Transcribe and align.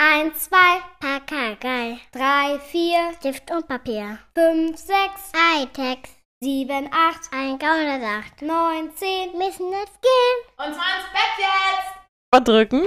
Eins, 0.00 0.44
zwei, 0.44 0.80
Pakagei. 1.00 1.98
Drei, 2.12 2.60
vier, 2.70 3.14
Stift 3.18 3.50
und 3.50 3.66
Papier. 3.66 4.20
Fünf, 4.32 4.76
sechs, 4.76 5.32
Hightech. 5.34 5.98
Sieben, 6.40 6.88
acht, 6.92 7.22
ein 7.32 7.58
Gaunersacht. 7.58 8.40
Neun, 8.40 8.92
zehn, 8.94 9.32
müssen 9.36 9.72
jetzt 9.72 10.00
gehen. 10.00 10.38
Und 10.56 10.72
zwar 10.72 10.84
ins 10.94 11.08
Bett 11.12 11.36
jetzt! 11.38 11.96
Mal 12.32 12.40
drücken. 12.40 12.86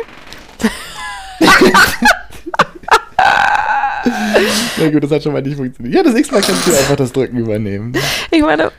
Na 4.82 4.90
gut, 4.90 5.04
das 5.04 5.12
hat 5.12 5.24
schon 5.24 5.34
mal 5.34 5.42
nicht 5.42 5.58
funktioniert. 5.58 5.94
Ja, 5.94 6.04
das 6.04 6.14
nächste 6.14 6.34
Mal 6.34 6.42
kannst 6.42 6.66
du 6.66 6.72
einfach 6.72 6.96
das 6.96 7.12
Drücken 7.12 7.36
übernehmen. 7.36 7.92
Ich 8.32 8.42
meine, 8.42 8.72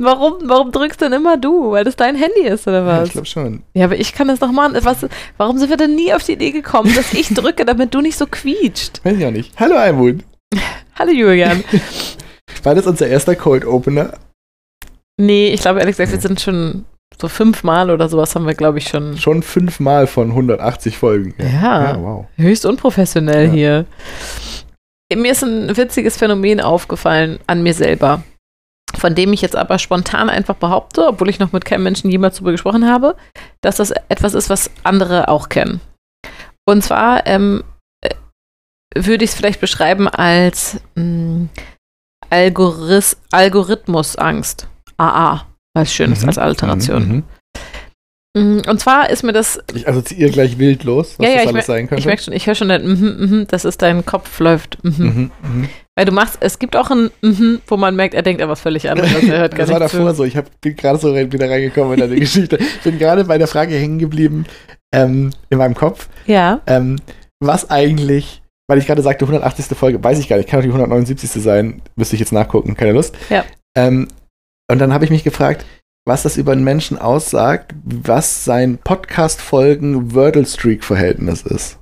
warum, 0.00 0.34
warum 0.44 0.72
drückst 0.72 1.00
denn 1.00 1.12
immer 1.12 1.36
du? 1.36 1.70
Weil 1.72 1.84
das 1.84 1.94
dein 1.96 2.16
Handy 2.16 2.42
ist 2.42 2.66
oder 2.66 2.80
Ja, 2.80 2.86
was? 2.86 3.06
ich 3.08 3.12
glaube 3.12 3.26
schon. 3.26 3.62
Ja, 3.74 3.84
aber 3.84 3.96
ich 3.98 4.12
kann 4.12 4.28
das 4.28 4.40
noch 4.40 4.50
machen. 4.52 4.76
Was, 4.82 5.06
warum 5.36 5.58
sind 5.58 5.70
wir 5.70 5.76
denn 5.76 5.94
nie 5.94 6.12
auf 6.12 6.24
die 6.24 6.32
Idee 6.32 6.50
gekommen, 6.50 6.92
dass 6.94 7.12
ich 7.12 7.28
drücke, 7.32 7.64
damit 7.64 7.94
du 7.94 8.00
nicht 8.00 8.16
so 8.18 8.26
quietscht? 8.26 9.04
Weiß 9.04 9.16
ich 9.16 9.24
auch 9.26 9.30
nicht. 9.30 9.58
Hallo 9.60 9.76
Almut. 9.76 10.20
Hallo 10.98 11.12
Julian. 11.12 11.62
War 12.62 12.74
das 12.74 12.86
unser 12.86 13.06
erster 13.06 13.36
Cold 13.36 13.64
Opener? 13.64 14.14
Nee, 15.18 15.48
ich 15.52 15.60
glaube 15.60 15.80
ehrlich 15.80 15.96
gesagt, 15.96 16.12
wir 16.12 16.20
sind 16.20 16.40
schon 16.40 16.84
so 17.20 17.28
fünfmal 17.28 17.90
oder 17.90 18.08
sowas 18.08 18.34
haben 18.34 18.46
wir, 18.46 18.54
glaube 18.54 18.78
ich, 18.78 18.88
schon. 18.88 19.16
Schon 19.18 19.42
fünfmal 19.42 20.06
von 20.06 20.28
180 20.30 20.96
Folgen. 20.96 21.34
Ja. 21.38 21.92
Ja, 21.92 22.00
wow. 22.02 22.26
Höchst 22.36 22.64
unprofessionell 22.66 23.46
Ja. 23.46 23.52
hier. 23.52 23.84
Mir 25.14 25.32
ist 25.32 25.42
ein 25.42 25.76
witziges 25.76 26.16
Phänomen 26.16 26.60
aufgefallen 26.60 27.38
an 27.46 27.62
mir 27.62 27.74
selber, 27.74 28.22
von 28.96 29.14
dem 29.14 29.32
ich 29.32 29.40
jetzt 29.40 29.56
aber 29.56 29.78
spontan 29.78 30.28
einfach 30.30 30.56
behaupte, 30.56 31.06
obwohl 31.06 31.28
ich 31.28 31.38
noch 31.38 31.52
mit 31.52 31.64
keinem 31.64 31.84
Menschen 31.84 32.10
jemals 32.10 32.36
darüber 32.36 32.52
gesprochen 32.52 32.88
habe, 32.88 33.16
dass 33.60 33.76
das 33.76 33.90
etwas 34.08 34.34
ist, 34.34 34.50
was 34.50 34.70
andere 34.82 35.28
auch 35.28 35.48
kennen. 35.48 35.80
Und 36.68 36.82
zwar 36.82 37.26
ähm, 37.26 37.64
äh, 38.02 38.14
würde 38.94 39.24
ich 39.24 39.30
es 39.30 39.36
vielleicht 39.36 39.60
beschreiben 39.60 40.08
als 40.08 40.80
mh, 40.94 41.48
Algoris 42.30 43.16
Algorithmusangst. 43.32 44.68
AA, 44.96 45.46
es 45.74 45.92
schön 45.92 46.12
ist 46.12 46.22
Mhm, 46.22 46.28
als 46.28 46.38
Alliteration. 46.38 47.08
Mhm, 47.08 47.24
Und 48.36 48.78
zwar 48.78 49.10
ist 49.10 49.24
mir 49.24 49.32
das 49.32 49.60
Ich 49.74 49.88
assoziiere 49.88 50.30
gleich 50.30 50.56
wild 50.56 50.84
los, 50.84 51.18
was 51.18 51.26
Ja, 51.26 51.32
ja, 51.32 51.38
das 51.44 51.52
alles 51.52 51.66
sein 51.66 51.88
könnte. 51.88 51.98
Ich 51.98 52.06
merke 52.06 52.22
schon, 52.22 52.32
ich 52.32 52.46
höre 52.46 52.54
schon 52.54 52.68
dein 52.68 52.86
mhm, 52.86 53.16
mhm, 53.18 53.46
das 53.48 53.64
ist 53.64 53.82
dein 53.82 54.06
Kopf 54.06 54.38
läuft. 54.38 54.78
Mhm. 54.84 54.92
Mhm, 54.98 55.30
mhm. 55.42 55.68
Weil 55.96 56.04
du 56.04 56.12
machst, 56.12 56.38
es 56.40 56.60
gibt 56.60 56.76
auch 56.76 56.90
ein 56.92 57.10
mhm, 57.22 57.60
wo 57.66 57.76
man 57.76 57.96
merkt, 57.96 58.14
er 58.14 58.22
denkt 58.22 58.40
etwas 58.40 58.60
völlig 58.60 58.88
anderes, 58.88 59.12
er 59.12 59.38
hört 59.40 59.50
gar 59.56 59.66
Das 59.66 59.70
war 59.70 59.80
davor 59.80 60.10
zu. 60.10 60.16
so. 60.18 60.24
Ich 60.24 60.36
hab, 60.36 60.60
bin 60.60 60.76
gerade 60.76 60.98
so 61.00 61.14
wieder 61.14 61.50
reingekommen 61.50 61.94
in 61.94 62.00
deine 62.00 62.14
Geschichte. 62.20 62.56
Ich 62.56 62.82
bin 62.82 62.98
gerade 62.98 63.24
bei 63.24 63.36
der 63.36 63.48
Frage 63.48 63.74
hängen 63.74 63.98
geblieben 63.98 64.46
ähm, 64.94 65.30
in 65.48 65.58
meinem 65.58 65.74
Kopf, 65.74 66.08
Ja, 66.26 66.60
ähm, 66.68 67.00
was 67.40 67.68
eigentlich, 67.68 68.42
weil 68.68 68.78
ich 68.78 68.86
gerade 68.86 69.02
sagte 69.02 69.24
180. 69.24 69.76
Folge, 69.76 70.02
weiß 70.02 70.20
ich 70.20 70.28
gar 70.28 70.36
nicht, 70.36 70.48
kann 70.48 70.60
auch 70.60 70.64
die 70.64 70.68
179. 70.68 71.30
sein, 71.42 71.82
müsste 71.96 72.14
ich 72.14 72.20
jetzt 72.20 72.32
nachgucken, 72.32 72.76
keine 72.76 72.92
Lust. 72.92 73.16
Ja. 73.28 73.44
Ähm, 73.76 74.06
und 74.70 74.78
dann 74.78 74.92
habe 74.92 75.04
ich 75.04 75.10
mich 75.10 75.24
gefragt, 75.24 75.64
was 76.06 76.22
das 76.22 76.36
über 76.36 76.52
einen 76.52 76.64
Menschen 76.64 76.98
aussagt, 76.98 77.74
was 77.84 78.44
sein 78.44 78.78
Podcast-Folgen 78.78 80.14
Wordle-Streak-Verhältnis 80.14 81.42
ist. 81.42 81.78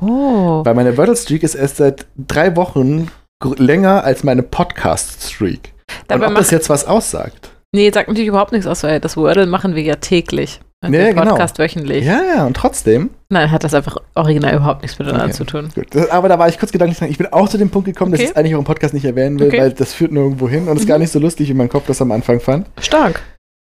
oh. 0.00 0.64
Weil 0.64 0.74
meine 0.74 0.96
Wordle-Streak 0.96 1.42
ist 1.42 1.54
erst 1.54 1.76
seit 1.78 2.06
drei 2.16 2.54
Wochen 2.56 3.08
länger 3.56 4.04
als 4.04 4.24
meine 4.24 4.42
Podcast-Streak. 4.42 5.72
Und 6.10 6.22
ob 6.22 6.34
das 6.34 6.50
jetzt 6.50 6.70
was 6.70 6.84
aussagt. 6.84 7.50
nee, 7.74 7.90
sagt 7.90 8.08
natürlich 8.08 8.28
überhaupt 8.28 8.52
nichts 8.52 8.66
aus, 8.66 8.82
weil 8.82 9.00
das 9.00 9.16
Wordle 9.16 9.46
machen 9.46 9.74
wir 9.74 9.82
ja 9.82 9.96
täglich. 9.96 10.60
Und 10.82 10.92
Ja, 10.94 11.10
genau. 11.12 11.22
Podcast 11.30 11.58
wöchentlich. 11.60 12.04
Ja, 12.04 12.20
ja, 12.36 12.44
und 12.46 12.54
trotzdem. 12.56 13.10
Nein, 13.28 13.50
hat 13.52 13.62
das 13.62 13.72
einfach 13.72 13.98
original 14.16 14.54
überhaupt 14.56 14.82
nichts 14.82 14.98
miteinander 14.98 15.26
Okay. 15.26 15.34
zu 15.34 15.44
tun. 15.44 15.68
Gut, 15.74 15.86
das, 15.90 16.10
aber 16.10 16.28
da 16.28 16.38
war 16.38 16.48
ich 16.48 16.58
kurz 16.58 16.72
gedanklich 16.72 16.98
dran. 16.98 17.08
Ich 17.08 17.18
bin 17.18 17.28
auch 17.32 17.48
zu 17.48 17.56
dem 17.56 17.70
Punkt 17.70 17.86
gekommen, 17.86 18.10
dass 18.10 18.18
Okay. 18.18 18.24
ich 18.24 18.30
es 18.32 18.36
eigentlich 18.36 18.54
auch 18.56 18.58
im 18.58 18.64
Podcast 18.64 18.92
nicht 18.92 19.04
erwähnen 19.04 19.38
will, 19.38 19.46
Okay. 19.48 19.58
weil 19.58 19.72
das 19.72 19.94
führt 19.94 20.10
nirgendwo 20.10 20.48
hin 20.48 20.66
und 20.68 20.74
es 20.74 20.80
ist 20.80 20.84
Mhm. 20.86 20.88
gar 20.88 20.98
nicht 20.98 21.12
so 21.12 21.20
lustig, 21.20 21.48
wie 21.48 21.54
mein 21.54 21.68
Kopf 21.68 21.86
das 21.86 22.02
am 22.02 22.10
Anfang 22.10 22.40
fand. 22.40 22.66
Stark. 22.80 23.22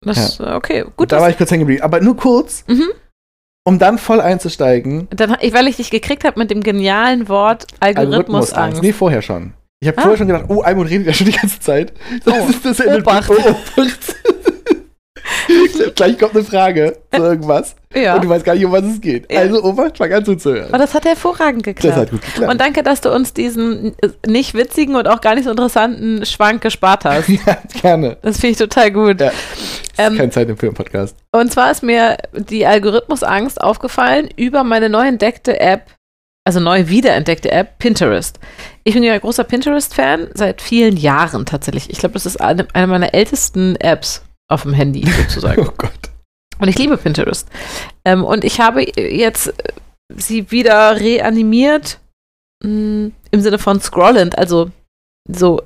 Das, 0.05 0.38
okay, 0.41 0.84
Gut, 0.97 1.10
da 1.10 1.16
dass- 1.16 1.22
war 1.22 1.31
ich 1.31 1.38
kurz 1.38 1.50
hängen 1.50 1.60
geblieben. 1.60 1.83
Aber 1.83 2.00
nur 2.00 2.16
kurz, 2.16 2.62
mhm. 2.69 2.84
um 3.65 3.78
dann 3.78 3.97
voll 3.99 4.21
einzusteigen. 4.21 5.09
Dann, 5.10 5.31
weil 5.53 5.66
ich 5.66 5.77
dich 5.77 5.91
gekriegt 5.91 6.25
habe 6.25 6.38
mit 6.38 6.50
dem 6.50 6.62
genialen 6.62 7.28
Wort 7.28 7.66
Algorithmusangst. 7.81 8.83
Nee, 8.83 8.93
vorher 8.93 9.22
schon. 9.22 9.54
Ich 9.81 9.88
habe 9.88 9.97
Ah. 9.99 10.03
vorher 10.03 10.19
schon 10.19 10.27
gedacht, 10.27 10.44
oh, 10.49 10.60
Almut 10.60 10.91
redet 10.91 11.06
ja 11.06 11.12
schon 11.15 11.27
die 11.27 11.33
ganze 11.33 11.59
Zeit. 11.60 11.93
Das 12.25 12.34
Oh, 12.34 12.49
ist 12.50 12.65
das 12.65 12.87
Obacht. 12.87 13.31
Oh, 13.31 13.34
Obacht. 13.81 14.16
Gleich 15.98 16.19
kommt 16.19 16.34
eine 16.34 16.44
Frage 16.44 16.97
zu 17.14 17.22
irgendwas. 17.22 17.76
Ja. 17.94 18.14
Und 18.16 18.25
du 18.25 18.28
weißt 18.28 18.44
gar 18.44 18.54
nicht, 18.54 18.64
um 18.64 18.72
was 18.72 18.82
es 18.84 19.00
geht. 19.00 19.31
Ja. 19.32 19.41
Also, 19.41 19.62
Obacht, 19.62 19.98
fang 19.98 20.12
an 20.12 20.25
zuzuhören. 20.25 20.69
Aber 20.69 20.78
das 20.78 20.94
hat 20.94 21.04
hervorragend 21.04 21.62
geklappt. 21.62 21.92
Das 21.97 22.00
hat 22.03 22.10
gut 22.10 22.22
geklappt. 22.22 22.53
Und 22.53 22.60
danke, 22.60 22.82
dass 22.82 23.00
du 23.00 23.12
uns 23.14 23.32
diesen 23.34 23.94
äh, 24.00 24.09
nicht 24.26 24.54
witzigen 24.54 24.94
und 24.97 25.06
auch 25.09 25.20
gar 25.20 25.34
nicht 25.34 25.44
so 25.44 25.50
interessanten 25.50 26.25
Schwank 26.26 26.62
gespart 26.62 27.04
hast. 27.04 27.28
ja, 27.28 27.59
gerne. 27.81 28.16
Das 28.22 28.38
finde 28.41 28.53
ich 28.53 28.59
total 28.59 28.91
gut. 28.91 29.20
Ja. 29.20 29.28
Das 29.97 30.06
Ähm, 30.06 30.12
ist 30.14 30.19
kein 30.19 30.32
Zeit 30.32 30.48
im 30.48 30.56
Film-Podcast. 30.56 31.16
Und 31.32 31.53
zwar 31.53 31.70
ist 31.70 31.82
mir 31.82 32.16
die 32.32 32.66
Algorithmusangst 32.66 33.60
aufgefallen 33.60 34.28
über 34.36 34.65
meine 34.65 34.88
neu 34.88 35.06
entdeckte 35.06 35.59
App, 35.60 35.86
also 36.44 36.60
neu 36.60 36.88
wiederentdeckte 36.88 37.50
App, 37.50 37.78
Pinterest. 37.78 38.38
Ich 38.84 38.94
bin 38.94 39.03
ja 39.03 39.12
ein 39.15 39.20
großer 39.20 39.44
Pinterest-Fan, 39.44 40.28
seit 40.34 40.62
vielen 40.62 40.97
Jahren 40.97 41.44
tatsächlich. 41.47 41.91
Ich 41.91 41.98
glaube, 41.98 42.12
das 42.15 42.26
ist 42.26 42.41
eine, 42.41 42.66
eine 42.75 42.86
meiner 42.86 43.12
ältesten 43.12 43.76
Apps 43.76 44.22
auf 44.48 44.62
dem 44.62 44.72
Handy 44.72 45.09
sozusagen. 45.28 45.66
Oh 45.66 45.72
Gott. 45.76 45.92
Und 46.60 46.69
ich 46.69 46.78
liebe 46.78 46.97
Pinterest. 46.97 47.48
Ähm, 48.04 48.25
und 48.25 48.44
ich 48.44 48.60
habe 48.60 48.82
jetzt 48.98 49.48
äh, 49.48 49.53
sie 50.16 50.50
wieder 50.50 50.98
reanimiert 50.98 52.00
mh, 52.64 53.10
im 53.31 53.41
Sinne 53.41 53.59
von 53.59 53.81
scrollend, 53.81 54.36
also 54.38 54.70
so. 55.31 55.62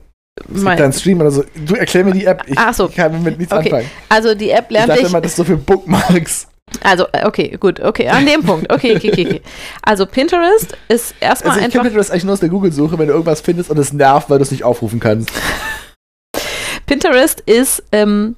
Es 0.53 0.63
mein- 0.63 0.77
gibt 0.77 0.85
einen 0.85 0.93
Stream 0.95 1.21
oder 1.21 1.31
so. 1.31 1.45
Du 1.67 1.75
erklär 1.75 2.05
mir 2.05 2.13
die 2.13 2.25
App. 2.25 2.43
Ich 2.47 2.57
Ach 2.59 2.73
so. 2.75 2.89
kann 2.89 3.13
damit 3.13 3.39
nichts 3.39 3.53
Okay. 3.53 3.65
anfangen. 3.71 3.91
also 4.09 4.35
die 4.35 4.51
App 4.51 4.67
Ich 4.69 4.73
lernte 4.73 4.89
dachte 4.93 5.03
ich. 5.03 5.09
immer, 5.09 5.21
das 5.21 5.33
ist 5.33 5.37
so 5.37 5.45
für 5.45 5.57
Bookmarks. 5.57 6.49
Also, 6.83 7.07
äh, 7.13 7.27
okay, 7.27 7.55
gut, 7.61 7.81
okay, 7.81 8.09
an 8.09 8.25
dem 8.25 8.43
Punkt. 8.43 8.73
Okay, 8.73 8.97
okay, 8.97 9.13
okay, 9.13 9.27
okay. 9.27 9.43
Also 9.83 10.07
Pinterest 10.07 10.75
ist 10.89 11.15
erstmal 11.21 11.57
Also 11.59 11.69
ich 11.69 11.79
einfach. 11.79 11.93
das 11.95 12.11
eigentlich 12.11 12.25
nur 12.25 12.33
aus 12.33 12.41
der 12.41 12.49
Google-Suche, 12.49 12.99
wenn 12.99 13.09
du 13.09 13.13
irgendwas 13.13 13.43
findest 13.43 13.69
und 13.69 13.79
es 13.79 13.93
nervt, 13.93 14.31
weil 14.31 14.39
du 14.39 14.43
es 14.43 14.51
nicht 14.51 14.65
aufrufen 14.65 14.99
kannst. 14.99 15.31
Pinterest 16.87 17.41
ist 17.41 17.83
ähm, 17.93 18.37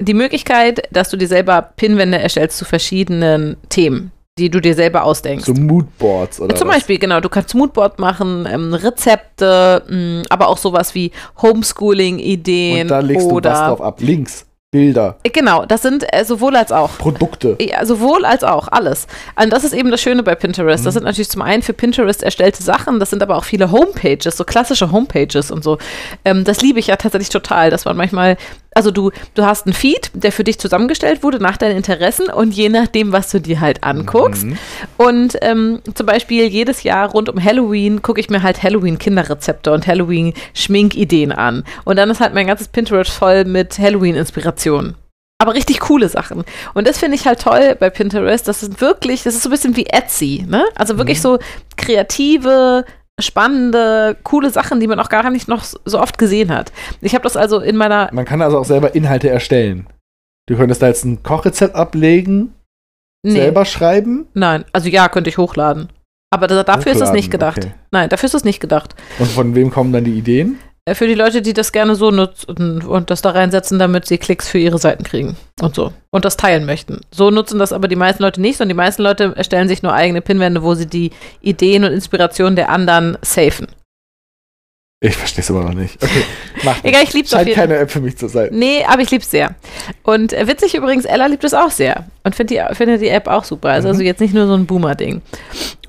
die 0.00 0.14
Möglichkeit, 0.14 0.82
dass 0.90 1.08
du 1.10 1.16
dir 1.16 1.28
selber 1.28 1.62
Pinwände 1.76 2.18
erstellst 2.18 2.58
zu 2.58 2.64
verschiedenen 2.64 3.56
Themen, 3.70 4.12
die 4.38 4.50
du 4.50 4.60
dir 4.60 4.74
selber 4.74 5.04
ausdenkst. 5.04 5.46
So 5.46 5.54
Moodboards 5.54 6.40
oder 6.40 6.54
Zum 6.54 6.68
was. 6.68 6.76
Beispiel, 6.76 6.98
genau, 6.98 7.20
du 7.20 7.28
kannst 7.30 7.54
Moodboard 7.54 7.98
machen, 7.98 8.46
ähm, 8.50 8.74
Rezepte, 8.74 9.82
mh, 9.88 10.24
aber 10.28 10.48
auch 10.48 10.58
sowas 10.58 10.94
wie 10.94 11.12
Homeschooling-Ideen 11.40 12.82
Und 12.82 12.88
da 12.88 13.00
legst 13.00 13.26
oder. 13.26 13.50
du 13.50 13.56
was 13.56 13.66
drauf 13.68 13.80
ab. 13.80 14.00
Links, 14.00 14.44
Bilder, 14.70 15.16
Äh, 15.22 15.30
Genau, 15.30 15.64
das 15.64 15.80
sind 15.82 16.04
äh, 16.12 16.24
sowohl 16.24 16.56
als 16.56 16.72
auch. 16.72 16.98
Produkte. 16.98 17.56
Ja, 17.60 17.86
sowohl 17.86 18.24
als 18.26 18.44
auch, 18.44 18.68
alles. 18.68 19.06
Und 19.40 19.50
das 19.52 19.64
ist 19.64 19.72
eben 19.72 19.90
das 19.90 20.02
Schöne 20.02 20.22
bei 20.22 20.34
Pinterest. 20.34 20.84
Das 20.84 20.94
Mhm. 20.94 20.98
sind 20.98 21.04
natürlich 21.04 21.30
zum 21.30 21.40
einen 21.42 21.62
für 21.62 21.72
Pinterest 21.72 22.22
erstellte 22.22 22.62
Sachen, 22.62 23.00
das 23.00 23.10
sind 23.10 23.22
aber 23.22 23.36
auch 23.36 23.44
viele 23.44 23.70
Homepages, 23.70 24.36
so 24.36 24.44
klassische 24.44 24.92
Homepages 24.92 25.50
und 25.50 25.64
so. 25.64 25.78
Ähm, 26.24 26.44
das 26.44 26.60
liebe 26.60 26.78
ich 26.80 26.88
ja 26.88 26.96
tatsächlich 26.96 27.30
total, 27.30 27.70
dass 27.70 27.84
man 27.86 27.96
manchmal, 27.96 28.36
also 28.76 28.90
du, 28.90 29.10
du 29.34 29.44
hast 29.44 29.66
einen 29.66 29.72
Feed, 29.72 30.10
der 30.12 30.30
für 30.32 30.44
dich 30.44 30.58
zusammengestellt 30.58 31.22
wurde 31.22 31.40
nach 31.40 31.56
deinen 31.56 31.76
Interessen 31.78 32.28
und 32.28 32.52
je 32.52 32.68
nachdem, 32.68 33.10
was 33.10 33.30
du 33.30 33.40
dir 33.40 33.60
halt 33.60 33.82
anguckst. 33.82 34.44
Mhm. 34.44 34.58
Und 34.98 35.36
ähm, 35.40 35.80
zum 35.94 36.04
Beispiel 36.06 36.44
jedes 36.46 36.82
Jahr 36.82 37.10
rund 37.10 37.30
um 37.30 37.42
Halloween 37.42 38.02
gucke 38.02 38.20
ich 38.20 38.28
mir 38.28 38.42
halt 38.42 38.62
Halloween-Kinderrezepte 38.62 39.72
und 39.72 39.86
Halloween-Schminkideen 39.86 41.32
an. 41.32 41.64
Und 41.84 41.96
dann 41.96 42.10
ist 42.10 42.20
halt 42.20 42.34
mein 42.34 42.46
ganzes 42.46 42.68
Pinterest 42.68 43.10
voll 43.10 43.44
mit 43.46 43.78
Halloween-Inspirationen. 43.78 44.94
Aber 45.38 45.54
richtig 45.54 45.80
coole 45.80 46.08
Sachen. 46.08 46.44
Und 46.74 46.86
das 46.86 46.98
finde 46.98 47.16
ich 47.16 47.26
halt 47.26 47.40
toll 47.40 47.76
bei 47.78 47.90
Pinterest. 47.90 48.46
Das 48.48 48.62
ist 48.62 48.80
wirklich, 48.80 49.22
das 49.22 49.34
ist 49.34 49.42
so 49.42 49.48
ein 49.48 49.52
bisschen 49.52 49.76
wie 49.76 49.86
Etsy, 49.86 50.44
ne? 50.48 50.64
Also 50.74 50.96
wirklich 50.98 51.18
Mhm. 51.18 51.22
so 51.22 51.38
kreative, 51.76 52.84
spannende, 53.20 54.16
coole 54.22 54.50
Sachen, 54.50 54.80
die 54.80 54.86
man 54.86 55.00
auch 55.00 55.08
gar 55.08 55.28
nicht 55.30 55.48
noch 55.48 55.64
so 55.64 56.00
oft 56.00 56.18
gesehen 56.18 56.54
hat. 56.54 56.72
Ich 57.00 57.14
habe 57.14 57.22
das 57.22 57.36
also 57.36 57.60
in 57.60 57.76
meiner 57.76 58.10
Man 58.12 58.24
kann 58.24 58.42
also 58.42 58.58
auch 58.58 58.64
selber 58.64 58.94
Inhalte 58.94 59.28
erstellen. 59.30 59.86
Du 60.46 60.56
könntest 60.56 60.82
da 60.82 60.88
jetzt 60.88 61.04
ein 61.04 61.22
Kochrezept 61.22 61.74
ablegen, 61.74 62.54
nee, 63.24 63.32
selber 63.32 63.64
schreiben. 63.64 64.28
nein, 64.34 64.64
also 64.72 64.88
ja, 64.88 65.08
könnte 65.08 65.30
ich 65.30 65.38
hochladen. 65.38 65.88
Aber 66.30 66.46
da, 66.46 66.62
dafür 66.62 66.92
ist 66.92 67.00
es 67.00 67.12
nicht 67.12 67.28
hochladen. 67.28 67.30
gedacht. 67.30 67.58
Okay. 67.58 67.74
Nein, 67.92 68.08
dafür 68.08 68.26
ist 68.26 68.34
es 68.34 68.44
nicht 68.44 68.60
gedacht. 68.60 68.94
Und 69.18 69.30
von 69.30 69.54
wem 69.54 69.70
kommen 69.70 69.92
dann 69.92 70.04
die 70.04 70.18
Ideen? 70.18 70.58
Äh, 70.88 70.94
Für 70.94 71.06
die 71.06 71.14
Leute, 71.14 71.42
die 71.42 71.52
das 71.52 71.72
gerne 71.72 71.94
so 71.96 72.10
nutzen 72.10 72.82
und 72.82 73.10
das 73.10 73.20
da 73.22 73.30
reinsetzen, 73.30 73.78
damit 73.78 74.06
sie 74.06 74.18
Klicks 74.18 74.48
für 74.48 74.58
ihre 74.58 74.78
Seiten 74.78 75.02
kriegen 75.04 75.36
und 75.60 75.74
so. 75.74 75.92
Und 76.10 76.24
das 76.24 76.36
teilen 76.36 76.64
möchten. 76.64 77.00
So 77.10 77.30
nutzen 77.30 77.58
das 77.58 77.72
aber 77.72 77.88
die 77.88 77.96
meisten 77.96 78.22
Leute 78.22 78.40
nicht, 78.40 78.56
sondern 78.56 78.76
die 78.76 78.82
meisten 78.82 79.02
Leute 79.02 79.32
erstellen 79.36 79.68
sich 79.68 79.82
nur 79.82 79.92
eigene 79.92 80.20
Pinwände, 80.22 80.62
wo 80.62 80.74
sie 80.74 80.86
die 80.86 81.10
Ideen 81.40 81.84
und 81.84 81.92
Inspirationen 81.92 82.56
der 82.56 82.70
anderen 82.70 83.18
safen. 83.22 83.66
Ich 85.00 85.14
verstehe 85.14 85.42
es 85.42 85.50
immer 85.50 85.62
noch 85.64 85.74
nicht. 85.74 86.02
Okay, 86.02 86.22
mach 86.62 86.82
Egal, 86.82 87.02
ich 87.04 87.12
lieb's 87.12 87.34
auf 87.34 87.38
Scheint 87.40 87.48
jeden 87.48 87.60
keine 87.60 87.76
App 87.76 87.90
für 87.90 88.00
mich 88.00 88.16
zu 88.16 88.28
sein. 88.28 88.48
Nee, 88.52 88.82
aber 88.88 89.02
ich 89.02 89.10
lieb's 89.10 89.30
sehr. 89.30 89.54
Und 90.04 90.32
äh, 90.32 90.46
witzig 90.48 90.74
übrigens, 90.74 91.04
Ella 91.04 91.26
liebt 91.26 91.44
es 91.44 91.52
auch 91.52 91.70
sehr 91.70 92.06
und 92.24 92.34
findet 92.34 92.56
die, 92.70 92.74
findet 92.74 93.02
die 93.02 93.08
App 93.08 93.28
auch 93.28 93.44
super. 93.44 93.68
Also, 93.68 93.88
Mhm. 93.88 93.92
also 93.92 94.02
jetzt 94.04 94.20
nicht 94.20 94.32
nur 94.32 94.46
so 94.46 94.54
ein 94.54 94.64
Boomer-Ding. 94.64 95.20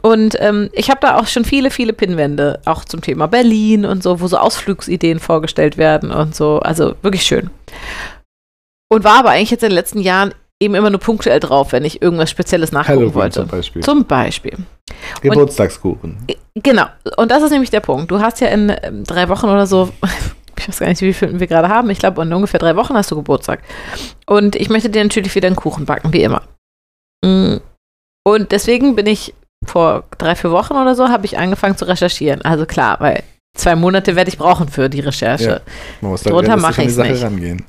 Und 0.02 0.38
ähm, 0.40 0.70
ich 0.74 0.90
habe 0.90 1.00
da 1.02 1.18
auch 1.18 1.28
schon 1.28 1.46
viele, 1.46 1.72
viele 1.72 1.94
Pinwände, 1.94 2.60
auch 2.66 2.86
zum 2.86 3.02
Thema 3.02 3.28
Berlin 3.28 3.86
und 3.86 4.04
so, 4.04 4.20
wo 4.22 4.28
so 4.28 4.38
Ausflugsideen 4.38 5.20
vorgestellt 5.20 5.78
werden 5.78 6.12
und 6.12 6.36
so. 6.36 6.60
Also 6.60 6.96
wirklich 7.02 7.24
schön. 7.24 7.50
Und 8.90 9.04
war 9.04 9.20
aber 9.20 9.32
eigentlich 9.32 9.52
jetzt 9.52 9.64
in 9.64 9.70
den 9.70 9.76
letzten 9.76 10.00
Jahren 10.00 10.34
eben 10.60 10.76
immer 10.76 10.90
nur 10.90 11.00
punktuell 11.00 11.40
drauf, 11.40 11.72
wenn 11.72 11.86
ich 11.86 12.02
irgendwas 12.02 12.32
Spezielles 12.32 12.72
nachgucken 12.72 13.00
Halloween 13.00 13.16
wollte. 13.16 13.40
zum 13.42 13.48
Beispiel. 13.48 13.84
Zum 13.84 14.06
Beispiel. 14.06 14.58
Geburtstagskuchen. 15.22 16.18
Genau. 16.56 16.86
Und 17.18 17.32
das 17.32 17.44
ist 17.44 17.52
nämlich 17.52 17.70
der 17.70 17.82
Punkt. 17.82 18.10
Du 18.10 18.20
hast 18.20 18.40
ja 18.42 18.48
in 18.48 18.74
ähm, 18.82 19.04
drei 19.04 19.30
Wochen 19.30 19.48
oder 19.48 19.68
so, 19.68 19.90
ich 20.58 20.68
weiß 20.68 20.80
gar 20.80 20.88
nicht, 20.88 21.02
wie 21.02 21.14
viel 21.14 21.40
wir 21.40 21.48
gerade 21.48 21.70
haben. 21.70 21.90
Ich 21.90 22.00
glaube, 22.00 22.22
in 22.22 22.34
ungefähr 22.34 22.60
drei 22.60 22.76
Wochen 22.76 22.96
hast 22.96 23.12
du 23.12 23.16
Geburtstag. 23.16 23.62
Und 24.26 24.56
ich 24.56 24.70
möchte 24.70 24.90
dir 24.90 25.04
natürlich 25.04 25.36
wieder 25.36 25.48
einen 25.48 25.56
Kuchen 25.56 25.86
backen, 25.86 26.14
wie 26.14 26.24
immer. 26.24 26.42
Mm. 27.24 27.58
Und 28.26 28.52
deswegen 28.52 28.96
bin 28.96 29.06
ich 29.06 29.34
vor 29.68 30.06
drei, 30.18 30.36
vier 30.36 30.52
Wochen 30.52 30.74
oder 30.74 30.96
so, 30.96 31.10
habe 31.10 31.26
ich 31.26 31.38
angefangen 31.38 31.78
zu 31.78 31.86
recherchieren. 31.88 32.42
Also 32.44 32.66
klar, 32.66 32.98
weil 33.00 33.24
zwei 33.56 33.76
Monate 33.76 34.16
werde 34.16 34.30
ich 34.30 34.38
brauchen 34.38 34.68
für 34.70 34.90
die 34.90 35.02
Recherche. 35.02 35.44
Ja. 35.50 35.60
Man 36.02 36.12
muss 36.12 36.24
da 36.24 36.30
Drunter 36.32 36.50
realistisch 36.56 36.62
mache 36.70 36.82
an 36.82 36.84
die 36.84 36.88
ich's 36.88 36.96
Sache 36.96 37.10
nicht. 37.12 37.24
rangehen. 37.24 37.66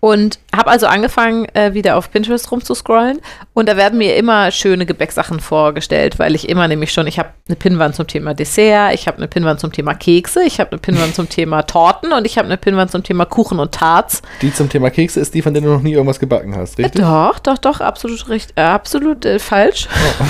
Und 0.00 0.38
habe 0.54 0.70
also 0.70 0.86
angefangen, 0.86 1.46
äh, 1.54 1.72
wieder 1.72 1.96
auf 1.96 2.10
Pinterest 2.10 2.50
rumzuscrollen. 2.52 3.20
Und 3.54 3.68
da 3.70 3.76
werden 3.78 3.98
mir 3.98 4.14
immer 4.16 4.50
schöne 4.50 4.84
Gebäcksachen 4.84 5.40
vorgestellt, 5.40 6.18
weil 6.18 6.34
ich 6.34 6.48
immer 6.50 6.68
nämlich 6.68 6.92
schon, 6.92 7.06
ich 7.06 7.18
habe 7.18 7.30
eine 7.48 7.56
Pinnwand 7.56 7.94
zum 7.94 8.06
Thema 8.06 8.34
Dessert, 8.34 8.92
ich 8.92 9.06
habe 9.08 9.16
eine 9.16 9.28
Pinnwand 9.28 9.58
zum 9.60 9.72
Thema 9.72 9.94
Kekse, 9.94 10.42
ich 10.44 10.60
habe 10.60 10.72
eine 10.72 10.78
Pinnwand 10.80 11.14
zum 11.14 11.30
Thema 11.30 11.62
Torten 11.62 12.12
und 12.12 12.26
ich 12.26 12.36
habe 12.36 12.46
eine 12.46 12.58
Pinnwand 12.58 12.90
zum 12.90 13.02
Thema 13.02 13.24
Kuchen 13.24 13.58
und 13.58 13.72
Tarts. 13.72 14.20
Die 14.42 14.52
zum 14.52 14.68
Thema 14.68 14.90
Kekse 14.90 15.20
ist 15.20 15.32
die, 15.32 15.40
von 15.40 15.54
der 15.54 15.62
du 15.62 15.70
noch 15.70 15.82
nie 15.82 15.92
irgendwas 15.92 16.20
gebacken 16.20 16.54
hast, 16.54 16.78
Äh, 16.78 16.82
richtig? 16.84 17.00
doch, 17.00 17.38
doch, 17.38 17.56
doch, 17.58 17.80
absolut 17.80 18.28
richtig, 18.28 18.56
äh, 18.58 18.62
absolut 18.62 19.24
äh, 19.24 19.38
falsch. 19.38 19.88
Oh. 20.20 20.24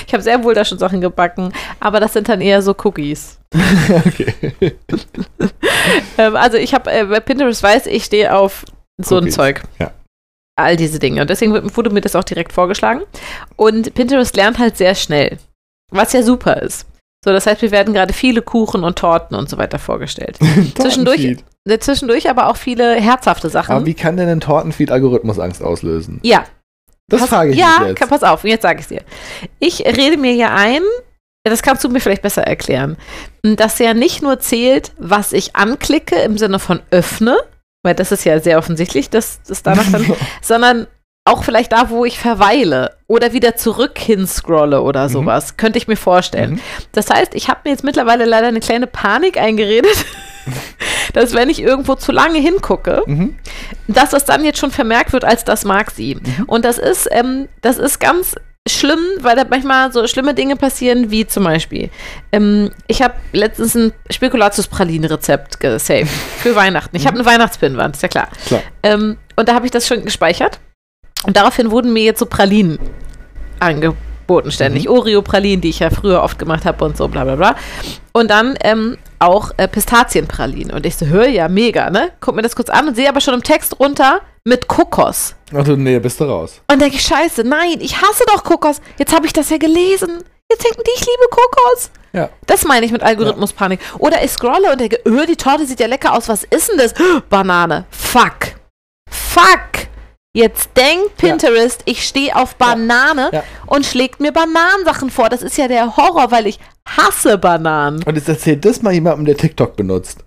Ich 0.06 0.12
habe 0.12 0.22
sehr 0.22 0.42
wohl 0.44 0.54
da 0.54 0.64
schon 0.64 0.78
Sachen 0.78 1.00
gebacken, 1.00 1.52
aber 1.80 2.00
das 2.00 2.12
sind 2.12 2.28
dann 2.28 2.40
eher 2.40 2.62
so 2.62 2.74
Cookies. 2.84 3.38
okay. 4.06 4.74
Ähm, 6.18 6.36
also 6.36 6.56
ich 6.56 6.74
habe 6.74 6.90
äh, 6.92 7.04
bei 7.04 7.20
Pinterest 7.20 7.62
weiß, 7.62 7.86
ich 7.86 8.04
stehe 8.04 8.34
auf 8.36 8.64
so 8.98 9.16
ein 9.16 9.22
Cookies, 9.24 9.34
Zeug. 9.34 9.62
ja. 9.78 9.90
All 10.56 10.76
diese 10.76 10.98
Dinge. 10.98 11.22
Und 11.22 11.30
deswegen 11.30 11.52
wird- 11.52 11.76
wurde 11.76 11.90
mir 11.90 12.00
das 12.02 12.14
auch 12.14 12.24
direkt 12.24 12.52
vorgeschlagen. 12.52 13.02
Und 13.56 13.94
Pinterest 13.94 14.36
lernt 14.36 14.58
halt 14.58 14.76
sehr 14.76 14.94
schnell, 14.94 15.38
was 15.90 16.12
ja 16.12 16.22
super 16.22 16.60
ist. 16.62 16.86
So, 17.24 17.32
das 17.32 17.46
heißt, 17.46 17.62
wir 17.62 17.70
werden 17.70 17.94
gerade 17.94 18.12
viele 18.12 18.42
Kuchen 18.42 18.84
und 18.84 18.98
Torten 18.98 19.36
und 19.36 19.48
so 19.48 19.56
weiter 19.58 19.78
vorgestellt. 19.78 20.38
Zwischendurch-. 20.76 21.38
Äh, 21.68 21.78
Zwischendurch 21.78 22.28
aber 22.30 22.48
auch 22.48 22.56
viele 22.56 22.94
herzhafte 22.96 23.48
Sachen. 23.50 23.74
Aber 23.74 23.86
wie 23.86 23.94
kann 23.94 24.16
denn 24.16 24.28
ein 24.28 24.40
Tortenfeed-Algorithmus 24.40 25.38
Angst 25.38 25.62
auslösen? 25.62 26.20
ja, 26.22 26.44
Das 27.10 27.20
pass, 27.20 27.28
frage 27.30 27.50
ich 27.50 27.56
ja, 27.58 27.76
mich 27.80 27.88
jetzt. 27.88 27.98
kann- 27.98 28.08
pass 28.08 28.22
auf, 28.22 28.44
jetzt 28.44 28.62
sage 28.62 28.80
ich 28.80 28.86
dir. 28.86 29.02
Ich 29.58 29.80
rede 29.84 30.16
mir 30.16 30.32
ja 30.34 30.54
ein, 30.54 30.80
das 31.44 31.62
kannst 31.62 31.84
du 31.84 31.88
mir 31.88 32.00
vielleicht 32.00 32.22
besser 32.22 32.42
erklären, 32.42 32.96
dass 33.42 33.78
ja 33.78 33.94
nicht 33.94 34.22
nur 34.22 34.40
zählt, 34.40 34.92
was 34.98 35.32
ich 35.32 35.56
anklicke 35.56 36.16
im 36.16 36.38
Sinne 36.38 36.58
von 36.58 36.80
öffne, 36.90 37.36
weil 37.82 37.94
das 37.94 38.12
ist 38.12 38.24
ja 38.24 38.38
sehr 38.40 38.58
offensichtlich, 38.58 39.08
dass 39.10 39.40
das 39.42 39.62
danach 39.62 39.90
dann, 39.90 40.14
sondern 40.42 40.86
auch 41.26 41.44
vielleicht 41.44 41.72
da, 41.72 41.90
wo 41.90 42.04
ich 42.04 42.18
verweile 42.18 42.96
oder 43.06 43.32
wieder 43.32 43.54
zurück 43.54 43.98
hinscrolle 43.98 44.80
oder 44.82 45.04
Mhm. 45.08 45.12
sowas, 45.12 45.56
könnte 45.56 45.78
ich 45.78 45.86
mir 45.88 45.96
vorstellen. 45.96 46.52
Mhm. 46.52 46.60
Das 46.92 47.08
heißt, 47.10 47.34
ich 47.34 47.48
habe 47.48 47.60
mir 47.64 47.70
jetzt 47.70 47.84
mittlerweile 47.84 48.24
leider 48.24 48.48
eine 48.48 48.60
kleine 48.60 48.86
Panik 48.86 49.36
eingeredet, 49.38 50.04
dass 51.12 51.34
wenn 51.34 51.48
ich 51.50 51.60
irgendwo 51.62 51.94
zu 51.94 52.12
lange 52.12 52.38
hingucke, 52.38 53.02
Mhm. 53.06 53.36
dass 53.88 54.10
das 54.10 54.24
dann 54.24 54.44
jetzt 54.44 54.58
schon 54.58 54.70
vermerkt 54.70 55.12
wird, 55.12 55.24
als 55.24 55.44
das 55.44 55.64
mag 55.64 55.90
sie. 55.90 56.18
Und 56.46 56.64
das 56.64 56.78
ist, 56.78 57.08
ähm, 57.10 57.48
das 57.60 57.78
ist 57.78 57.98
ganz 58.00 58.36
schlimm, 58.68 58.98
weil 59.20 59.36
da 59.36 59.44
manchmal 59.48 59.90
so 59.90 60.06
schlimme 60.06 60.34
Dinge 60.34 60.54
passieren, 60.54 61.10
wie 61.10 61.26
zum 61.26 61.44
Beispiel, 61.44 61.88
ähm, 62.30 62.70
ich 62.86 63.00
habe 63.02 63.14
letztens 63.32 63.74
ein 63.74 63.92
Spekulatius-Pralinen-Rezept 64.10 65.60
gesaved 65.60 66.08
für 66.38 66.54
Weihnachten. 66.54 66.94
Ich 66.94 67.06
habe 67.06 67.16
eine 67.18 67.26
Weihnachtspinnwand, 67.26 67.96
ist 67.96 68.02
ja 68.02 68.08
klar. 68.08 68.28
Klar. 68.46 68.62
Ähm, 68.82 69.16
und 69.36 69.48
da 69.48 69.54
habe 69.54 69.64
ich 69.66 69.72
das 69.72 69.86
schon 69.86 70.04
gespeichert. 70.04 70.60
Und 71.24 71.36
daraufhin 71.36 71.70
wurden 71.70 71.92
mir 71.92 72.02
jetzt 72.04 72.18
so 72.18 72.26
Pralinen 72.26 72.78
angeboten 73.58 74.50
ständig. 74.50 74.88
Oreo-Pralinen, 74.88 75.60
die 75.60 75.70
ich 75.70 75.80
ja 75.80 75.90
früher 75.90 76.22
oft 76.22 76.38
gemacht 76.38 76.64
habe 76.64 76.84
und 76.84 76.96
so, 76.96 77.08
bla 77.08 77.24
bla 77.24 77.36
bla. 77.36 77.56
Und 78.12 78.30
dann 78.30 78.56
ähm, 78.62 78.96
auch 79.20 79.52
äh, 79.56 79.68
Pistazienpralinen. 79.68 80.74
Und 80.74 80.84
ich 80.86 80.96
so, 80.96 81.06
hör 81.06 81.28
ja, 81.28 81.48
mega, 81.48 81.90
ne? 81.90 82.10
Guck 82.20 82.34
mir 82.34 82.42
das 82.42 82.56
kurz 82.56 82.70
an 82.70 82.88
und 82.88 82.96
sehe 82.96 83.08
aber 83.08 83.20
schon 83.20 83.34
im 83.34 83.42
Text 83.42 83.78
runter 83.78 84.22
mit 84.44 84.66
Kokos. 84.66 85.36
Also, 85.52 85.76
nee, 85.76 85.98
bist 85.98 86.18
du 86.20 86.24
raus. 86.24 86.60
Und 86.70 86.80
denke 86.80 86.96
ich, 86.96 87.02
scheiße, 87.02 87.44
nein, 87.44 87.76
ich 87.80 88.00
hasse 88.00 88.24
doch 88.26 88.42
Kokos. 88.42 88.80
Jetzt 88.98 89.14
habe 89.14 89.26
ich 89.26 89.32
das 89.32 89.50
ja 89.50 89.58
gelesen. 89.58 90.24
Jetzt 90.50 90.64
denken 90.64 90.82
die, 90.84 90.90
ich 90.94 91.00
liebe 91.00 91.28
Kokos. 91.30 91.90
Ja. 92.12 92.28
Das 92.46 92.64
meine 92.64 92.84
ich 92.84 92.92
mit 92.92 93.02
Algorithmuspanik. 93.02 93.78
Oder 93.98 94.24
ich 94.24 94.32
scrolle 94.32 94.72
und 94.72 94.80
denke, 94.80 94.98
öh, 95.06 95.26
die 95.26 95.36
Torte 95.36 95.66
sieht 95.66 95.78
ja 95.78 95.86
lecker 95.86 96.12
aus. 96.12 96.28
Was 96.28 96.44
ist 96.44 96.70
denn 96.70 96.78
das? 96.78 96.94
Banane. 97.28 97.84
Fuck. 97.90 98.54
Fuck. 99.08 99.89
Jetzt 100.32 100.70
denkt 100.76 101.16
Pinterest, 101.16 101.82
ich 101.86 102.04
stehe 102.06 102.36
auf 102.36 102.54
Banane 102.54 103.30
Ja. 103.32 103.42
und 103.66 103.84
schlägt 103.84 104.20
mir 104.20 104.30
Bananensachen 104.32 105.10
vor. 105.10 105.28
Das 105.28 105.42
ist 105.42 105.58
ja 105.58 105.66
der 105.66 105.96
Horror, 105.96 106.30
weil 106.30 106.46
ich 106.46 106.60
hasse 106.88 107.36
Bananen. 107.36 108.02
Und 108.04 108.14
jetzt 108.14 108.28
erzählt 108.28 108.64
das 108.64 108.80
mal 108.80 108.92
jemandem, 108.92 109.24
der 109.26 109.36
TikTok 109.36 109.74
benutzt. 109.76 110.24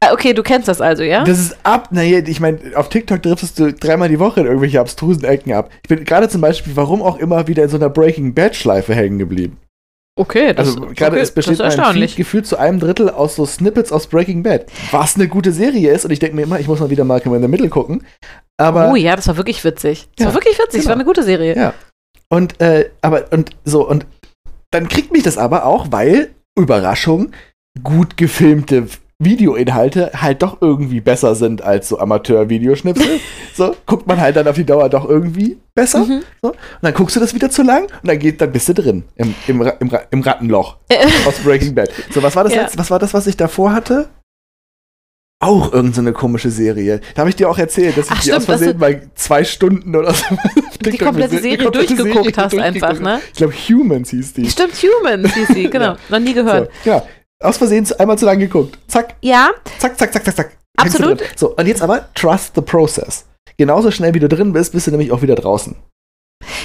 Ah, 0.00 0.12
Okay, 0.12 0.32
du 0.32 0.42
kennst 0.42 0.68
das 0.68 0.80
also, 0.80 1.02
ja? 1.02 1.24
Das 1.24 1.38
ist 1.38 1.56
ab, 1.62 1.88
naja, 1.90 2.20
ich 2.24 2.40
meine, 2.40 2.58
auf 2.74 2.88
TikTok 2.88 3.22
driftest 3.22 3.58
du 3.58 3.72
dreimal 3.72 4.08
die 4.08 4.18
Woche 4.18 4.40
in 4.40 4.46
irgendwelche 4.46 4.80
abstrusen 4.80 5.24
Ecken 5.24 5.52
ab. 5.52 5.70
Ich 5.82 5.88
bin 5.88 6.04
gerade 6.04 6.28
zum 6.30 6.40
Beispiel, 6.40 6.74
warum 6.76 7.02
auch 7.02 7.18
immer, 7.18 7.46
wieder 7.48 7.64
in 7.64 7.68
so 7.68 7.76
einer 7.76 7.90
Breaking 7.90 8.32
Bad-Schleife 8.32 8.94
hängen 8.94 9.18
geblieben. 9.18 9.58
Okay, 10.18 10.52
das, 10.52 10.68
Also 10.68 10.80
gerade 10.80 11.12
okay, 11.12 11.20
es 11.20 11.30
besteht 11.30 11.60
das 11.60 11.74
ist 11.74 11.78
mein 11.80 12.08
gefühlt 12.16 12.44
zu 12.44 12.56
einem 12.56 12.80
Drittel 12.80 13.08
aus 13.08 13.36
so 13.36 13.46
Snippets 13.46 13.92
aus 13.92 14.08
Breaking 14.08 14.42
Bad. 14.42 14.66
Was 14.90 15.14
eine 15.14 15.28
gute 15.28 15.52
Serie 15.52 15.92
ist 15.92 16.04
und 16.04 16.10
ich 16.10 16.18
denke 16.18 16.34
mir 16.34 16.42
immer, 16.42 16.58
ich 16.58 16.66
muss 16.66 16.80
mal 16.80 16.90
wieder 16.90 17.04
Malcolm 17.04 17.36
in 17.36 17.42
the 17.42 17.48
Middle 17.48 17.68
gucken. 17.68 18.04
Aber 18.56 18.90
oh 18.90 18.96
ja, 18.96 19.14
das 19.14 19.28
war 19.28 19.36
wirklich 19.36 19.62
witzig. 19.64 20.08
Das 20.16 20.24
Ja, 20.24 20.26
war 20.26 20.34
wirklich 20.34 20.58
witzig. 20.58 20.72
Das 20.72 20.80
genau. 20.80 20.88
war 20.88 20.94
eine 20.96 21.04
gute 21.04 21.22
Serie. 21.22 21.56
Ja. 21.56 21.74
Und, 22.28 22.60
äh, 22.60 22.90
aber, 23.00 23.32
und 23.32 23.50
so, 23.64 23.88
und 23.88 24.06
dann 24.72 24.88
kriegt 24.88 25.12
mich 25.12 25.22
das 25.22 25.38
aber 25.38 25.64
auch, 25.64 25.86
weil, 25.90 26.30
Überraschung, 26.58 27.30
gut 27.84 28.16
gefilmte 28.16 28.88
Videoinhalte 29.20 30.12
halt 30.14 30.42
doch 30.42 30.58
irgendwie 30.60 31.00
besser 31.00 31.34
sind 31.34 31.62
als 31.62 31.88
so 31.88 31.98
Amateur-Videoschnipsel. 31.98 33.18
so, 33.54 33.74
guckt 33.84 34.06
man 34.06 34.20
halt 34.20 34.36
dann 34.36 34.46
auf 34.46 34.54
die 34.54 34.64
Dauer 34.64 34.88
doch 34.88 35.08
irgendwie 35.08 35.58
besser. 35.74 36.04
Mhm. 36.04 36.22
So, 36.40 36.50
und 36.50 36.56
dann 36.82 36.94
guckst 36.94 37.16
du 37.16 37.20
das 37.20 37.34
wieder 37.34 37.50
zu 37.50 37.62
lang 37.62 37.84
und 37.84 38.08
dann 38.08 38.18
geht, 38.18 38.40
dann 38.40 38.52
bist 38.52 38.68
du 38.68 38.74
drin 38.74 39.04
im, 39.16 39.34
im, 39.48 39.60
im, 39.80 39.90
im 40.10 40.20
Rattenloch 40.20 40.76
aus 41.26 41.38
Breaking 41.40 41.74
Bad. 41.74 41.90
So, 42.12 42.22
was 42.22 42.36
war 42.36 42.44
das 42.44 42.54
Ja. 42.54 42.62
jetzt? 42.62 42.78
Was 42.78 42.90
war 42.92 43.00
das, 43.00 43.12
was 43.12 43.26
ich 43.26 43.36
davor 43.36 43.72
hatte? 43.72 44.08
Auch 45.40 45.72
irgendeine 45.72 46.10
so 46.10 46.14
komische 46.14 46.50
Serie. 46.50 47.00
Da 47.14 47.20
habe 47.20 47.30
ich 47.30 47.36
dir 47.36 47.48
auch 47.48 47.58
erzählt, 47.58 47.96
dass 47.96 48.06
ich 48.06 48.12
Ach, 48.12 48.22
die 48.22 48.32
aus 48.32 48.42
stimmt, 48.42 48.58
Versehen 48.58 48.78
bei 48.78 49.02
zwei 49.14 49.44
Stunden 49.44 49.94
oder 49.94 50.12
so. 50.12 50.24
Die 50.80 50.98
komplette 50.98 51.38
Serie 51.38 51.70
durchgeguckt 51.70 52.36
hast 52.36 52.58
einfach, 52.58 52.98
ne? 52.98 53.20
Ich 53.32 53.38
glaube, 53.38 53.52
Humans 53.52 54.10
hieß 54.10 54.32
die. 54.32 54.50
Stimmt, 54.50 54.74
Humans 54.74 55.34
hieß 55.34 55.48
sie, 55.48 55.64
genau. 55.70 55.92
Ja. 55.92 55.98
Noch 56.08 56.18
nie 56.18 56.34
gehört. 56.34 56.70
So, 56.84 56.90
ja. 56.90 57.06
Aus 57.42 57.56
Versehen 57.56 57.86
einmal 57.98 58.18
zu 58.18 58.26
lang 58.26 58.38
geguckt. 58.38 58.78
Zack, 58.88 59.14
Ja, 59.22 59.50
zack, 59.78 59.96
zack, 59.98 60.12
zack, 60.12 60.24
zack, 60.24 60.36
zack. 60.36 60.56
Absolut. 60.76 61.22
So, 61.36 61.54
und 61.56 61.66
jetzt 61.66 61.82
aber 61.82 62.12
trust 62.14 62.54
the 62.54 62.60
process. 62.60 63.26
Genauso 63.56 63.90
schnell 63.90 64.14
wie 64.14 64.20
du 64.20 64.28
drin 64.28 64.52
bist, 64.52 64.72
bist 64.72 64.86
du 64.86 64.90
nämlich 64.90 65.12
auch 65.12 65.22
wieder 65.22 65.34
draußen. 65.34 65.76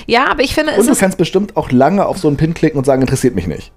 ja, 0.07 0.27
aber 0.29 0.41
ich 0.43 0.53
finde, 0.53 0.73
Und 0.73 0.79
es 0.79 0.85
du 0.87 0.95
kannst 0.95 1.17
bestimmt 1.17 1.57
auch 1.57 1.71
lange 1.71 2.05
auf 2.05 2.17
so 2.17 2.27
einen 2.27 2.37
Pin 2.37 2.53
klicken 2.53 2.77
und 2.77 2.85
sagen, 2.85 3.01
interessiert 3.01 3.35
mich 3.35 3.47
nicht. 3.47 3.71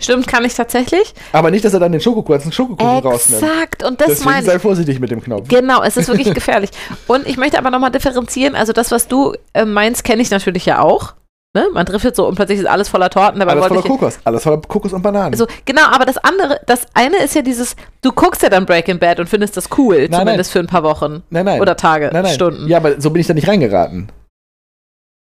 stimmt, 0.00 0.26
kann 0.26 0.44
ich 0.44 0.54
tatsächlich. 0.54 1.14
Aber 1.32 1.50
nicht, 1.50 1.64
dass 1.64 1.74
er 1.74 1.80
dann 1.80 1.92
den 1.92 2.00
Schokokuchen, 2.00 2.52
Schokokuchen 2.52 2.98
rausnimmt. 2.98 3.42
Exakt, 3.42 3.84
und 3.84 4.00
das 4.00 4.08
Deswegen 4.08 4.30
meine 4.30 4.46
sei 4.46 4.56
ich. 4.56 4.62
vorsichtig 4.62 5.00
mit 5.00 5.10
dem 5.10 5.22
Knopf. 5.22 5.48
Genau, 5.48 5.82
es 5.82 5.96
ist 5.96 6.08
wirklich 6.08 6.32
gefährlich. 6.34 6.70
Und 7.06 7.26
ich 7.26 7.36
möchte 7.38 7.58
aber 7.58 7.70
nochmal 7.70 7.90
differenzieren. 7.90 8.54
Also, 8.54 8.72
das, 8.72 8.90
was 8.90 9.08
du 9.08 9.34
äh, 9.54 9.64
meinst, 9.64 10.04
kenne 10.04 10.20
ich 10.22 10.30
natürlich 10.30 10.64
ja 10.66 10.80
auch. 10.80 11.14
Ne? 11.54 11.66
Man 11.72 11.86
driftet 11.86 12.14
so 12.14 12.26
und 12.28 12.34
plötzlich 12.34 12.58
ist 12.58 12.66
alles 12.66 12.88
voller 12.90 13.08
Torten. 13.08 13.40
Dabei 13.40 13.52
Alles 13.52 13.66
voller 13.66 13.82
Kokos. 13.82 14.18
Alles 14.24 14.42
voller 14.42 14.60
Kokos 14.60 14.92
und 14.92 15.00
Bananen. 15.02 15.32
Also, 15.32 15.46
genau, 15.64 15.86
aber 15.90 16.04
das 16.04 16.18
andere, 16.18 16.60
das 16.66 16.86
eine 16.92 17.16
ist 17.18 17.34
ja 17.34 17.40
dieses, 17.42 17.74
du 18.02 18.12
guckst 18.12 18.42
ja 18.42 18.50
dann 18.50 18.66
Breaking 18.66 18.98
Bad 18.98 19.18
und 19.18 19.28
findest 19.28 19.56
das 19.56 19.68
cool, 19.78 20.08
Nein, 20.10 20.20
zumindest 20.20 20.52
für 20.52 20.58
ein 20.58 20.66
paar 20.66 20.82
Wochen. 20.82 21.22
nein, 21.30 21.46
nein. 21.46 21.60
Oder 21.60 21.74
Tage, 21.76 22.10
nein, 22.12 22.24
nein. 22.24 22.34
Stunden. 22.34 22.68
Ja, 22.68 22.76
aber 22.76 23.00
so 23.00 23.10
bin 23.10 23.20
ich 23.20 23.26
da 23.26 23.34
nicht 23.34 23.48
reingeraten. 23.48 24.12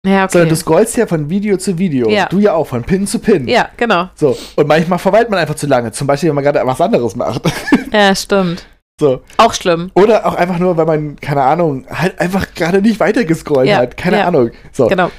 Ja, 0.07 0.25
okay. 0.25 0.33
Sondern 0.33 0.51
du 0.51 0.57
scrollst 0.57 0.97
ja 0.99 1.07
von 1.07 1.31
Video 1.31 1.57
zu 1.57 1.79
Video. 1.79 2.09
Ja. 2.11 2.27
Du 2.27 2.39
ja 2.39 2.53
auch, 2.53 2.67
von 2.67 2.85
Pin 2.85 3.07
zu 3.07 3.19
Pin. 3.19 3.49
ja, 3.49 3.71
genau. 3.77 4.09
So. 4.15 4.37
Und 4.55 4.69
manchmal 4.69 4.99
verweilt 4.99 5.31
man 5.31 5.39
einfach 5.39 5.55
zu 5.55 5.67
lange. 5.67 5.93
Zum 5.93 6.07
Beispiel, 6.07 6.29
wenn 6.29 6.35
man 6.37 6.45
gerade 6.45 6.61
was 6.65 6.81
anderes 6.81 7.17
macht. 7.17 7.43
Ja, 7.93 8.15
stimmt. 8.15 8.67
so. 9.01 9.21
Auch 9.37 9.55
schlimm. 9.55 9.91
Oder 9.95 10.27
auch 10.27 10.35
einfach 10.35 10.59
nur, 10.59 10.77
weil 10.77 10.85
man, 10.85 11.17
keine 11.17 11.43
Ahnung, 11.43 11.87
halt 11.89 12.21
einfach 12.21 12.55
gerade 12.55 12.83
nicht 12.83 12.99
weitergescrollt 13.01 13.69
Ja, 13.69 13.77
hat. 13.79 13.97
Keine 13.97 14.19
ja. 14.19 14.27
Ahnung. 14.27 14.51
So. 14.73 14.89
Genau. 14.89 15.11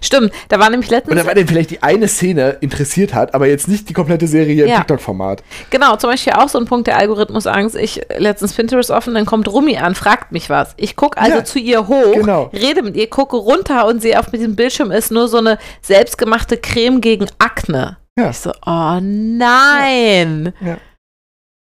Stimmt, 0.00 0.32
da 0.48 0.58
war 0.58 0.70
nämlich 0.70 0.90
letztens. 0.90 1.14
Oder 1.16 1.26
weil 1.26 1.34
den 1.34 1.46
vielleicht 1.48 1.70
die 1.70 1.82
eine 1.82 2.08
Szene 2.08 2.56
interessiert 2.60 3.14
hat, 3.14 3.34
aber 3.34 3.46
jetzt 3.46 3.68
nicht 3.68 3.88
die 3.88 3.92
komplette 3.92 4.26
Serie 4.26 4.64
im 4.64 4.68
Ja. 4.70 4.76
TikTok-Format. 4.78 5.42
Genau, 5.70 5.96
zum 5.96 6.10
Beispiel 6.10 6.32
auch 6.34 6.48
so 6.48 6.58
ein 6.58 6.64
Punkt 6.66 6.86
der 6.86 6.96
Algorithmusangst. 6.98 7.76
Ich 7.76 8.00
letztens 8.18 8.54
Pinterest 8.54 8.90
offen, 8.90 9.14
dann 9.14 9.26
kommt 9.26 9.48
Rumi 9.48 9.76
an, 9.76 9.94
fragt 9.94 10.32
mich 10.32 10.50
was. 10.50 10.74
Ich 10.76 10.96
gucke 10.96 11.18
also 11.20 11.38
Ja, 11.38 11.44
zu 11.44 11.58
ihr 11.58 11.86
hoch, 11.88 12.12
genau. 12.14 12.50
rede 12.52 12.82
mit 12.82 12.96
ihr, 12.96 13.08
gucke 13.08 13.36
runter 13.36 13.86
und 13.86 14.00
sehe 14.02 14.18
auf 14.18 14.30
diesem 14.30 14.56
Bildschirm 14.56 14.90
ist 14.90 15.10
nur 15.10 15.28
so 15.28 15.38
eine 15.38 15.58
selbstgemachte 15.82 16.56
Creme 16.56 17.00
gegen 17.00 17.26
Akne. 17.38 17.96
Ja. 18.18 18.30
Ich 18.30 18.38
so, 18.38 18.50
oh 18.66 18.98
nein. 19.00 20.52
Ja. 20.60 20.76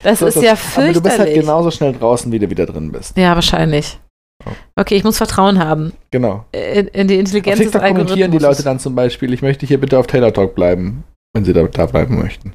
Das 0.03 0.19
So 0.19 0.27
ist 0.27 0.37
das. 0.37 0.45
ja 0.45 0.51
Aber 0.53 0.59
fürchterlich. 0.59 0.95
du 0.97 1.03
bist 1.03 1.19
halt 1.19 1.35
genauso 1.35 1.71
schnell 1.71 1.93
draußen, 1.95 2.31
wie 2.31 2.39
du 2.39 2.51
wieder 2.51 2.67
drin 2.67 2.93
bist. 2.93 3.17
ja, 3.17 3.35
wahrscheinlich. 3.35 3.99
Okay, 4.77 4.97
ich 4.97 5.05
muss 5.05 5.17
Vertrauen 5.17 5.59
haben 5.59 5.93
Genau. 6.11 6.45
in, 6.53 6.89
in 6.89 7.09
die 7.09 7.15
Auf 7.15 7.21
Intelligenz 7.21 7.59
des 7.59 7.71
TikTok 7.71 7.89
kommentieren 7.89 8.31
die. 8.31 8.39
Leute 8.39 8.63
dann 8.63 8.79
zum 8.79 8.95
Beispiel, 8.95 9.33
ich 9.33 9.43
möchte 9.43 9.65
hier 9.67 9.81
bitte 9.81 9.99
auf 9.99 10.07
Taylor 10.07 10.33
Talk 10.33 10.55
bleiben, 10.55 11.05
wenn 11.35 11.45
sie 11.45 11.53
da, 11.53 11.63
da 11.65 11.87
bleiben 11.87 12.19
möchten. 12.19 12.55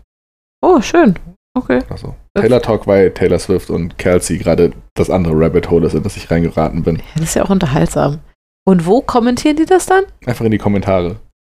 Oh, 0.62 0.82
schön. 0.82 1.16
Okay. 1.58 1.80
Also, 1.90 2.16
Das- 2.34 2.44
Taylor 2.44 2.62
Talk, 2.62 2.86
weil 2.86 3.12
Taylor 3.14 3.40
Swift 3.40 3.70
und 3.70 3.98
Kelsey 3.98 4.38
gerade 4.38 4.72
das 4.94 5.10
andere 5.10 5.34
Rabbit 5.40 5.70
Hole 5.70 5.88
ist, 5.88 5.94
in 5.96 6.04
das 6.04 6.16
ich 6.18 6.30
reingeraten 6.30 6.84
bin. 6.84 7.02
Das 7.16 7.24
ist 7.30 7.34
ja 7.36 7.44
auch 7.46 7.50
unterhaltsam. 7.50 8.20
Und 8.68 8.86
wo 8.86 9.02
kommentieren 9.02 9.56
die 9.56 9.66
das 9.66 9.86
dann? 9.88 10.04
Einfach 10.26 10.46
in 10.46 10.52
die 10.52 10.58
Kommentare. 10.60 11.16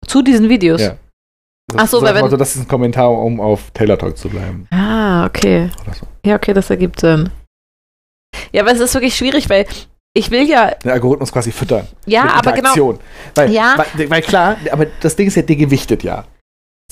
Zu 0.07 0.23
diesen 0.23 0.49
Videos? 0.49 0.81
Ja. 0.81 0.97
Ach 1.77 1.89
so, 1.89 2.03
weil 2.03 2.15
wenn- 2.15 2.23
Motto, 2.23 2.37
das 2.37 2.55
ist 2.55 2.63
ein 2.63 2.69
Kommentar, 2.69 3.11
um 3.11 3.41
auf 3.41 3.71
Taylor 3.73 3.99
Talk 3.99 4.17
zu 4.17 4.29
bleiben. 4.29 4.67
Ah, 4.71 5.27
okay. 5.27 5.71
So. 5.99 6.07
Ja, 6.25 6.37
okay, 6.37 6.53
das 6.53 6.71
ergibt 6.71 7.01
Sinn. 7.01 7.31
Ja, 8.53 8.63
aber 8.63 8.73
es 8.73 8.81
ist 8.81 8.95
wirklich 8.95 9.17
schwierig, 9.17 9.49
weil 9.51 9.67
ich 10.15 10.31
will 10.31 10.43
ja, 10.49 10.73
Den 10.83 10.91
Algorithmus 10.91 11.33
quasi 11.33 11.53
füttern. 11.53 11.87
ja, 12.07 12.25
aber 12.35 12.53
genau. 12.53 12.99
Weil, 13.35 13.51
Ja. 13.53 13.75
weil, 13.95 14.11
weil 14.11 14.23
klar, 14.23 14.57
aber 14.73 14.87
das 15.01 15.17
Ding 15.17 15.29
ist 15.29 15.37
ja, 15.37 15.43
der 15.43 15.57
gewichtet 15.57 16.03
ja. 16.03 16.25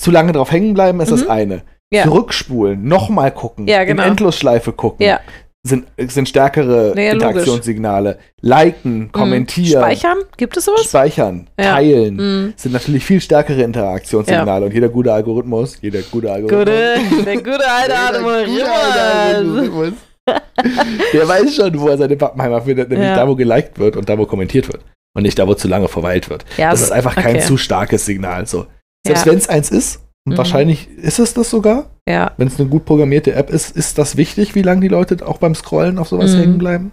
Zu 0.01 0.11
lange 0.11 0.31
drauf 0.31 0.51
hängen 0.51 0.73
bleiben 0.73 0.99
ist 1.01 1.11
das 1.11 1.23
Mhm. 1.25 1.29
eine. 1.31 1.61
Ja. 1.91 2.03
Zurückspulen, 2.03 2.83
nochmal 2.87 3.31
gucken, 3.31 3.67
Ja, 3.67 3.83
genau. 3.83 4.03
in 4.03 4.09
Endlosschleife 4.09 4.71
gucken, 4.73 5.05
Ja. 5.05 5.19
sind, 5.63 5.87
sind 5.97 6.29
stärkere 6.29 6.93
Ja. 6.95 7.11
Interaktionssignale. 7.11 8.19
Liken, 8.41 9.11
kommentieren, 9.11 9.81
speichern, 9.81 10.19
gibt 10.37 10.55
es 10.55 10.65
sowas? 10.65 10.83
speichern, 10.85 11.49
teilen, 11.57 12.15
Mhm. 12.15 12.53
sind 12.55 12.71
natürlich 12.71 13.03
viel 13.03 13.19
stärkere 13.19 13.63
Interaktionssignale. 13.63 14.67
Und 14.67 14.73
jeder 14.73 14.87
gute 14.87 15.11
Algorithmus, 15.11 15.77
jeder 15.81 16.01
gute 16.03 16.31
Algorithmus, 16.31 17.09
Gute, 17.09 17.23
der 17.25 17.35
gute 17.37 17.69
alte 17.69 17.97
Algorithmus. 17.97 19.93
Der 21.13 21.27
weiß 21.27 21.55
schon, 21.55 21.79
wo 21.79 21.87
er 21.87 21.97
seine 21.97 22.15
Pappenheimer 22.17 22.61
findet, 22.61 22.89
nämlich 22.89 23.07
Ja. 23.07 23.15
da, 23.15 23.27
wo 23.27 23.35
geliked 23.35 23.79
wird 23.79 23.95
und 23.95 24.07
da, 24.09 24.17
wo 24.17 24.25
kommentiert 24.25 24.67
wird. 24.71 24.83
Und 25.15 25.23
nicht 25.23 25.39
da, 25.39 25.47
wo 25.47 25.53
zu 25.55 25.67
lange 25.67 25.87
verweilt 25.87 26.29
wird. 26.29 26.45
Ja, 26.57 26.71
Das 26.71 26.81
ist 26.81 26.91
einfach 26.91 27.15
kein 27.15 27.37
okay. 27.37 27.45
zu 27.45 27.57
starkes 27.57 28.05
Signal. 28.05 28.45
So. 28.45 28.67
Selbst 29.05 29.25
Ja. 29.25 29.31
wenn 29.31 29.37
es 29.39 29.49
eins 29.49 29.71
ist, 29.71 30.01
und 30.27 30.33
Mhm. 30.33 30.37
wahrscheinlich 30.37 30.87
ist 30.97 31.17
es 31.19 31.33
das 31.33 31.49
sogar, 31.49 31.89
Ja, 32.07 32.33
wenn 32.37 32.47
es 32.47 32.59
eine 32.59 32.69
gut 32.69 32.85
programmierte 32.85 33.33
App 33.33 33.49
ist, 33.49 33.75
ist 33.75 33.97
das 33.97 34.17
wichtig, 34.17 34.53
wie 34.55 34.61
lange 34.61 34.81
die 34.81 34.87
Leute 34.87 35.25
auch 35.27 35.37
beim 35.37 35.55
Scrollen 35.55 35.97
auf 35.97 36.09
sowas 36.09 36.33
Mhm. 36.33 36.39
hängen 36.39 36.57
bleiben. 36.57 36.91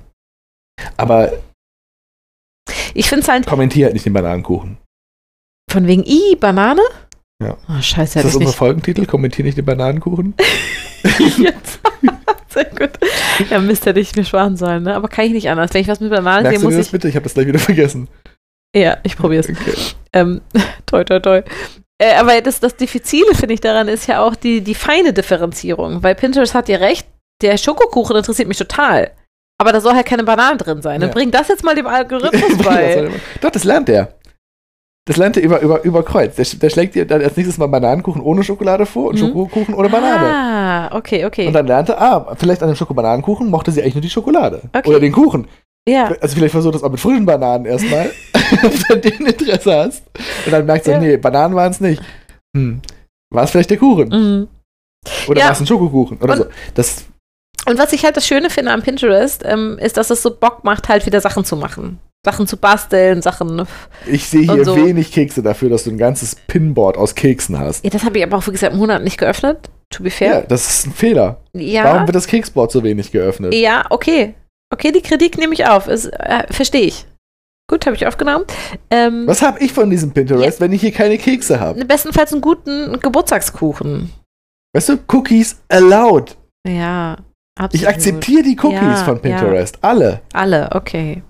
Aber 0.96 1.32
ich 2.94 3.08
finde 3.08 3.22
es 3.22 3.28
halt 3.28 3.46
kommentier 3.46 3.86
halt 3.86 3.94
nicht 3.94 4.06
den 4.06 4.12
Bananenkuchen. 4.12 4.78
von 5.70 5.86
wegen, 5.86 6.04
i, 6.06 6.36
Banane? 6.36 6.80
Ja. 7.42 7.56
Oh, 7.68 7.80
scheiße, 7.80 8.18
Ist 8.20 8.24
das 8.24 8.36
unser. 8.36 8.52
Folgentitel? 8.52 9.04
Kommentier 9.06 9.44
nicht 9.44 9.58
den 9.58 9.64
Bananenkuchen? 9.64 10.34
Jetzt. 11.38 11.80
Sehr 12.48 12.64
gut. 12.64 12.90
Ja, 13.50 13.58
Mist, 13.58 13.84
hätte 13.84 14.00
ich 14.00 14.16
mir 14.16 14.24
sparen 14.24 14.56
sollen, 14.56 14.84
ne? 14.84 14.94
Aber 14.94 15.08
kann 15.08 15.26
ich 15.26 15.32
nicht 15.32 15.48
anders. 15.50 15.74
Wenn 15.74 15.82
ich 15.82 15.88
was 15.88 16.00
mit 16.00 16.10
Bananen 16.10 16.44
sehe, 16.44 16.50
Merkst 16.52 16.62
du 16.62 16.66
muss 16.66 16.72
dir 16.74 16.78
das 16.78 16.86
ich. 16.86 16.92
bitte? 16.92 17.08
Ich 17.08 17.14
habe 17.16 17.24
das 17.24 17.34
gleich 17.34 17.46
wieder 17.46 17.58
vergessen. 17.58 18.08
Ja, 18.74 18.96
ich 19.02 19.16
probier's. 19.16 19.48
Okay. 19.48 19.74
Ähm, 20.14 20.40
toi, 20.86 21.04
toi, 21.04 21.20
toi. 21.20 21.42
Äh, 21.98 22.14
aber 22.18 22.40
das, 22.40 22.60
das 22.60 22.76
Diffizile, 22.76 23.34
finde 23.34 23.54
ich, 23.54 23.60
daran 23.60 23.88
ist 23.88 24.06
ja 24.06 24.22
auch 24.22 24.34
die, 24.34 24.62
die 24.62 24.74
feine 24.74 25.12
Differenzierung. 25.12 26.02
Weil 26.02 26.14
Pinterest 26.14 26.54
hat 26.54 26.68
ja 26.70 26.78
recht, 26.78 27.06
der 27.42 27.58
Schokokuchen 27.58 28.16
interessiert 28.16 28.48
mich 28.48 28.58
total. 28.58 29.10
Aber 29.58 29.72
da 29.72 29.80
soll 29.80 29.94
halt 29.94 30.06
keine 30.06 30.24
Bananen 30.24 30.58
drin 30.58 30.82
sein. 30.82 31.00
Dann 31.00 31.10
Ja. 31.10 31.14
bring 31.14 31.30
das 31.30 31.48
jetzt 31.48 31.64
mal 31.64 31.74
dem 31.74 31.86
Algorithmus 31.86 32.58
bei. 32.64 33.08
Doch, 33.40 33.50
das 33.50 33.64
lernt 33.64 33.88
der. 33.88 34.14
Das 35.06 35.16
lernt 35.16 35.36
er 35.36 35.42
über, 35.44 35.60
über, 35.60 35.82
über 35.84 36.02
Kreuz. 36.02 36.34
Der, 36.34 36.44
der 36.44 36.68
schlägt 36.70 36.96
dir 36.96 37.06
dann 37.06 37.22
als 37.22 37.36
nächstes 37.36 37.58
mal 37.58 37.68
Bananenkuchen 37.68 38.20
ohne 38.20 38.42
Schokolade 38.42 38.86
vor 38.86 39.10
und 39.10 39.14
Mhm. 39.14 39.26
Schokokuchen 39.28 39.74
ohne 39.74 39.88
Banane. 39.88 40.26
Ah, 40.90 40.96
okay, 40.96 41.24
okay. 41.24 41.46
Und 41.46 41.52
dann 41.52 41.66
lernt 41.68 41.88
er, 41.90 42.00
ah, 42.02 42.34
vielleicht 42.36 42.60
an 42.62 42.68
dem 42.70 42.76
Schokobananenkuchen 42.76 43.48
mochte 43.48 43.70
sie 43.70 43.80
eigentlich 43.82 43.94
nur 43.94 44.02
die 44.02 44.10
Schokolade. 44.10 44.62
Okay. 44.72 44.88
Oder 44.88 44.98
den 45.00 45.12
Kuchen. 45.12 45.46
ja. 45.88 46.12
Also 46.20 46.34
vielleicht 46.34 46.50
versuch 46.52 46.72
das 46.72 46.82
auch 46.82 46.90
mit 46.90 46.98
frischen 46.98 47.24
Bananen 47.24 47.66
erstmal, 47.66 48.10
wenn 48.88 49.00
du 49.00 49.10
den 49.10 49.26
Interesse 49.26 49.76
hast. 49.76 50.02
Und 50.44 50.50
dann 50.52 50.66
merkst 50.66 50.88
du, 50.88 50.90
Ja. 50.90 50.98
nee, 50.98 51.16
Bananen 51.16 51.54
waren 51.54 51.70
es 51.70 51.80
nicht. 51.80 52.02
Hm. 52.56 52.80
War 53.32 53.44
es 53.44 53.50
vielleicht 53.52 53.70
der 53.70 53.78
Kuchen? 53.78 54.08
Mhm. 54.08 54.48
Oder 55.28 55.38
Ja. 55.38 55.44
war 55.46 55.52
es 55.52 55.60
ein 55.60 55.66
Schokokuchen? 55.68 56.18
Oder 56.18 56.32
Und- 56.32 56.38
so. 56.40 56.46
Das, 56.74 57.04
Und 57.68 57.78
was 57.78 57.92
ich 57.92 58.04
halt 58.04 58.16
das 58.16 58.26
Schöne 58.26 58.50
finde 58.50 58.72
am 58.72 58.82
Pinterest, 58.82 59.44
ähm, 59.44 59.78
ist, 59.80 59.96
dass 59.98 60.10
es 60.10 60.20
so 60.22 60.34
Bock 60.34 60.64
macht, 60.64 60.88
halt 60.88 61.06
wieder 61.06 61.20
Sachen 61.20 61.44
zu 61.44 61.56
machen. 61.56 62.00
Sachen 62.26 62.48
zu 62.48 62.56
basteln, 62.56 63.22
Sachen. 63.22 63.62
ich 64.04 64.28
sehe 64.28 64.52
hier 64.52 64.64
so. 64.64 64.76
wenig 64.76 65.12
Kekse 65.12 65.42
dafür, 65.44 65.70
dass 65.70 65.84
du 65.84 65.90
ein 65.90 65.96
ganzes 65.98 66.34
Pinboard 66.34 66.96
aus 66.98 67.14
Keksen 67.14 67.56
hast. 67.56 67.84
Ja, 67.84 67.90
das 67.90 68.02
habe 68.04 68.18
ich 68.18 68.24
aber 68.24 68.36
auch 68.36 68.46
wirklich 68.46 68.60
seit 68.60 68.74
Monaten 68.74 69.04
nicht 69.04 69.16
geöffnet. 69.16 69.70
To 69.90 70.02
be 70.02 70.08
Ja, 70.08 70.14
fair. 70.16 70.42
das 70.48 70.68
ist 70.68 70.86
ein 70.88 70.92
Fehler. 70.92 71.40
Ja. 71.52 71.84
Warum 71.84 72.08
wird 72.08 72.16
das 72.16 72.26
Keksboard 72.26 72.72
so 72.72 72.82
wenig 72.82 73.12
geöffnet? 73.12 73.54
Ja, 73.54 73.84
okay. 73.90 74.34
Okay, 74.74 74.90
die 74.90 75.02
Kritik 75.02 75.38
nehme 75.38 75.54
ich 75.54 75.64
auf. 75.68 75.86
Äh, 75.86 76.52
Verstehe 76.52 76.82
ich. 76.82 77.06
Gut, 77.70 77.86
habe 77.86 77.94
ich 77.94 78.04
aufgenommen. 78.08 78.44
Ähm, 78.90 79.22
Was 79.28 79.42
habe 79.42 79.60
ich 79.60 79.72
von 79.72 79.88
diesem 79.88 80.10
Pinterest, 80.12 80.60
wenn 80.60 80.72
ich 80.72 80.80
hier 80.80 80.90
keine 80.92 81.16
Kekse 81.18 81.60
habe? 81.60 81.84
Bestenfalls 81.84 82.32
einen 82.32 82.40
guten 82.42 82.98
Geburtstagskuchen. 83.00 84.10
Weißt 84.74 84.88
du, 84.88 84.98
Cookies 85.12 85.60
allowed. 85.68 86.36
Ja. 86.66 87.16
Ich 87.72 87.86
absolut. 87.86 87.86
akzeptiere 87.86 88.42
die 88.42 88.58
Cookies 88.60 88.80
Ja, 88.82 89.04
von 89.04 89.20
Pinterest. 89.20 89.78
Alle. 89.80 90.20
Alle, 90.32 90.68
okay. 90.74 91.22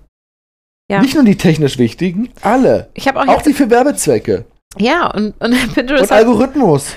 Ja. 0.89 1.01
Nicht 1.01 1.15
nur 1.15 1.23
die 1.25 1.35
technisch 1.37 1.77
wichtigen, 1.77 2.29
alle. 2.41 2.89
Ich 2.93 3.07
habe 3.07 3.19
auch, 3.19 3.27
Auch 3.27 3.41
die 3.41 3.53
für 3.53 3.69
Werbezwecke. 3.69 4.45
Ja, 4.77 5.11
und, 5.11 5.39
und 5.41 5.51
Pinterest 5.73 6.03
Und 6.03 6.11
Algorithmus. 6.17 6.95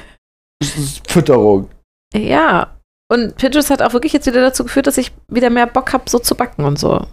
Fütterung. 1.08 1.68
Ja. 2.14 2.76
Und 3.10 3.36
Pinterest 3.36 3.70
hat 3.70 3.82
auch 3.82 3.92
wirklich 3.92 4.12
jetzt 4.12 4.26
wieder 4.26 4.40
dazu 4.40 4.62
geführt, 4.64 4.86
dass 4.86 4.98
ich 4.98 5.12
wieder 5.28 5.50
mehr 5.50 5.66
Bock 5.66 5.92
habe, 5.92 6.08
so 6.08 6.18
zu 6.20 6.34
backen 6.36 6.64
und 6.64 6.78
so. 6.78 7.06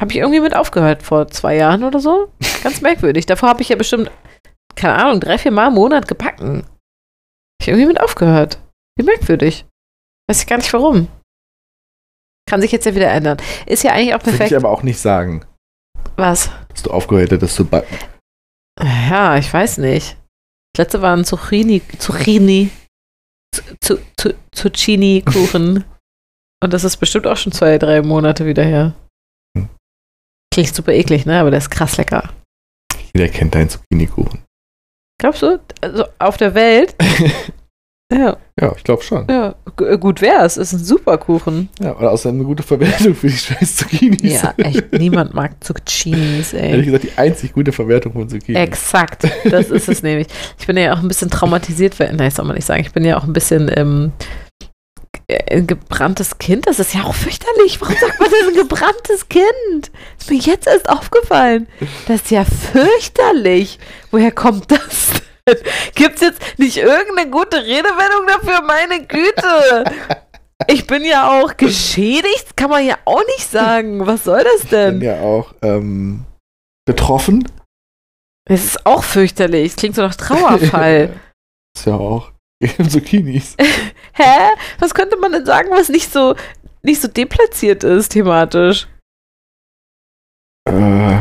Habe 0.00 0.10
ich 0.10 0.16
irgendwie 0.16 0.40
mit 0.40 0.54
aufgehört 0.56 1.02
vor 1.02 1.28
zwei 1.28 1.56
Jahren 1.56 1.84
oder 1.84 2.00
so. 2.00 2.28
Ganz 2.62 2.80
merkwürdig. 2.80 3.26
Davor 3.26 3.50
habe 3.50 3.60
ich 3.62 3.68
ja 3.68 3.76
bestimmt, 3.76 4.10
keine 4.74 4.94
Ahnung, 4.94 5.20
drei, 5.20 5.36
vier 5.38 5.50
Mal 5.52 5.68
im 5.68 5.74
Monat 5.74 6.08
gebacken. 6.08 6.62
Habe 6.64 6.66
ich 7.60 7.68
irgendwie 7.68 7.86
mit 7.86 8.00
aufgehört. 8.00 8.58
Wie 8.96 9.04
merkwürdig. 9.04 9.66
Weiß 10.28 10.40
ich 10.40 10.46
gar 10.46 10.56
nicht 10.56 10.72
warum. 10.72 11.08
Kann 12.48 12.60
sich 12.62 12.72
jetzt 12.72 12.86
ja 12.86 12.94
wieder 12.94 13.10
ändern. 13.10 13.36
Ist 13.66 13.82
ja 13.82 13.92
eigentlich 13.92 14.14
auch 14.14 14.20
Würde 14.20 14.30
ich 14.30 14.36
perfekt. 14.38 14.56
aber 14.56 14.70
auch 14.70 14.82
nicht 14.82 14.98
sagen, 14.98 15.44
Was? 16.16 16.50
dass 16.74 16.82
du 16.82 16.90
aufgehört 16.90 17.30
hättest 17.30 17.54
zu 17.54 17.64
backen. 17.64 17.96
Ja, 18.80 19.38
ich 19.38 19.52
weiß 19.52 19.78
nicht. 19.78 20.16
Das 20.74 20.86
letzte 20.86 21.02
war 21.02 21.16
ein 21.16 21.24
Zucchini, 21.24 21.80
Zucchini, 21.98 22.70
zu, 23.80 23.98
zu, 24.18 24.34
Zucchini-Kuchen. 24.52 25.84
Und 26.62 26.72
das 26.72 26.82
ist 26.82 26.96
bestimmt 26.96 27.26
auch 27.26 27.36
schon 27.36 27.52
zwei, 27.52 27.78
drei 27.78 28.02
Monate 28.02 28.44
wieder 28.46 28.64
her. 28.64 28.94
Hm. 29.56 29.68
Klingt 30.52 30.74
super 30.74 30.92
eklig, 30.92 31.26
ne? 31.26 31.38
Aber 31.38 31.50
der 31.50 31.58
ist 31.58 31.70
krass 31.70 31.96
lecker. 31.96 32.32
Jeder 33.14 33.28
kennt 33.28 33.54
deinen 33.54 33.68
Zucchini-Kuchen. 33.68 34.42
Glaubst 35.20 35.42
du? 35.42 35.60
Also 35.80 36.06
auf 36.18 36.36
der 36.36 36.54
Welt? 36.54 36.96
Ja, 38.12 38.36
ja, 38.60 38.72
ich 38.76 38.84
glaube 38.84 39.02
schon. 39.02 39.26
ja. 39.28 39.54
G 39.76 39.84
äh, 39.84 39.98
gut 39.98 40.20
wär's. 40.20 40.56
Ist 40.56 40.72
ein 40.72 40.78
super 40.84 41.16
Kuchen. 41.18 41.68
Ja, 41.80 41.96
oder 41.96 42.12
außerdem 42.12 42.38
eine 42.38 42.46
gute 42.46 42.62
Verwertung 42.62 43.14
für 43.14 43.26
die 43.28 43.36
scheiß 43.36 43.76
Zucchinis. 43.76 44.42
Ja, 44.42 44.54
echt. 44.58 44.92
Niemand 44.98 45.34
mag 45.34 45.52
Zucchinis, 45.64 46.52
Ehrlich 46.52 46.72
ey. 46.80 46.84
gesagt, 46.84 47.04
die 47.04 47.12
einzig 47.18 47.52
gute 47.54 47.72
Verwertung 47.72 48.12
von 48.12 48.28
Zucchinis. 48.28 48.60
Exakt, 48.60 49.24
das 49.50 49.70
ist 49.70 49.88
es 49.88 50.02
nämlich. 50.04 50.28
Ich 50.58 50.66
bin 50.66 50.76
ja 50.76 50.92
auch 50.94 50.98
ein 50.98 51.08
bisschen 51.08 51.30
traumatisiert, 51.30 51.98
weil, 51.98 52.12
nein, 52.12 52.30
soll 52.30 52.44
man 52.44 52.54
nicht 52.56 52.66
sagen. 52.66 52.82
Ich 52.82 52.92
bin 52.92 53.04
ja 53.04 53.16
auch 53.18 53.24
ein 53.24 53.32
bisschen 53.32 53.70
ähm, 53.74 54.12
äh, 55.26 55.56
ein 55.56 55.66
gebranntes 55.66 56.38
Kind. 56.38 56.66
Das 56.68 56.78
ist 56.78 56.94
ja 56.94 57.02
auch 57.04 57.14
fürchterlich. 57.14 57.80
Warum 57.80 57.96
sagt 57.96 58.20
man 58.20 58.28
denn 58.30 58.48
ein 58.50 58.54
gebranntes 58.68 59.28
Kind? 59.28 59.90
Ist 60.20 60.30
mir 60.30 60.38
jetzt 60.38 60.66
erst 60.68 60.88
aufgefallen. 60.88 61.66
Das 62.06 62.20
ist 62.22 62.30
ja 62.30 62.44
fürchterlich. 62.44 63.78
Woher 64.10 64.30
kommt 64.30 64.70
das 64.70 65.10
denn? 65.14 65.20
Gibt 65.94 66.16
es 66.16 66.20
jetzt 66.20 66.58
nicht 66.58 66.76
irgendeine 66.76 67.30
gute 67.30 67.58
Redewendung 67.58 68.26
dafür? 68.26 68.62
Meine 68.62 69.06
Güte. 69.06 69.84
Ich 70.68 70.86
bin 70.86 71.04
ja 71.04 71.28
auch 71.30 71.56
geschädigt, 71.56 72.56
kann 72.56 72.70
man 72.70 72.86
ja 72.86 72.96
auch 73.04 73.24
nicht 73.26 73.50
sagen. 73.50 74.06
Was 74.06 74.24
soll 74.24 74.42
das 74.42 74.64
Ich 74.64 74.70
bin 74.70 75.00
denn? 75.00 75.00
ja 75.02 75.20
auch 75.20 75.54
ähm, 75.62 76.24
betroffen. 76.86 77.46
Es 78.48 78.64
ist 78.64 78.86
auch 78.86 79.04
fürchterlich. 79.04 79.72
Es 79.72 79.76
klingt 79.76 79.96
so 79.96 80.02
nach 80.02 80.14
Trauerfall. 80.14 81.20
ist 81.76 81.86
ja 81.86 81.94
auch 81.94 82.32
Zucchinis. 82.88 83.56
Hä? 84.14 84.50
Was 84.78 84.94
könnte 84.94 85.16
man 85.16 85.32
denn 85.32 85.44
sagen, 85.44 85.68
was 85.70 85.88
nicht 85.88 86.10
so, 86.12 86.34
nicht 86.82 87.00
so 87.02 87.08
deplatziert 87.08 87.84
ist 87.84 88.10
thematisch? 88.10 88.86
Äh, 90.66 91.18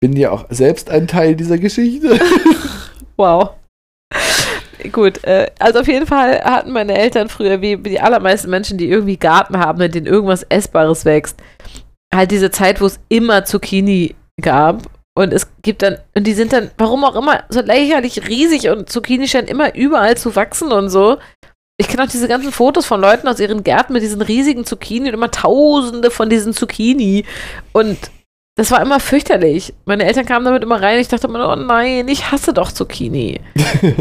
bin 0.00 0.14
ja 0.16 0.30
auch 0.32 0.44
selbst 0.50 0.90
ein 0.90 1.06
Teil 1.06 1.36
dieser 1.36 1.56
Geschichte. 1.58 2.18
Wow. 3.16 3.50
Gut, 4.92 5.24
äh, 5.24 5.50
also 5.58 5.80
auf 5.80 5.88
jeden 5.88 6.06
Fall 6.06 6.40
hatten 6.42 6.72
meine 6.72 6.96
Eltern 6.96 7.28
früher, 7.28 7.60
wie 7.60 7.76
die 7.76 8.00
allermeisten 8.00 8.50
Menschen, 8.50 8.78
die 8.78 8.88
irgendwie 8.88 9.16
Garten 9.16 9.58
haben, 9.58 9.80
in 9.80 9.90
denen 9.90 10.06
irgendwas 10.06 10.44
Essbares 10.44 11.04
wächst, 11.04 11.40
halt 12.14 12.30
diese 12.30 12.50
Zeit, 12.50 12.80
wo 12.80 12.86
es 12.86 13.00
immer 13.08 13.44
Zucchini 13.44 14.14
gab. 14.40 14.82
Und 15.16 15.32
es 15.32 15.48
gibt 15.62 15.82
dann, 15.82 15.96
und 16.14 16.26
die 16.26 16.34
sind 16.34 16.52
dann, 16.52 16.70
warum 16.76 17.04
auch 17.04 17.16
immer, 17.16 17.44
so 17.48 17.62
lächerlich 17.62 18.28
riesig 18.28 18.68
und 18.68 18.90
Zucchini 18.90 19.26
scheinen 19.26 19.48
immer 19.48 19.74
überall 19.74 20.16
zu 20.16 20.36
wachsen 20.36 20.72
und 20.72 20.90
so. 20.90 21.16
Ich 21.78 21.88
kenne 21.88 22.04
auch 22.04 22.08
diese 22.08 22.28
ganzen 22.28 22.52
Fotos 22.52 22.86
von 22.86 23.00
Leuten 23.00 23.26
aus 23.28 23.40
ihren 23.40 23.64
Gärten 23.64 23.94
mit 23.94 24.02
diesen 24.02 24.20
riesigen 24.20 24.64
Zucchini 24.66 25.08
und 25.08 25.14
immer 25.14 25.30
tausende 25.30 26.10
von 26.10 26.28
diesen 26.28 26.52
Zucchini. 26.52 27.24
Und 27.72 27.98
das 28.56 28.70
war 28.70 28.82
immer 28.82 29.00
fürchterlich. 29.00 29.74
Meine 29.84 30.04
Eltern 30.04 30.26
kamen 30.26 30.46
damit 30.46 30.62
immer 30.62 30.80
rein. 30.80 30.98
Ich 30.98 31.08
dachte 31.08 31.26
immer, 31.26 31.52
oh 31.52 31.56
nein, 31.56 32.08
ich 32.08 32.32
hasse 32.32 32.52
doch 32.52 32.72
Zucchini. 32.72 33.40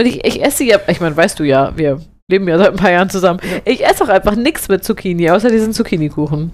und 0.00 0.06
ich, 0.06 0.24
ich 0.24 0.42
esse 0.42 0.64
ja, 0.64 0.80
ich 0.88 1.00
meine, 1.00 1.16
weißt 1.16 1.38
du 1.38 1.44
ja, 1.44 1.76
wir 1.76 2.00
leben 2.28 2.48
ja 2.48 2.56
seit 2.56 2.70
ein 2.70 2.76
paar 2.76 2.90
Jahren 2.90 3.10
zusammen. 3.10 3.40
Ich 3.66 3.84
esse 3.84 4.04
auch 4.04 4.08
einfach 4.08 4.36
nichts 4.36 4.68
mit 4.68 4.84
Zucchini, 4.84 5.30
außer 5.30 5.50
diesen 5.50 5.74
Zucchini-Kuchen. 5.74 6.50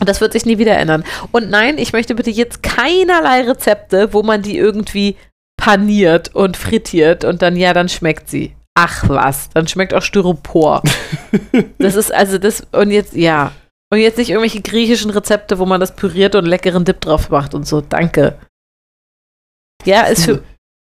Und 0.00 0.08
das 0.08 0.20
wird 0.20 0.32
sich 0.32 0.46
nie 0.46 0.58
wieder 0.58 0.76
ändern. 0.76 1.04
Und 1.32 1.50
nein, 1.50 1.78
ich 1.78 1.92
möchte 1.92 2.14
bitte 2.14 2.30
jetzt 2.30 2.62
keinerlei 2.62 3.42
Rezepte, 3.42 4.12
wo 4.12 4.22
man 4.22 4.42
die 4.42 4.56
irgendwie 4.56 5.16
paniert 5.56 6.34
und 6.34 6.56
frittiert 6.56 7.24
und 7.24 7.42
dann, 7.42 7.56
ja, 7.56 7.74
dann 7.74 7.88
schmeckt 7.88 8.28
sie. 8.28 8.56
Ach 8.74 9.08
was, 9.08 9.50
dann 9.50 9.68
schmeckt 9.68 9.94
auch 9.94 10.02
Styropor. 10.02 10.82
das 11.78 11.94
ist 11.94 12.12
also 12.12 12.38
das, 12.38 12.66
und 12.72 12.90
jetzt, 12.90 13.14
ja. 13.14 13.52
Und 13.94 14.00
jetzt 14.00 14.18
nicht 14.18 14.30
irgendwelche 14.30 14.60
griechischen 14.60 15.12
Rezepte, 15.12 15.60
wo 15.60 15.66
man 15.66 15.78
das 15.78 15.94
püriert 15.94 16.34
und 16.34 16.46
leckeren 16.46 16.84
Dip 16.84 17.00
drauf 17.00 17.30
macht 17.30 17.54
und 17.54 17.64
so. 17.64 17.80
Danke. 17.80 18.40
Ja, 19.84 20.02
ist 20.02 20.24
für. 20.24 20.42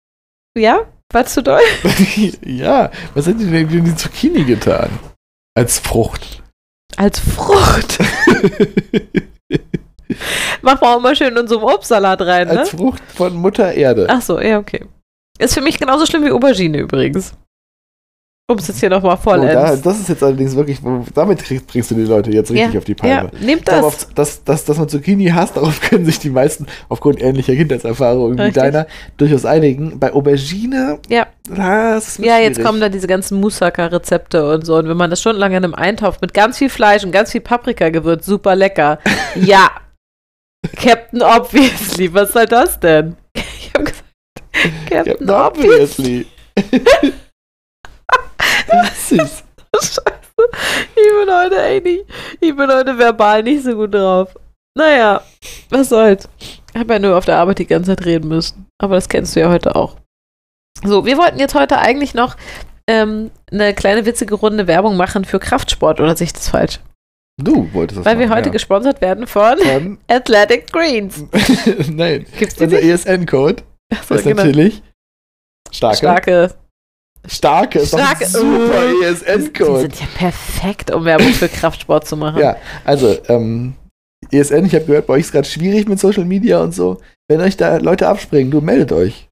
Ja? 0.56 0.86
War 1.12 1.26
zu 1.26 1.42
doll? 1.42 1.60
ja, 2.44 2.92
was 3.14 3.26
hätten 3.26 3.40
die 3.40 3.50
denn 3.50 3.68
in 3.68 3.84
die 3.84 3.96
Zucchini 3.96 4.44
getan? 4.44 4.96
Als 5.56 5.80
Frucht. 5.80 6.44
Als 6.96 7.18
Frucht. 7.18 7.98
Mach 10.62 10.80
mal 10.80 10.94
auch 10.94 11.00
mal 11.00 11.16
schön 11.16 11.36
in 11.36 11.48
so 11.48 11.58
einen 11.58 11.68
Obstsalat 11.68 12.20
rein, 12.20 12.46
ne? 12.46 12.60
Als 12.60 12.70
Frucht 12.70 13.02
von 13.12 13.34
Mutter 13.34 13.74
Erde. 13.74 14.06
Ach 14.08 14.22
so, 14.22 14.40
ja, 14.40 14.60
okay. 14.60 14.86
Ist 15.40 15.54
für 15.54 15.62
mich 15.62 15.80
genauso 15.80 16.06
schlimm 16.06 16.24
wie 16.24 16.30
Aubergine 16.30 16.78
übrigens. 16.78 17.32
Um 18.50 18.58
es 18.58 18.66
jetzt 18.68 18.80
hier 18.80 18.90
nochmal 18.90 19.12
Oh, 19.14 19.16
da, 19.16 19.22
vollends. 19.22 19.82
das 19.82 20.00
ist 20.00 20.08
jetzt 20.08 20.22
allerdings 20.24 20.56
wirklich, 20.56 20.80
damit 21.14 21.38
krieg- 21.44 21.66
bringst 21.66 21.90
du 21.90 21.94
die 21.94 22.02
Leute 22.02 22.30
jetzt 22.32 22.50
richtig 22.50 22.72
ja, 22.74 22.78
auf 22.78 22.84
die 22.84 22.94
Palme. 22.94 23.30
Ja, 23.32 23.46
nehmt 23.46 23.68
Darauf, 23.68 23.96
das. 23.96 24.14
dass, 24.14 24.44
dass, 24.44 24.64
dass 24.64 24.78
man 24.78 24.88
Zucchini 24.88 25.26
hasst, 25.26 25.56
darauf 25.56 25.80
können 25.80 26.04
sich 26.04 26.18
die 26.18 26.30
meisten 26.30 26.66
aufgrund 26.88 27.22
ähnlicher 27.22 27.54
Kindheitserfahrungen 27.54 28.38
wie 28.38 28.50
deiner 28.50 28.86
durchaus 29.18 29.44
einigen. 29.44 29.98
Bei 30.00 30.12
Aubergine, 30.12 30.98
Ja. 31.08 31.26
das 31.48 32.18
Ja, 32.18 32.38
jetzt 32.38 32.60
kommen 32.62 32.80
da 32.80 32.88
diese 32.88 33.06
ganzen 33.06 33.38
Moussaka-Rezepte 33.40 34.52
und 34.54 34.66
so. 34.66 34.76
Und 34.76 34.88
wenn 34.88 34.96
man 34.96 35.10
das 35.10 35.20
stundenlang 35.20 35.52
in 35.52 35.64
einem 35.64 35.74
Eintopf 35.74 36.20
mit 36.20 36.34
ganz 36.34 36.58
viel 36.58 36.70
Fleisch 36.70 37.04
und 37.04 37.12
ganz 37.12 37.30
viel 37.30 37.40
Paprika-Gewürz, 37.40 38.26
super 38.26 38.56
lecker. 38.56 38.98
ja. 39.36 39.70
Captain 40.76 41.22
Obviously, 41.22 42.12
was 42.12 42.32
soll 42.32 42.46
das 42.46 42.80
denn? 42.80 43.16
Ich 43.34 43.70
hab 43.74 43.84
gesagt, 43.84 44.04
Captain 44.90 45.26
Ja, 45.28 45.46
Obviously. 45.46 46.26
obviously. 46.56 47.12
Süß. 48.94 49.44
Scheiße. 49.76 50.02
Ich 50.96 51.26
bin 51.26 51.34
heute 51.34 51.62
echt 51.62 51.84
nicht, 51.84 52.04
ich 52.40 52.56
bin 52.56 52.70
heute 52.70 52.96
verbal 52.98 53.42
nicht 53.42 53.62
so 53.64 53.74
gut 53.74 53.94
drauf. 53.94 54.34
Naja, 54.76 55.22
was 55.68 55.88
soll's. 55.88 56.28
Ich 56.38 56.62
habe 56.78 56.94
ja 56.94 56.98
nur 56.98 57.16
auf 57.18 57.24
der 57.24 57.36
Arbeit 57.36 57.58
die 57.58 57.66
ganze 57.66 57.94
Zeit 57.94 58.06
reden 58.06 58.28
müssen. 58.28 58.66
Aber 58.80 58.94
das 58.94 59.08
kennst 59.08 59.34
du 59.36 59.40
ja 59.40 59.50
heute 59.50 59.74
auch. 59.76 59.96
So, 60.84 61.04
wir 61.04 61.18
wollten 61.18 61.38
jetzt 61.38 61.54
heute 61.54 61.78
eigentlich 61.78 62.14
noch 62.14 62.36
ähm, 62.88 63.30
eine 63.50 63.74
kleine 63.74 64.06
witzige 64.06 64.34
Runde 64.34 64.66
Werbung 64.66 64.96
machen 64.96 65.24
für 65.24 65.38
Kraftsport, 65.38 66.00
oder 66.00 66.16
sehe 66.16 66.26
ich 66.26 66.32
das 66.32 66.48
falsch? 66.48 66.80
Du 67.42 67.72
wolltest 67.72 67.98
das 67.98 68.04
Weil 68.06 68.18
wir 68.18 68.26
machen, 68.28 68.38
heute 68.38 68.48
ja. 68.48 68.52
gesponsert 68.52 69.00
werden 69.00 69.26
von 69.26 69.58
Von- 69.58 69.98
Athletic 70.08 70.72
Greens. 70.72 71.24
Nein, 71.90 72.26
Gibt's 72.38 72.60
unser? 72.60 72.82
ESN-Code 72.82 73.62
Achso, 73.92 74.14
ist 74.14 74.24
genau. 74.24 74.44
natürlich 74.44 74.82
starke. 75.70 75.96
Starke. 75.96 76.54
Starke 77.26 77.78
ist 77.80 77.92
doch 77.92 77.98
Starke. 77.98 78.26
super 78.26 78.84
E 78.88 78.92
Die 79.00 79.04
ESN-Code. 79.04 79.80
sind 79.82 80.00
ja 80.00 80.06
perfekt, 80.16 80.90
um 80.90 81.04
Werbung 81.04 81.32
für 81.32 81.48
Kraftsport 81.48 82.06
zu 82.06 82.16
machen. 82.16 82.40
Ja, 82.40 82.56
also, 82.84 83.16
ähm, 83.28 83.74
ESN, 84.30 84.66
ich 84.66 84.74
habe 84.74 84.84
gehört, 84.86 85.06
bei 85.06 85.14
euch 85.14 85.20
ist 85.22 85.32
gerade 85.32 85.46
schwierig 85.48 85.88
mit 85.88 85.98
Social 86.00 86.24
Media 86.24 86.60
und 86.62 86.72
so. 86.74 87.00
Wenn 87.28 87.40
euch 87.40 87.56
da 87.56 87.76
Leute 87.76 88.08
abspringen, 88.08 88.50
du 88.50 88.60
meldet 88.60 88.92
euch. 88.92 89.28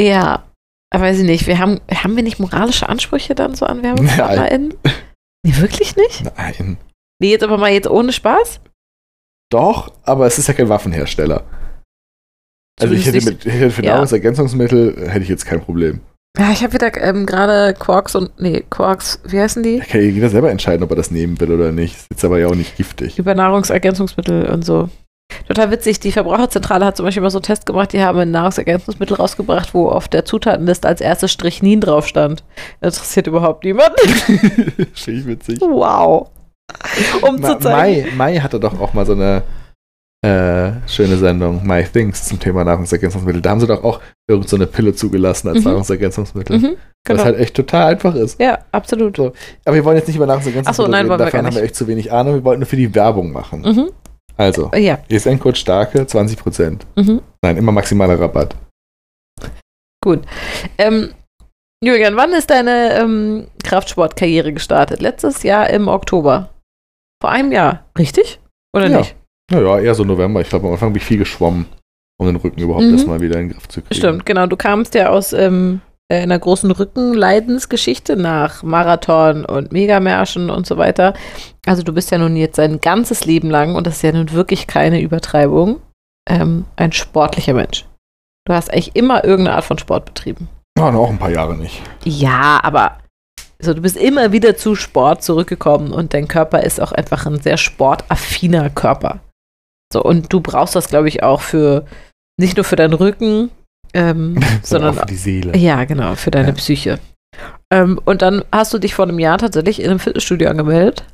Ja, 0.00 0.44
aber 0.92 1.04
weiß 1.04 1.18
ich 1.18 1.24
nicht. 1.24 1.46
Wir 1.46 1.58
haben, 1.58 1.80
haben 1.92 2.16
wir 2.16 2.22
nicht 2.22 2.38
moralische 2.40 2.88
Ansprüche 2.88 3.34
dann 3.34 3.54
so 3.54 3.66
an 3.66 3.82
WerbepartnerInnen? 3.82 4.74
Nee, 5.46 5.56
wirklich 5.58 5.94
nicht? 5.96 6.24
Nein. 6.36 6.78
Nee, 7.20 7.30
jetzt 7.30 7.42
aber 7.44 7.58
mal 7.58 7.70
jetzt 7.72 7.88
ohne 7.88 8.12
Spaß? 8.12 8.60
Doch, 9.52 9.92
aber 10.02 10.26
es 10.26 10.38
ist 10.38 10.48
ja 10.48 10.54
kein 10.54 10.68
Waffenhersteller. 10.68 11.44
Also 12.80 12.94
ich 12.94 13.06
hätte 13.06 13.24
mit 13.24 13.44
hätte 13.44 13.70
für 13.70 13.84
Ja. 13.84 13.92
Nahrungsergänzungsmittel 13.94 15.08
hätte 15.08 15.22
ich 15.22 15.28
jetzt 15.28 15.46
kein 15.46 15.60
Problem. 15.60 16.00
Ja, 16.36 16.50
ich 16.50 16.64
habe 16.64 16.72
wieder 16.72 16.90
ähm, 17.00 17.26
gerade 17.26 17.74
Quarks 17.74 18.16
und, 18.16 18.40
nee, 18.40 18.64
Quarks, 18.68 19.20
wie 19.24 19.38
heißen 19.38 19.62
die? 19.62 19.78
Da 19.78 19.84
kann 19.84 20.00
ja 20.00 20.08
jeder 20.08 20.28
selber 20.28 20.50
entscheiden, 20.50 20.82
ob 20.82 20.90
er 20.90 20.96
das 20.96 21.12
nehmen 21.12 21.38
will 21.40 21.52
oder 21.52 21.70
nicht. 21.70 21.94
Ist 21.94 22.06
jetzt 22.10 22.24
aber 22.24 22.40
ja 22.40 22.48
auch 22.48 22.56
nicht 22.56 22.76
giftig. 22.76 23.18
Über 23.18 23.34
Nahrungsergänzungsmittel 23.34 24.46
und 24.50 24.64
so. 24.64 24.88
Total 25.46 25.70
witzig. 25.70 26.00
Die 26.00 26.10
Verbraucherzentrale 26.10 26.84
hat 26.84 26.96
zum 26.96 27.06
Beispiel 27.06 27.22
mal 27.22 27.30
so 27.30 27.38
einen 27.38 27.44
Test 27.44 27.66
gemacht, 27.66 27.92
die 27.92 28.02
haben 28.02 28.18
ein 28.18 28.32
Nahrungsergänzungsmittel 28.32 29.16
rausgebracht, 29.16 29.74
wo 29.74 29.88
auf 29.88 30.08
der 30.08 30.24
Zutatenliste 30.24 30.88
als 30.88 31.00
erstes 31.00 31.30
Strichnin 31.30 31.80
drauf 31.80 32.08
stand. 32.08 32.42
Interessiert 32.80 33.28
überhaupt 33.28 33.64
niemanden. 33.64 33.96
Schön 34.94 35.24
witzig. 35.26 35.60
Wow. 35.60 36.30
Um 37.22 37.36
Ma 37.36 37.48
zu 37.48 37.58
zeigen. 37.60 38.16
Mai, 38.16 38.34
Mai 38.34 38.40
hatte 38.40 38.58
doch 38.58 38.80
auch 38.80 38.92
mal 38.92 39.06
so 39.06 39.12
eine 39.12 39.44
äh, 40.24 40.88
schöne 40.88 41.16
Sendung, 41.16 41.66
My 41.66 41.84
Things, 41.84 42.24
zum 42.24 42.40
Thema 42.40 42.64
Nahrungsergänzungsmittel. 42.64 43.42
Da 43.42 43.50
haben 43.50 43.60
sie 43.60 43.66
doch 43.66 43.84
auch 43.84 44.00
irgend 44.28 44.48
so 44.48 44.56
eine 44.56 44.66
Pille 44.66 44.94
zugelassen 44.94 45.48
als 45.48 45.58
Mhm. 45.58 45.64
Nahrungsergänzungsmittel. 45.64 46.58
Mhm, 46.58 46.76
genau. 47.04 47.18
Was 47.18 47.24
halt 47.24 47.38
echt 47.38 47.54
total 47.54 47.92
einfach 47.92 48.14
ist. 48.14 48.40
ja, 48.40 48.58
absolut. 48.72 49.16
So. 49.16 49.32
Aber 49.64 49.76
wir 49.76 49.84
wollen 49.84 49.96
jetzt 49.98 50.06
nicht 50.06 50.16
über 50.16 50.26
Nahrungsergänzungsmittel 50.26 50.84
so, 50.86 50.90
nein, 50.90 51.00
reden. 51.02 51.10
wollen 51.10 51.20
wir 51.20 51.24
Davon 51.26 51.40
gar 51.42 51.46
haben 51.50 51.56
wir 51.56 51.62
echt 51.62 51.76
zu 51.76 51.86
wenig 51.86 52.10
Ahnung. 52.12 52.34
Wir 52.34 52.44
wollten 52.44 52.60
nur 52.60 52.66
für 52.68 52.76
die 52.76 52.94
Werbung 52.94 53.32
machen. 53.32 53.60
Mhm. 53.62 53.90
Also, 54.36 54.70
Ja. 54.74 54.98
ESN-Code 55.08 55.56
starke, 55.56 56.06
20%. 56.06 56.86
Mhm. 56.96 57.20
Nein, 57.42 57.56
immer 57.56 57.70
maximaler 57.72 58.18
Rabatt. 58.18 58.56
Ähm, 60.78 61.14
Julian, 61.82 62.16
wann 62.16 62.32
ist 62.32 62.50
deine 62.50 62.98
ähm, 62.98 63.46
Kraftsportkarriere 63.62 64.52
gestartet? 64.52 65.00
Letztes 65.00 65.42
Jahr 65.42 65.68
im 65.70 65.88
Oktober. 65.88 66.50
Vor 67.22 67.30
einem 67.30 67.52
Jahr, 67.52 67.84
richtig? 67.98 68.40
Oder 68.74 68.88
Ja. 68.90 68.98
nicht? 68.98 69.16
Naja, 69.54 69.78
eher 69.78 69.94
so 69.94 70.04
November. 70.04 70.40
Ich 70.40 70.48
glaube, 70.48 70.66
am 70.66 70.72
Anfang 70.72 70.92
bin 70.92 71.00
ich 71.00 71.06
viel 71.06 71.18
geschwommen, 71.18 71.66
um 72.18 72.26
den 72.26 72.36
Rücken 72.36 72.60
überhaupt 72.60 72.84
Mhm. 72.84 72.94
erstmal 72.94 73.20
wieder 73.20 73.38
in 73.38 73.48
den 73.48 73.52
Griff 73.54 73.68
zu 73.68 73.80
kriegen. 73.82 73.94
Stimmt, 73.94 74.26
genau. 74.26 74.46
Du 74.46 74.56
kamst 74.56 74.94
ja 74.94 75.10
aus 75.10 75.32
ähm, 75.32 75.80
äh, 76.10 76.20
einer 76.22 76.38
großen 76.38 76.70
Rückenleidensgeschichte 76.70 78.16
nach 78.16 78.62
Marathon 78.62 79.44
und 79.44 79.72
Megamärschen 79.72 80.50
und 80.50 80.66
so 80.66 80.76
weiter. 80.76 81.14
Also 81.66 81.82
du 81.82 81.92
bist 81.92 82.10
ja 82.10 82.18
nun 82.18 82.36
jetzt 82.36 82.58
dein 82.58 82.80
ganzes 82.80 83.24
Leben 83.24 83.50
lang, 83.50 83.74
und 83.74 83.86
das 83.86 83.96
ist 83.96 84.02
ja 84.02 84.12
nun 84.12 84.32
wirklich 84.32 84.66
keine 84.66 85.00
Übertreibung, 85.00 85.80
ähm, 86.28 86.64
ein 86.76 86.92
sportlicher 86.92 87.54
Mensch. 87.54 87.86
Du 88.46 88.52
hast 88.52 88.70
eigentlich 88.70 88.94
immer 88.94 89.24
irgendeine 89.24 89.56
Art 89.56 89.64
von 89.64 89.78
Sport 89.78 90.04
betrieben. 90.04 90.48
Ja, 90.78 90.90
noch 90.90 91.00
auch 91.04 91.10
ein 91.10 91.18
paar 91.18 91.30
Jahre 91.30 91.54
nicht. 91.56 91.80
Ja, 92.04 92.60
aber 92.62 92.98
so, 93.60 93.72
du 93.72 93.80
bist 93.80 93.96
immer 93.96 94.32
wieder 94.32 94.56
zu 94.56 94.74
Sport 94.74 95.22
zurückgekommen 95.22 95.92
und 95.92 96.12
dein 96.12 96.28
Körper 96.28 96.62
ist 96.62 96.80
auch 96.80 96.92
einfach 96.92 97.24
ein 97.24 97.40
sehr 97.40 97.56
sportaffiner 97.56 98.68
Körper. 98.68 99.20
So, 99.92 100.02
und 100.02 100.32
du 100.32 100.40
brauchst 100.40 100.74
das, 100.76 100.88
glaube 100.88 101.08
ich, 101.08 101.22
auch 101.22 101.40
für 101.40 101.84
nicht 102.40 102.56
nur 102.56 102.64
für 102.64 102.76
deinen 102.76 102.94
Rücken, 102.94 103.50
ähm, 103.92 104.40
sondern 104.62 104.96
auch 104.96 105.00
für 105.02 105.06
die 105.06 105.16
Seele. 105.16 105.56
ja, 105.56 105.84
genau, 105.84 106.14
für 106.16 106.30
deine 106.30 106.48
Ja. 106.48 106.54
Psyche. 106.54 106.98
Ähm, 107.72 108.00
und 108.04 108.22
dann 108.22 108.44
hast 108.52 108.72
du 108.74 108.78
dich 108.78 108.94
vor 108.94 109.04
einem 109.06 109.18
Jahr 109.18 109.38
tatsächlich 109.38 109.80
in 109.80 109.90
einem 109.90 109.98
Fitnessstudio 110.00 110.48
angemeldet. 110.48 111.04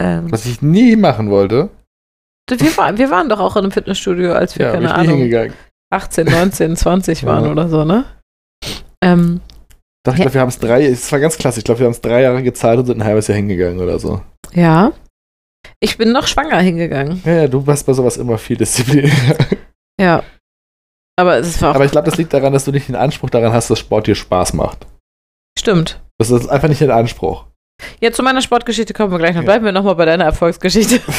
Ähm, 0.00 0.30
Was 0.32 0.46
ich 0.46 0.62
nie 0.62 0.96
machen 0.96 1.30
wollte, 1.30 1.70
wir, 2.50 2.76
waren, 2.76 2.98
wir 2.98 3.10
waren 3.10 3.28
doch 3.28 3.40
auch 3.40 3.56
in 3.56 3.62
einem 3.62 3.70
Fitnessstudio, 3.72 4.32
als 4.32 4.58
wir, 4.58 4.66
ja, 4.66 4.72
keine 4.72 4.92
Ahnung, 4.94 5.16
hingegangen. 5.18 5.54
18, 5.92 6.26
19, 6.26 6.76
20 6.76 7.24
waren 7.24 7.44
Ja. 7.44 7.50
oder 7.52 7.68
so, 7.68 7.84
ne? 7.84 8.04
Ähm, 9.02 9.40
Doch, 10.04 10.14
ich 10.14 10.20
glaube, 10.20 10.34
wir 10.34 10.40
haben 10.40 10.48
es 10.48 10.58
drei, 10.58 10.84
es 10.86 11.10
war 11.12 11.20
ganz 11.20 11.36
klasse, 11.38 11.60
ich 11.60 11.64
glaube, 11.64 11.80
wir 11.80 11.86
haben 11.86 11.92
es 11.92 12.00
drei 12.00 12.22
Jahre 12.22 12.42
gezahlt 12.42 12.78
und 12.80 12.86
sind 12.86 13.00
ein 13.00 13.04
halbes 13.04 13.28
Jahr 13.28 13.36
hingegangen 13.36 13.78
oder 13.80 13.98
so. 13.98 14.20
ja. 14.52 14.92
Ich 15.84 15.98
bin 15.98 16.12
noch 16.12 16.26
schwanger 16.26 16.58
hingegangen. 16.60 17.20
Ja, 17.26 17.32
ja, 17.42 17.46
du 17.46 17.62
hast 17.66 17.84
bei 17.84 17.92
sowas 17.92 18.16
immer 18.16 18.38
viel 18.38 18.56
Disziplin. 18.56 19.12
Ja. 20.00 20.24
Aber 21.16 21.36
es 21.36 21.62
war. 21.62 21.72
Aber 21.72 21.84
ich 21.84 21.92
glaube, 21.92 22.10
das 22.10 22.18
liegt 22.18 22.32
daran, 22.32 22.52
dass 22.52 22.64
du 22.64 22.72
nicht 22.72 22.88
den 22.88 22.96
Anspruch 22.96 23.30
daran 23.30 23.52
hast, 23.52 23.70
dass 23.70 23.78
Sport 23.78 24.08
dir 24.08 24.16
Spaß 24.16 24.54
macht. 24.54 24.88
stimmt. 25.56 26.00
Das 26.18 26.30
ist 26.30 26.48
einfach 26.48 26.68
nicht 26.68 26.80
der 26.80 26.96
Anspruch. 26.96 27.44
Ja, 28.00 28.10
zu 28.10 28.24
meiner 28.24 28.40
Sportgeschichte 28.42 28.92
kommen 28.92 29.12
wir 29.12 29.18
gleich 29.18 29.34
noch. 29.36 29.42
Ja. 29.42 29.46
Bleiben 29.46 29.64
wir 29.64 29.70
nochmal 29.70 29.94
bei 29.94 30.04
deiner 30.06 30.24
Erfolgsgeschichte. 30.24 31.00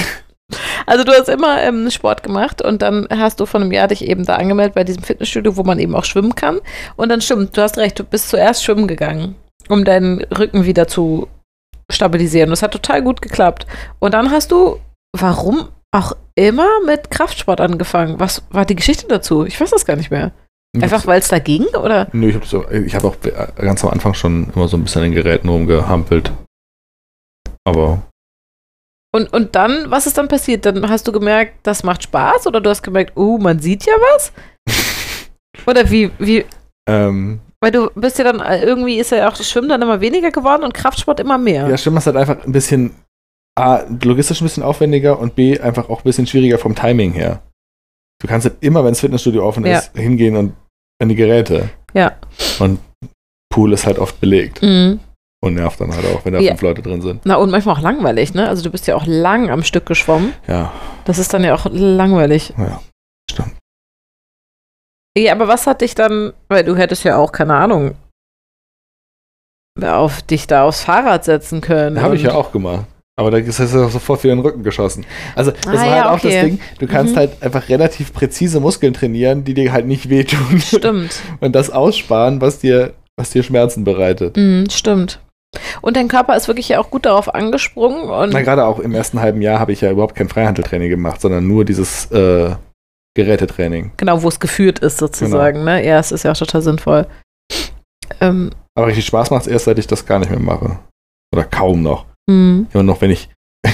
Also 0.86 1.04
du 1.04 1.12
hast 1.14 1.28
immer 1.30 1.60
ähm, 1.64 1.90
Sport 1.90 2.22
gemacht 2.22 2.62
und 2.62 2.84
dann 2.84 3.08
hast 3.10 3.40
du 3.40 3.48
von 3.48 3.64
einem 3.64 3.72
Jahr 3.72 3.88
dich 3.88 4.08
eben 4.08 4.24
da 4.26 4.36
angemeldet 4.36 4.76
bei 4.76 4.84
diesem 4.84 5.02
Fitnessstudio, 5.02 5.58
wo 5.58 5.64
man 5.64 5.80
eben 5.80 5.96
auch 5.96 6.06
schwimmen 6.06 6.36
kann. 6.36 6.60
Und 6.96 7.10
dann 7.10 7.22
stimmt, 7.22 7.58
du 7.58 7.62
hast 7.64 7.80
recht, 7.80 7.98
du 7.98 8.04
bist 8.04 8.30
zuerst 8.30 8.64
schwimmen 8.64 8.88
gegangen, 8.88 9.34
um 9.70 9.84
deinen 9.84 10.22
Rücken 10.26 10.66
wieder 10.66 10.88
zu 10.88 11.28
stabilisieren. 11.92 12.50
Das 12.50 12.64
hat 12.64 12.72
total 12.72 13.02
gut 13.02 13.22
geklappt. 13.22 13.68
Und 14.00 14.14
dann 14.14 14.32
hast 14.32 14.52
du, 14.52 14.80
warum 15.18 15.70
auch 15.92 16.14
immer, 16.36 16.68
mit 16.86 17.10
Kraftsport 17.10 17.62
angefangen. 17.62 18.20
Was 18.20 18.44
war 18.50 18.66
die 18.66 18.76
Geschichte 18.76 19.08
dazu? 19.08 19.46
Ich 19.46 19.60
weiß 19.60 19.72
das 19.72 19.86
gar 19.86 19.96
nicht 19.96 20.12
mehr. 20.12 20.32
Einfach 20.82 21.08
weil 21.08 21.20
es 21.20 21.30
da 21.30 21.40
ging, 21.40 21.66
oder? 21.68 22.08
Nö, 22.12 22.28
ich 22.28 22.36
habe 22.36 22.46
so, 22.46 22.70
ich 22.70 22.96
habe 22.96 23.08
auch 23.08 23.16
ganz 23.56 23.84
am 23.86 23.92
Anfang 23.92 24.14
schon 24.14 24.52
immer 24.54 24.68
so 24.68 24.76
ein 24.76 24.84
bisschen 24.84 25.04
an 25.04 25.12
den 25.12 25.16
Geräten 25.16 25.48
rumgehampelt. 25.48 26.34
Aber 27.64 28.04
Und, 29.14 29.32
und 29.32 29.56
dann, 29.56 29.90
was 29.90 30.06
ist 30.06 30.18
dann 30.18 30.28
passiert? 30.28 30.66
Dann 30.66 30.90
hast 30.90 31.08
du 31.08 31.14
gemerkt, 31.14 31.60
das 31.64 31.84
macht 31.84 32.04
Spaß 32.04 32.48
oder 32.48 32.60
du 32.60 32.70
hast 32.70 32.84
gemerkt, 32.84 33.16
uh, 33.16 33.38
man 33.38 33.60
sieht 33.60 33.86
ja 33.86 33.94
was? 34.14 34.34
Oder 35.66 35.90
wie, 35.90 36.12
wie, 36.20 36.46
ähm, 36.88 37.40
weil 37.66 37.72
du 37.72 37.90
bist 37.96 38.20
ja 38.20 38.24
dann, 38.24 38.42
äh, 38.42 38.64
irgendwie 38.64 39.00
ist 39.00 39.10
ja 39.12 39.28
auch 39.28 39.36
das 39.36 39.50
Schwimmen 39.50 39.70
dann 39.70 39.82
immer 39.82 40.00
weniger 40.00 40.30
geworden 40.30 40.64
und 40.64 40.76
Kraftsport 40.76 41.20
immer 41.20 41.40
mehr. 41.40 41.68
ja, 41.68 41.78
stimmt, 41.78 41.98
es 41.98 42.06
halt 42.06 42.16
einfach 42.16 42.46
ein 42.46 42.52
bisschen 42.52 42.92
A, 43.58 43.82
logistisch 44.04 44.40
ein 44.42 44.46
bisschen 44.46 44.62
aufwendiger 44.64 45.18
und 45.18 45.36
B, 45.36 45.60
einfach 45.60 45.90
auch 45.90 46.02
ein 46.02 46.04
bisschen 46.04 46.28
schwieriger 46.28 46.60
vom 46.60 46.76
Timing 46.76 47.14
her. 47.14 47.42
Du 48.22 48.28
kannst 48.28 48.46
halt 48.46 48.58
immer, 48.62 48.84
wenn 48.84 48.92
das 48.92 49.00
Fitnessstudio 49.00 49.44
offen 49.48 49.66
Ja. 49.66 49.80
ist, 49.80 49.98
hingehen 49.98 50.36
und 50.36 50.54
an 51.02 51.10
die 51.10 51.16
Geräte. 51.16 51.70
Ja. 51.94 52.12
Und 52.60 52.80
Pool 53.50 53.74
ist 53.74 53.86
halt 53.88 53.98
oft 53.98 54.20
belegt 54.22 54.62
Mhm. 54.62 55.00
und 55.42 55.54
nervt 55.56 55.80
dann 55.82 55.92
halt 55.96 56.06
auch, 56.14 56.24
wenn 56.26 56.34
da 56.34 56.40
Ja. 56.40 56.52
fünf 56.52 56.62
Leute 56.62 56.82
drin 56.82 57.02
sind. 57.02 57.22
Na, 57.26 57.36
und 57.38 57.50
manchmal 57.50 57.76
auch 57.76 57.82
langweilig, 57.82 58.34
ne? 58.34 58.48
Also 58.48 58.62
du 58.64 58.70
bist 58.70 58.86
ja 58.88 58.96
auch 58.96 59.06
lang 59.08 59.50
am 59.50 59.64
Stück 59.64 59.86
geschwommen. 59.86 60.34
Ja, 60.48 60.72
Das 61.06 61.18
ist 61.18 61.34
dann 61.34 61.44
ja 61.44 61.56
auch 61.56 61.66
langweilig. 61.72 62.54
ja, 62.58 62.82
stimmt. 63.32 63.54
Ja, 65.18 65.32
aber 65.34 65.48
was 65.48 65.66
hat 65.68 65.82
dich 65.82 65.96
dann, 65.96 66.34
weil 66.50 66.64
du 66.64 66.76
hättest 66.76 67.04
ja 67.06 67.18
auch, 67.18 67.32
keine 67.32 67.56
Ahnung, 67.56 67.96
auf 69.82 70.22
dich 70.22 70.48
da 70.48 70.64
aufs 70.64 70.82
Fahrrad 70.82 71.26
setzen 71.26 71.62
können. 71.62 72.02
Habe 72.02 72.16
ich 72.16 72.24
ja 72.24 72.34
auch 72.34 72.52
gemacht. 72.52 72.86
Aber 73.18 73.32
da 73.32 73.38
ist 73.38 73.60
es 73.60 73.74
ja 73.74 73.88
sofort 73.88 74.24
wieder 74.24 74.34
in 74.34 74.40
den 74.40 74.46
Rücken 74.46 74.64
geschossen. 74.64 75.06
Also, 75.36 75.52
das 75.52 75.66
Ah, 75.68 75.74
war 75.74 75.86
ja, 75.86 75.92
halt 75.96 76.06
auch 76.08 76.14
okay. 76.26 76.34
das 76.34 76.46
Ding. 76.46 76.60
Du 76.80 76.88
kannst 76.88 77.14
Mhm. 77.14 77.20
halt 77.20 77.42
einfach 77.42 77.70
relativ 77.70 78.14
präzise 78.14 78.60
Muskeln 78.60 78.94
trainieren, 78.94 79.46
die 79.46 79.54
dir 79.54 79.72
halt 79.72 79.86
nicht 79.86 80.10
wehtun. 80.10 80.60
Stimmt. 80.60 81.16
Und 81.40 81.56
das 81.56 81.70
aussparen, 81.70 82.42
was 82.42 82.60
dir, 82.60 82.94
was 83.18 83.30
dir 83.30 83.44
Schmerzen 83.44 83.86
bereitet. 83.86 84.36
Mhm, 84.36 84.70
stimmt. 84.70 85.22
Und 85.82 85.96
dein 85.96 86.10
Körper 86.10 86.36
ist 86.36 86.50
wirklich 86.50 86.68
ja 86.68 86.80
auch 86.80 86.90
gut 86.90 87.06
darauf 87.06 87.34
angesprungen 87.34 88.10
und 88.10 88.34
Na, 88.34 88.42
gerade 88.42 88.66
auch 88.66 88.78
im 88.80 88.94
ersten 88.94 89.22
halben 89.22 89.42
Jahr 89.42 89.58
habe 89.58 89.72
ich 89.72 89.80
ja 89.80 89.90
überhaupt 89.90 90.14
kein 90.16 90.28
Freihandeltraining 90.28 90.90
gemacht, 90.90 91.22
sondern 91.22 91.48
nur 91.48 91.64
dieses 91.64 92.12
äh, 92.12 92.56
Gerätetraining. 93.16 93.92
genau, 93.98 94.22
wo 94.22 94.28
es 94.28 94.40
geführt 94.40 94.80
ist 94.80 94.98
sozusagen, 95.00 95.60
Genau. 95.60 95.72
ne? 95.72 95.86
Ja, 95.86 96.00
es 96.00 96.12
ist 96.12 96.24
ja 96.24 96.32
auch 96.32 96.38
total 96.38 96.62
sinnvoll. 96.62 97.08
Ähm, 98.22 98.52
Aber 98.78 98.88
richtig 98.88 99.06
Spaß 99.08 99.32
macht 99.32 99.44
es 99.44 99.48
erst, 99.48 99.66
seit 99.66 99.80
ich 99.80 99.88
das 99.88 100.06
gar 100.06 100.20
nicht 100.20 100.30
mehr 100.30 100.40
mache. 100.40 100.78
Oder 101.34 101.44
kaum 101.46 101.82
noch. 101.82 102.06
mh, 102.30 102.66
Immer 102.74 102.84
noch, 102.84 103.02
wenn 103.02 103.10
ich, 103.12 103.30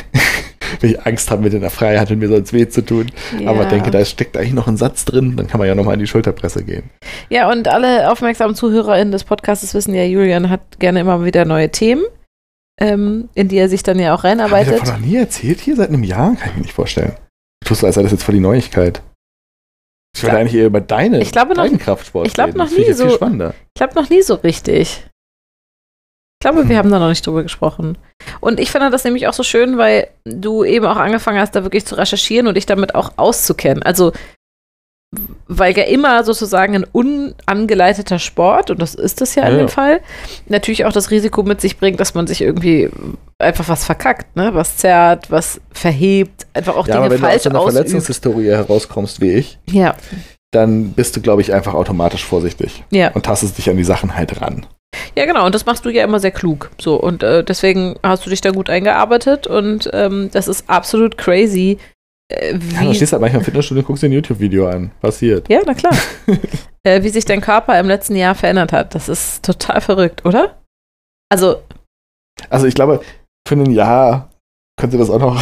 wenn 0.79 0.89
ich 0.91 1.05
Angst 1.05 1.29
habe, 1.31 1.41
mit 1.43 1.53
in 1.53 1.61
der 1.61 1.69
Freihandel 1.69 2.17
mir 2.17 2.27
sonst 2.29 2.53
weh 2.53 2.67
zu 2.69 2.83
tun. 2.85 3.11
Aber 3.45 3.63
ja. 3.63 3.69
denke, 3.69 3.91
da 3.91 4.03
steckt 4.05 4.37
eigentlich 4.37 4.53
noch 4.53 4.67
ein 4.67 4.77
Satz 4.77 5.05
drin, 5.05 5.35
dann 5.35 5.47
kann 5.47 5.59
man 5.59 5.67
ja 5.67 5.75
nochmal 5.75 5.95
in 5.95 5.99
die 5.99 6.07
Schulterpresse 6.07 6.63
gehen. 6.63 6.89
Ja, 7.29 7.49
und 7.51 7.67
alle 7.67 8.11
aufmerksamen 8.11 8.55
ZuhörerInnen 8.55 9.11
des 9.11 9.23
Podcasts 9.23 9.73
wissen 9.73 9.93
ja, 9.93 10.03
Julian 10.03 10.49
hat 10.49 10.79
gerne 10.79 10.99
immer 11.01 11.25
wieder 11.25 11.45
neue 11.45 11.69
Themen, 11.71 12.03
ähm, 12.79 13.29
in 13.35 13.47
die 13.47 13.57
er 13.57 13.69
sich 13.69 13.83
dann 13.83 13.99
ja 13.99 14.13
auch 14.13 14.23
Habe 14.23 14.33
ich 14.33 14.39
reinarbeitet. 14.39 14.73
davon 14.81 14.87
noch 15.01 15.05
nie 15.05 15.15
erzählt 15.17 15.59
hier 15.59 15.75
seit 15.75 15.89
einem 15.89 16.03
Jahr? 16.03 16.35
Kann 16.35 16.49
ich 16.49 16.55
mir 16.55 16.61
nicht 16.61 16.73
vorstellen. 16.73 17.13
Du 17.63 17.69
tust 17.69 17.83
als 17.83 17.95
sei 17.95 18.03
das 18.03 18.11
jetzt 18.11 18.23
voll 18.23 18.35
die 18.35 18.41
Neuigkeit. 18.41 19.01
Ich 20.15 20.23
wollte 20.23 20.37
eigentlich 20.37 20.55
eher 20.55 20.65
über 20.67 20.81
deine, 20.81 21.21
Ich 21.21 21.31
glaube 21.31 21.53
noch- 21.55 21.63
deinen 21.63 21.79
Kraftsport 21.79 22.27
ich 22.27 22.33
glaube 22.33 22.57
noch 22.57 22.69
nie 22.69 22.83
viel 22.83 22.93
so- 22.93 23.09
spannender. 23.09 23.53
Ich 23.75 23.79
glaube 23.79 23.95
noch 23.95 24.09
nie 24.09 24.21
so 24.21 24.35
richtig. 24.35 25.05
Ich 25.07 26.43
glaube, 26.43 26.67
wir 26.67 26.77
haben 26.77 26.89
da 26.89 26.97
noch 26.97 27.09
nicht 27.09 27.25
drüber 27.25 27.43
gesprochen. 27.43 27.99
Und 28.39 28.59
ich 28.59 28.71
finde 28.71 28.89
das 28.89 29.03
nämlich 29.03 29.27
auch 29.27 29.33
so 29.33 29.43
schön, 29.43 29.77
weil 29.77 30.07
du 30.25 30.63
eben 30.63 30.85
auch 30.87 30.95
angefangen 30.97 31.39
hast, 31.39 31.55
da 31.55 31.61
wirklich 31.63 31.85
zu 31.85 31.93
recherchieren 31.95 32.47
und 32.47 32.55
dich 32.55 32.65
damit 32.65 32.95
auch 32.95 33.11
auszukennen. 33.17 33.83
Also, 33.83 34.11
weil 35.47 35.77
ja 35.77 35.83
immer 35.83 36.23
sozusagen 36.23 36.73
ein 36.75 36.85
unangeleiteter 36.85 38.17
Sport, 38.17 38.71
und 38.71 38.81
das 38.81 38.95
ist 38.95 39.21
es 39.21 39.35
ja 39.35 39.43
in 39.43 39.51
Ja, 39.51 39.57
dem 39.57 39.67
ja. 39.67 39.73
Fall, 39.73 40.01
natürlich 40.47 40.85
auch 40.85 40.93
das 40.93 41.11
Risiko 41.11 41.43
mit 41.43 41.59
sich 41.59 41.77
bringt, 41.77 41.99
dass 41.99 42.13
man 42.13 42.27
sich 42.27 42.41
irgendwie 42.41 42.89
einfach 43.37 43.67
was 43.67 43.83
verkackt, 43.83 44.35
ne? 44.37 44.51
Was 44.53 44.77
zerrt, 44.77 45.29
was 45.29 45.59
verhebt, 45.71 46.47
einfach 46.53 46.75
auch 46.77 46.87
Ja, 46.87 46.95
aber 46.95 47.09
Dinge 47.09 47.15
wenn 47.15 47.21
du 47.21 47.27
aus 47.27 47.31
falsch 47.43 47.47
einer. 47.47 47.61
Verletzungshistorie 47.61 48.47
herauskommst 48.47 49.19
wie 49.19 49.31
ich, 49.33 49.59
Ja, 49.69 49.95
dann 50.51 50.91
bist 50.91 51.15
du, 51.15 51.21
glaube 51.21 51.41
ich, 51.41 51.53
einfach 51.53 51.73
automatisch 51.73 52.25
vorsichtig 52.25 52.83
ja. 52.91 53.11
und 53.11 53.25
tastest 53.25 53.57
dich 53.57 53.69
an 53.69 53.77
die 53.77 53.83
Sachen 53.83 54.15
halt 54.15 54.41
ran. 54.41 54.65
Ja, 55.17 55.25
genau, 55.25 55.45
und 55.45 55.55
das 55.55 55.65
machst 55.65 55.85
du 55.85 55.89
ja 55.89 56.03
immer 56.03 56.19
sehr 56.19 56.31
klug. 56.31 56.69
So, 56.79 56.95
und 56.95 57.23
äh, 57.23 57.43
deswegen 57.43 57.95
hast 58.03 58.25
du 58.25 58.29
dich 58.29 58.41
da 58.41 58.51
gut 58.51 58.69
eingearbeitet 58.69 59.47
und 59.47 59.89
ähm, 59.93 60.29
das 60.31 60.47
ist 60.49 60.69
absolut 60.69 61.17
crazy. 61.17 61.77
Äh, 62.31 62.57
Ja, 62.73 62.83
du 62.83 62.93
stehst 62.93 63.11
halt 63.13 63.21
manchmal 63.21 63.41
im 63.41 63.45
Fitnessstudio 63.45 63.81
und 63.81 63.87
guckst 63.87 64.03
dir 64.03 64.07
ein 64.07 64.13
YouTube-Video 64.13 64.67
an. 64.67 64.91
Passiert. 65.01 65.49
ja, 65.49 65.61
na 65.65 65.73
klar. 65.73 65.93
äh, 66.83 67.03
wie 67.03 67.09
sich 67.09 67.25
dein 67.25 67.41
Körper 67.41 67.79
im 67.79 67.87
letzten 67.87 68.15
Jahr 68.15 68.35
verändert 68.35 68.71
hat. 68.71 68.95
Das 68.95 69.09
ist 69.09 69.43
total 69.43 69.81
verrückt, 69.81 70.25
oder? 70.25 70.57
Also, 71.29 71.61
Also 72.49 72.67
ich 72.67 72.75
glaube, 72.75 73.01
für 73.47 73.55
ein 73.55 73.71
Jahr 73.71 74.29
könnte 74.79 74.97
das 74.97 75.09
auch 75.09 75.19
noch 75.19 75.35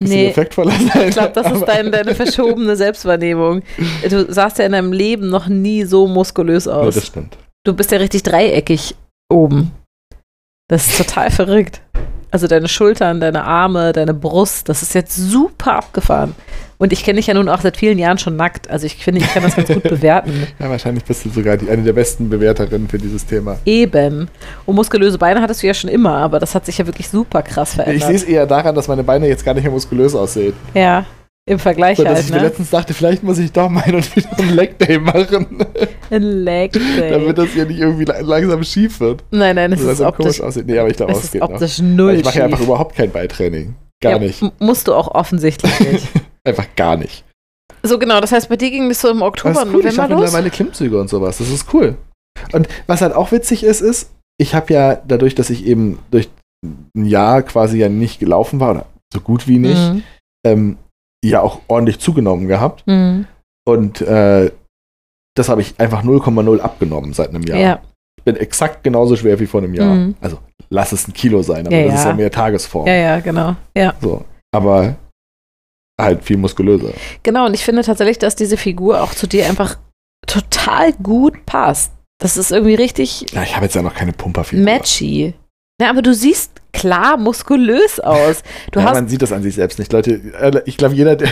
bisschen 0.00 0.16
nee. 0.16 0.28
effektvoller 0.30 0.72
sein. 0.72 1.08
Ich 1.08 1.14
glaube, 1.14 1.32
das 1.34 1.50
ist 1.52 1.64
dein, 1.64 1.90
deine 1.92 2.14
verschobene 2.14 2.76
Selbstwahrnehmung. 2.84 3.62
Du 4.08 4.32
sahst 4.32 4.58
ja 4.58 4.66
in 4.66 4.72
deinem 4.72 4.92
Leben 4.92 5.28
noch 5.30 5.48
nie 5.48 5.84
so 5.84 6.06
muskulös 6.06 6.64
Ja, 6.66 6.72
aus. 6.74 6.94
das 6.94 7.06
stimmt. 7.06 7.36
Du 7.64 7.74
bist 7.74 7.90
ja 7.92 7.98
richtig 7.98 8.22
dreieckig 8.22 8.94
oben. 9.30 9.72
Das 10.70 10.86
ist 10.86 10.98
total 10.98 11.30
verrückt. 11.30 11.80
Also 12.30 12.46
deine 12.46 12.68
Schultern, 12.68 13.20
deine 13.20 13.44
Arme, 13.44 13.92
deine 13.92 14.12
Brust, 14.14 14.68
das 14.68 14.82
ist 14.82 14.94
jetzt 14.94 15.16
super 15.16 15.74
abgefahren. 15.76 16.34
Und 16.76 16.92
ich 16.92 17.02
kenne 17.02 17.16
dich 17.16 17.26
ja 17.26 17.34
nun 17.34 17.48
auch 17.48 17.60
seit 17.60 17.76
vielen 17.76 17.98
Jahren 17.98 18.18
schon 18.18 18.36
nackt. 18.36 18.68
Also 18.70 18.86
ich 18.86 18.96
finde, 19.02 19.20
ich 19.20 19.32
kann 19.32 19.42
das 19.42 19.56
ganz 19.56 19.68
gut 19.68 19.82
bewerten. 19.88 20.46
Ja, 20.58 20.68
wahrscheinlich 20.70 21.04
bist 21.04 21.24
du 21.24 21.30
sogar 21.30 21.56
die, 21.56 21.68
eine 21.70 21.82
der 21.82 21.92
besten 21.94 22.28
Bewerterinnen 22.28 22.86
für 22.88 22.98
dieses 22.98 23.24
Thema. 23.26 23.58
Eben. 23.64 24.28
Und 24.66 24.74
muskulöse 24.76 25.18
Beine 25.18 25.40
hattest 25.40 25.62
du 25.62 25.66
ja 25.66 25.74
schon 25.74 25.90
immer, 25.90 26.16
aber 26.18 26.38
das 26.38 26.54
hat 26.54 26.66
sich 26.66 26.78
ja 26.78 26.86
wirklich 26.86 27.08
super 27.08 27.42
krass 27.42 27.70
Ich 27.70 27.74
verändert. 27.76 28.06
sehe 28.06 28.16
es 28.16 28.22
eher 28.24 28.46
daran, 28.46 28.74
dass 28.74 28.86
meine 28.88 29.02
Beine 29.02 29.26
jetzt 29.26 29.44
gar 29.44 29.54
nicht 29.54 29.64
mehr 29.64 29.72
muskulös 29.72 30.14
aussehen. 30.14 30.52
ja, 30.74 31.04
im 31.48 31.58
Vergleich 31.58 31.96
So, 31.96 32.04
dass 32.04 32.14
halt, 32.14 32.24
ich 32.26 32.30
mir 32.30 32.36
ne? 32.38 32.42
letztens 32.44 32.70
dachte, 32.70 32.94
vielleicht 32.94 33.22
muss 33.22 33.38
ich 33.38 33.52
doch 33.52 33.68
mal 33.68 33.82
und 33.94 34.16
wieder 34.16 34.38
einen 34.38 34.50
Leg 34.54 34.78
Day 34.78 34.98
machen, 34.98 35.64
Ein 36.10 36.22
Leg 36.44 36.72
Day. 36.72 37.10
damit 37.10 37.36
das 37.38 37.50
hier 37.50 37.66
nicht 37.66 37.78
irgendwie 37.80 38.04
la- 38.04 38.20
langsam 38.20 38.62
schief 38.64 39.00
wird. 39.00 39.24
Nein, 39.30 39.56
nein, 39.56 39.70
das 39.70 39.80
ist 39.80 40.00
optisch, 40.00 40.16
komisch 40.24 40.40
aussieht. 40.40 40.66
Nee, 40.66 40.78
aber 40.78 40.88
ich 40.90 40.96
glaube, 40.96 41.12
das 41.12 41.18
es 41.20 41.24
ist 41.26 41.32
geht 41.32 41.40
noch. 41.42 41.50
optisch 41.50 41.78
null 41.80 42.08
Weil 42.12 42.18
ich 42.18 42.24
mache 42.24 42.38
ja 42.38 42.44
einfach 42.44 42.60
überhaupt 42.60 42.96
kein 42.96 43.10
Beitraining. 43.10 43.74
Gar 44.02 44.12
Ja, 44.12 44.18
nicht. 44.18 44.42
Musst 44.60 44.86
du 44.88 44.94
auch 44.94 45.08
offensichtlich 45.08 45.80
nicht. 45.92 46.06
Einfach 46.44 46.66
gar 46.76 46.96
nicht. 46.96 47.24
so 47.82 47.98
genau, 47.98 48.20
das 48.20 48.32
heißt, 48.32 48.48
bei 48.48 48.56
dir 48.56 48.70
ging 48.70 48.90
es 48.90 49.00
so 49.00 49.08
im 49.10 49.22
Oktober, 49.22 49.60
cool, 49.62 49.66
ich 49.66 49.72
November 49.72 49.92
schaffe 49.92 50.12
los? 50.12 50.20
mittlerweile 50.22 50.50
Klimmzüge 50.50 51.00
und 51.00 51.08
sowas. 51.10 51.38
Das 51.38 51.48
ist 51.50 51.66
cool. 51.74 51.96
Und 52.52 52.68
was 52.86 53.00
halt 53.02 53.12
auch 53.14 53.32
witzig 53.32 53.64
ist, 53.64 53.80
ist, 53.80 54.10
ich 54.40 54.54
habe 54.54 54.72
ja 54.72 54.94
dadurch, 55.06 55.34
dass 55.34 55.50
ich 55.50 55.66
eben 55.66 55.98
durch 56.10 56.28
ein 56.96 57.04
Jahr 57.04 57.42
quasi 57.42 57.78
ja 57.78 57.88
nicht 57.88 58.20
gelaufen 58.20 58.60
war, 58.60 58.70
oder 58.70 58.86
so 59.12 59.20
gut 59.20 59.46
wie 59.48 59.58
nicht, 59.58 59.76
Mhm. 59.92 60.02
ähm, 60.46 60.76
ja 61.24 61.40
auch 61.42 61.60
ordentlich 61.68 61.98
zugenommen 61.98 62.48
gehabt. 62.48 62.86
Mhm. 62.86 63.26
Und 63.66 64.00
äh, 64.00 64.50
das 65.36 65.48
habe 65.48 65.60
ich 65.60 65.78
einfach 65.78 66.02
0,0 66.02 66.60
abgenommen 66.60 67.12
seit 67.12 67.30
einem 67.30 67.42
Jahr. 67.42 67.58
Ja. 67.58 67.82
Ich 68.18 68.24
bin 68.24 68.36
exakt 68.36 68.82
genauso 68.82 69.16
schwer 69.16 69.38
wie 69.38 69.46
vor 69.46 69.62
einem 69.62 69.74
Jahr. 69.74 69.94
Mhm. 69.94 70.14
Also 70.20 70.38
lass 70.70 70.92
es 70.92 71.06
ein 71.08 71.12
Kilo 71.12 71.42
sein, 71.42 71.66
aber 71.66 71.76
Ja, 71.76 71.86
das 71.86 71.94
ist 72.00 72.04
ja. 72.04 72.10
ja 72.10 72.16
mehr 72.16 72.30
Tagesform. 72.30 72.86
ja, 72.86 72.94
ja, 72.94 73.20
genau. 73.20 73.54
Ja. 73.76 73.94
So. 74.00 74.24
Aber 74.54 74.96
halt 76.00 76.24
viel 76.24 76.36
muskulöser. 76.36 76.90
Genau, 77.22 77.46
und 77.46 77.54
ich 77.54 77.64
finde 77.64 77.82
tatsächlich, 77.82 78.18
dass 78.18 78.36
diese 78.36 78.56
Figur 78.56 79.02
auch 79.02 79.12
zu 79.14 79.26
dir 79.26 79.46
einfach 79.46 79.78
total 80.26 80.92
gut 80.94 81.44
passt. 81.46 81.92
Das 82.20 82.36
ist 82.36 82.50
irgendwie 82.50 82.74
richtig 82.74 83.26
Ja, 83.32 83.42
ich 83.42 83.54
habe 83.54 83.66
jetzt 83.66 83.74
ja 83.74 83.82
noch 83.82 83.94
keine 83.94 84.12
Pumperfigur. 84.12 84.64
matchy. 84.64 85.34
Ja, 85.80 85.90
aber 85.90 86.02
du 86.02 86.12
siehst 86.12 86.52
klar 86.72 87.16
muskulös 87.16 88.00
aus. 88.00 88.42
Du 88.72 88.80
ja, 88.80 88.86
hast. 88.86 88.94
man 88.94 89.08
sieht 89.08 89.22
das 89.22 89.32
an 89.32 89.42
sich 89.42 89.54
selbst 89.54 89.78
nicht. 89.78 89.92
Leute, 89.92 90.20
ich 90.66 90.76
glaube, 90.76 90.94
jeder, 90.94 91.14
der, 91.16 91.28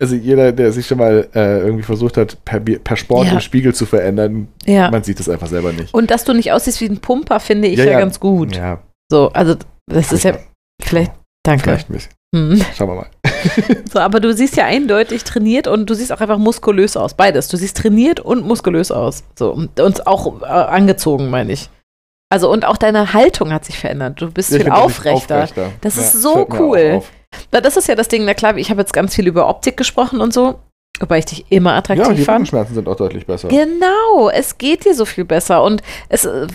also 0.00 0.14
jeder, 0.14 0.52
der 0.52 0.72
sich 0.72 0.86
schon 0.86 0.98
mal 0.98 1.28
äh, 1.34 1.60
irgendwie 1.60 1.82
versucht 1.82 2.16
hat, 2.16 2.42
per, 2.44 2.60
per 2.60 2.96
Sport 2.96 3.26
Ja. 3.26 3.32
den 3.34 3.40
Spiegel 3.40 3.74
zu 3.74 3.84
verändern, 3.86 4.48
Ja. 4.64 4.90
man 4.90 5.02
sieht 5.02 5.18
das 5.20 5.28
einfach 5.28 5.48
selber 5.48 5.72
nicht. 5.72 5.92
Und 5.92 6.10
dass 6.10 6.24
du 6.24 6.32
nicht 6.32 6.50
aussiehst 6.52 6.80
wie 6.80 6.86
ein 6.88 7.00
Pumper, 7.00 7.40
finde 7.40 7.68
ich 7.68 7.78
ja, 7.78 7.84
Ja, 7.84 7.98
ganz 8.00 8.18
gut. 8.20 8.56
Ja, 8.56 8.80
So, 9.10 9.28
also 9.32 9.54
das 9.86 10.12
ist 10.12 10.24
ja 10.24 10.38
vielleicht. 10.82 11.12
Danke. 11.44 11.64
vielleicht 11.64 11.90
ein 11.90 11.92
bisschen. 11.94 12.12
Hm. 12.34 12.60
Schauen 12.76 12.88
wir 12.88 12.94
mal. 12.96 13.06
So, 13.90 13.98
aber 13.98 14.20
du 14.20 14.32
siehst 14.34 14.56
ja 14.56 14.66
eindeutig 14.66 15.24
trainiert 15.24 15.66
und 15.66 15.88
du 15.88 15.94
siehst 15.94 16.12
auch 16.12 16.20
einfach 16.20 16.36
muskulös 16.38 16.96
aus. 16.96 17.14
Beides. 17.14 17.48
Du 17.48 17.56
siehst 17.56 17.76
trainiert 17.78 18.20
und 18.20 18.46
muskulös 18.46 18.90
aus. 18.92 19.24
So, 19.38 19.50
und, 19.52 19.80
und 19.80 20.06
auch 20.06 20.42
äh, 20.42 20.44
angezogen, 20.46 21.30
meine 21.30 21.52
ich. 21.52 21.70
Also, 22.32 22.50
und 22.50 22.64
auch 22.64 22.76
deine 22.76 23.12
Haltung 23.12 23.52
hat 23.52 23.64
sich 23.64 23.78
verändert. 23.78 24.20
Du 24.20 24.30
bist 24.30 24.50
Ja, 24.50 24.58
ich 24.58 24.62
viel 24.64 24.72
aufrechter. 24.72 25.36
aufrechter. 25.44 25.72
Das 25.80 25.96
Ja, 25.96 26.02
ist 26.02 26.12
so 26.22 26.46
cool. 26.58 27.02
Na, 27.52 27.60
das 27.60 27.76
ist 27.76 27.88
ja 27.88 27.94
das 27.94 28.08
Ding, 28.08 28.24
na 28.24 28.34
klar, 28.34 28.56
ich 28.56 28.70
habe 28.70 28.80
jetzt 28.80 28.92
ganz 28.92 29.14
viel 29.14 29.26
über 29.26 29.48
Optik 29.48 29.76
gesprochen 29.76 30.20
und 30.20 30.32
so, 30.32 30.58
wobei 31.00 31.18
ich 31.18 31.24
dich 31.26 31.44
immer 31.50 31.74
attraktiv 31.74 32.04
Ja, 32.04 32.10
und 32.10 32.16
die 32.16 32.24
fand. 32.24 32.36
Rückenschmerzen 32.40 32.74
sind 32.74 32.88
auch 32.88 32.96
deutlich 32.96 33.26
besser. 33.26 33.48
Genau, 33.48 34.28
es 34.32 34.58
geht 34.58 34.84
dir 34.84 34.94
so 34.94 35.04
viel 35.04 35.24
besser 35.24 35.62
und 35.62 35.82
es 36.08 36.24
äh, 36.24 36.46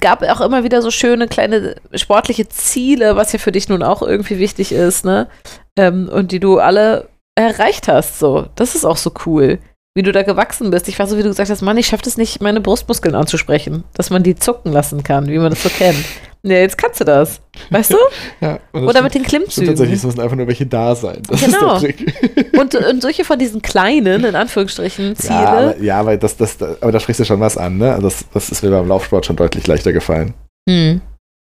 gab 0.00 0.22
auch 0.22 0.40
immer 0.40 0.64
wieder 0.64 0.80
so 0.82 0.90
schöne 0.90 1.28
kleine 1.28 1.76
sportliche 1.94 2.48
Ziele, 2.48 3.14
was 3.16 3.32
ja 3.32 3.38
für 3.38 3.52
dich 3.52 3.68
nun 3.68 3.82
auch 3.82 4.02
irgendwie 4.02 4.38
wichtig 4.38 4.72
ist, 4.72 5.04
ne? 5.04 5.28
Ähm, 5.76 6.08
und 6.12 6.32
die 6.32 6.40
du 6.40 6.58
alle 6.58 7.08
erreicht 7.36 7.88
hast, 7.88 8.18
so. 8.18 8.46
Das 8.56 8.74
ist 8.74 8.84
auch 8.84 8.96
so 8.96 9.12
cool, 9.26 9.58
wie 9.94 10.02
du 10.02 10.12
da 10.12 10.22
gewachsen 10.22 10.70
bist. 10.70 10.88
Ich 10.88 10.98
war 10.98 11.06
so, 11.06 11.18
wie 11.18 11.22
du 11.22 11.28
gesagt 11.28 11.50
hast, 11.50 11.60
Mann, 11.62 11.76
ich 11.76 11.86
schaffe 11.88 12.04
es 12.06 12.16
nicht, 12.16 12.40
meine 12.40 12.60
Brustmuskeln 12.60 13.14
anzusprechen, 13.14 13.84
dass 13.94 14.10
man 14.10 14.22
die 14.22 14.34
zucken 14.36 14.72
lassen 14.72 15.02
kann, 15.02 15.28
wie 15.28 15.38
man 15.38 15.50
das 15.50 15.62
so 15.62 15.68
kennt. 15.68 15.98
Ja, 16.44 16.56
jetzt 16.56 16.76
kannst 16.76 16.98
du 17.00 17.04
das, 17.04 17.40
weißt 17.70 17.92
du? 17.92 17.96
Ja, 18.40 18.58
Oder 18.72 19.02
mit 19.02 19.14
den 19.14 19.24
stimmt 19.24 19.44
tatsächlich, 19.46 19.66
Klimmzügen. 19.76 19.94
es 19.94 20.02
müssen 20.04 20.20
einfach 20.20 20.36
nur 20.36 20.48
welche 20.48 20.66
da 20.66 20.94
sein. 20.96 21.22
Das 21.28 21.40
Genau. 21.44 21.76
ist 21.76 21.82
der 21.82 21.96
Trick. 21.96 22.54
Und, 22.58 22.74
und 22.74 23.00
solche 23.02 23.24
von 23.24 23.38
diesen 23.38 23.62
kleinen, 23.62 24.24
in 24.24 24.34
Anführungsstrichen, 24.34 25.14
Ziele. 25.16 25.34
Ja, 25.34 25.46
aber, 25.48 25.78
ja, 25.82 26.00
aber 26.00 26.16
das, 26.16 26.36
das, 26.36 26.60
aber 26.60 26.90
da 26.90 26.98
sprichst 27.00 27.20
du 27.20 27.24
schon 27.24 27.38
was 27.40 27.56
an, 27.56 27.78
ne? 27.78 27.98
Das, 28.02 28.24
das 28.34 28.50
ist 28.50 28.62
mir 28.62 28.70
beim 28.70 28.88
Laufsport 28.88 29.24
schon 29.26 29.36
deutlich 29.36 29.66
leichter 29.68 29.92
gefallen. 29.92 30.34
hm. 30.68 31.00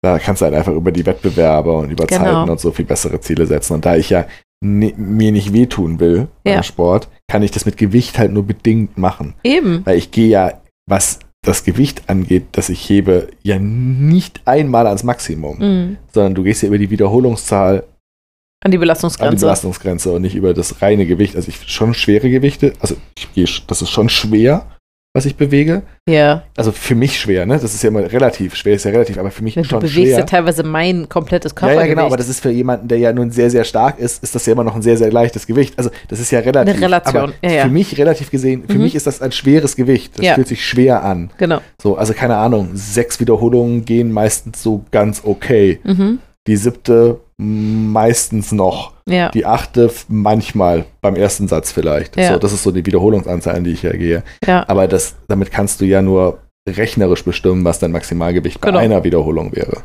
Da 0.01 0.17
kannst 0.17 0.41
du 0.41 0.45
halt 0.45 0.55
einfach 0.55 0.71
über 0.73 0.91
die 0.93 1.05
Wettbewerbe 1.05 1.71
und 1.73 1.91
über 1.91 2.05
Genau. 2.07 2.23
Zeiten 2.23 2.49
und 2.49 2.59
so 2.59 2.71
viel 2.71 2.85
bessere 2.85 3.19
Ziele 3.19 3.45
setzen. 3.45 3.73
Und 3.73 3.85
da 3.85 3.95
ich 3.97 4.09
ja 4.09 4.25
ni- 4.61 4.93
mir 4.97 5.31
nicht 5.31 5.53
wehtun 5.53 5.99
will 5.99 6.27
Ja. 6.45 6.55
beim 6.55 6.63
Sport, 6.63 7.07
kann 7.27 7.43
ich 7.43 7.51
das 7.51 7.65
mit 7.65 7.77
Gewicht 7.77 8.17
halt 8.17 8.31
nur 8.31 8.43
bedingt 8.43 8.97
machen. 8.97 9.35
Eben. 9.43 9.85
Weil 9.85 9.97
ich 9.97 10.11
gehe 10.11 10.27
ja, 10.29 10.61
was 10.87 11.19
das 11.45 11.63
Gewicht 11.63 12.03
angeht, 12.09 12.47
das 12.51 12.69
ich 12.69 12.89
hebe, 12.89 13.29
ja 13.43 13.57
nicht 13.59 14.41
einmal 14.45 14.85
ans 14.87 15.03
Maximum, 15.03 15.59
Hm. 15.59 15.97
sondern 16.11 16.35
du 16.35 16.43
gehst 16.43 16.61
ja 16.63 16.67
über 16.67 16.77
die 16.77 16.89
Wiederholungszahl 16.89 17.77
An 17.77 17.83
die 17.83 18.65
an 18.65 18.71
die 18.71 18.77
Belastungsgrenze. 18.79 19.45
Belastungsgrenze 19.45 20.11
und 20.11 20.21
nicht 20.23 20.35
über 20.35 20.53
das 20.53 20.81
reine 20.81 21.05
Gewicht. 21.05 21.37
Also 21.37 21.47
ich 21.47 21.71
schon 21.71 21.93
schwere 21.93 22.29
Gewichte, 22.29 22.73
also 22.81 22.95
ich 23.17 23.31
gehe, 23.33 23.45
das 23.67 23.81
ist 23.81 23.89
schon 23.89 24.09
schwer, 24.09 24.65
was 25.13 25.25
ich 25.25 25.35
bewege. 25.35 25.81
ja. 26.07 26.43
Also 26.55 26.71
für 26.71 26.93
mich 26.93 27.19
schwer, 27.19 27.45
ne? 27.47 27.53
Das 27.59 27.73
ist 27.73 27.81
ja 27.83 27.87
immer 27.89 28.11
relativ, 28.11 28.55
schwer 28.55 28.75
ist 28.75 28.85
ja 28.85 28.91
relativ, 28.91 29.17
aber 29.17 29.31
für 29.31 29.43
mich 29.43 29.55
Du 29.55 29.63
schon 29.63 29.79
bewegst 29.79 29.95
schwer. 29.95 30.19
ja 30.19 30.23
teilweise 30.23 30.61
mein 30.63 31.09
komplettes 31.09 31.51
Ja, 31.53 31.55
Körpergewicht. 31.55 31.87
ja, 31.89 31.93
genau, 31.95 32.05
aber 32.05 32.17
das 32.17 32.29
ist 32.29 32.41
für 32.41 32.51
jemanden, 32.51 32.87
der 32.87 32.99
ja 32.99 33.11
nun 33.11 33.31
sehr, 33.31 33.49
sehr 33.49 33.63
stark 33.63 33.97
ist, 33.97 34.21
ist 34.23 34.35
das 34.35 34.45
ja 34.45 34.53
immer 34.53 34.63
noch 34.63 34.75
ein 34.75 34.81
sehr, 34.83 34.97
sehr 34.97 35.11
leichtes 35.11 35.47
Gewicht. 35.47 35.73
Also 35.77 35.89
das 36.09 36.19
ist 36.19 36.29
ja 36.31 36.39
relativ. 36.39 36.75
Eine 36.75 36.85
Relation, 36.85 37.23
Aber 37.23 37.33
ja, 37.41 37.51
ja. 37.51 37.63
Für 37.63 37.69
mich 37.69 37.97
relativ 37.97 38.29
gesehen, 38.29 38.63
für 38.67 38.75
Mhm. 38.75 38.81
mich 38.83 38.93
ist 38.95 39.07
das 39.07 39.21
ein 39.21 39.31
schweres 39.31 39.75
Gewicht. 39.75 40.17
Das 40.19 40.25
Ja. 40.25 40.35
fühlt 40.35 40.47
sich 40.47 40.63
schwer 40.65 41.03
an. 41.03 41.31
Genau. 41.37 41.59
So, 41.81 41.97
also 41.97 42.13
keine 42.13 42.35
Ahnung, 42.37 42.69
sechs 42.75 43.19
Wiederholungen 43.19 43.85
gehen 43.85 44.11
meistens 44.11 44.61
so 44.61 44.83
ganz 44.91 45.21
okay. 45.25 45.79
Mhm. 45.83 46.19
Die 46.49 46.57
siebte 46.57 47.19
meistens 47.37 48.51
noch. 48.51 48.93
Ja. 49.07 49.29
Die 49.29 49.45
achte 49.45 49.91
manchmal 50.07 50.85
beim 50.99 51.15
ersten 51.15 51.47
Satz 51.47 51.71
vielleicht. 51.71 52.17
Ja. 52.17 52.33
So, 52.33 52.39
das 52.39 52.53
ist 52.53 52.63
so 52.63 52.71
die 52.71 52.83
Wiederholungsanzahl, 52.83 53.55
an 53.55 53.63
die 53.63 53.71
ich 53.73 53.83
ja 53.83 53.91
gehe. 53.91 54.23
ja. 54.47 54.67
Aber 54.67 54.87
das, 54.87 55.15
damit 55.27 55.51
kannst 55.51 55.79
du 55.79 55.85
ja 55.85 56.01
nur 56.01 56.39
rechnerisch 56.67 57.23
bestimmen, 57.23 57.63
was 57.65 57.77
dein 57.77 57.91
Maximalgewicht 57.91 58.59
bei 58.59 58.69
Genau. 58.69 58.79
einer 58.79 59.03
Wiederholung 59.03 59.55
wäre. 59.55 59.83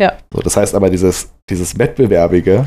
Ja. 0.00 0.12
So, 0.32 0.40
das 0.40 0.56
heißt 0.56 0.76
aber, 0.76 0.88
dieses, 0.88 1.32
dieses 1.50 1.78
Wettbewerbige, 1.80 2.64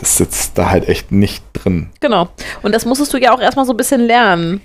das 0.00 0.16
sitzt 0.16 0.56
da 0.56 0.70
halt 0.70 0.88
echt 0.88 1.10
nicht 1.10 1.42
drin. 1.52 1.90
Genau. 1.98 2.28
Und 2.62 2.72
das 2.74 2.86
musstest 2.86 3.12
du 3.12 3.18
ja 3.18 3.34
auch 3.34 3.40
erstmal 3.40 3.66
so 3.66 3.72
ein 3.72 3.76
bisschen 3.76 4.02
lernen. 4.02 4.60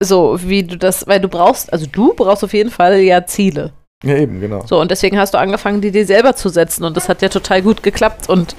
So, 0.00 0.38
wie 0.42 0.62
du 0.62 0.78
das, 0.78 1.08
weil 1.08 1.20
du 1.20 1.26
brauchst, 1.28 1.72
also 1.72 1.86
du 1.90 2.14
brauchst 2.14 2.44
auf 2.44 2.52
jeden 2.54 2.70
Fall 2.70 3.00
ja 3.00 3.26
Ziele. 3.26 3.72
Ja, 4.04 4.16
eben, 4.16 4.40
genau. 4.40 4.64
So, 4.66 4.80
und 4.80 4.90
deswegen 4.90 5.18
hast 5.18 5.34
du 5.34 5.38
angefangen, 5.38 5.80
die 5.80 5.90
dir 5.90 6.06
selber 6.06 6.36
zu 6.36 6.48
setzen. 6.48 6.84
Und 6.84 6.96
das 6.96 7.08
hat 7.08 7.22
ja 7.22 7.28
total 7.28 7.62
gut 7.62 7.82
geklappt 7.82 8.28
und 8.28 8.54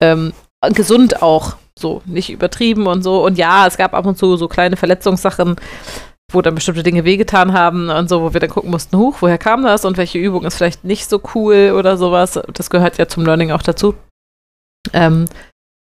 ähm, 0.00 0.32
gesund 0.74 1.22
auch. 1.22 1.56
So, 1.78 2.02
nicht 2.04 2.30
übertrieben 2.30 2.86
und 2.86 3.02
so. 3.02 3.24
Und 3.24 3.38
ja, 3.38 3.66
es 3.66 3.76
gab 3.76 3.94
ab 3.94 4.04
und 4.04 4.18
zu 4.18 4.36
so 4.36 4.48
kleine 4.48 4.76
Verletzungssachen, 4.76 5.56
wo 6.32 6.42
dann 6.42 6.54
bestimmte 6.54 6.82
Dinge 6.82 7.04
wehgetan 7.04 7.52
haben 7.52 7.88
und 7.88 8.08
so, 8.08 8.20
wo 8.22 8.32
wir 8.32 8.40
dann 8.40 8.50
gucken 8.50 8.70
mussten, 8.70 8.96
huch, 8.98 9.16
woher 9.20 9.38
kam 9.38 9.62
das 9.62 9.84
und 9.84 9.96
welche 9.96 10.18
Übung 10.18 10.44
ist 10.44 10.56
vielleicht 10.56 10.84
nicht 10.84 11.08
so 11.08 11.20
cool 11.34 11.74
oder 11.76 11.96
sowas. 11.96 12.38
Das 12.52 12.70
gehört 12.70 12.98
ja 12.98 13.08
zum 13.08 13.24
Learning 13.24 13.52
auch 13.52 13.62
dazu. 13.62 13.94
Ähm, 14.92 15.26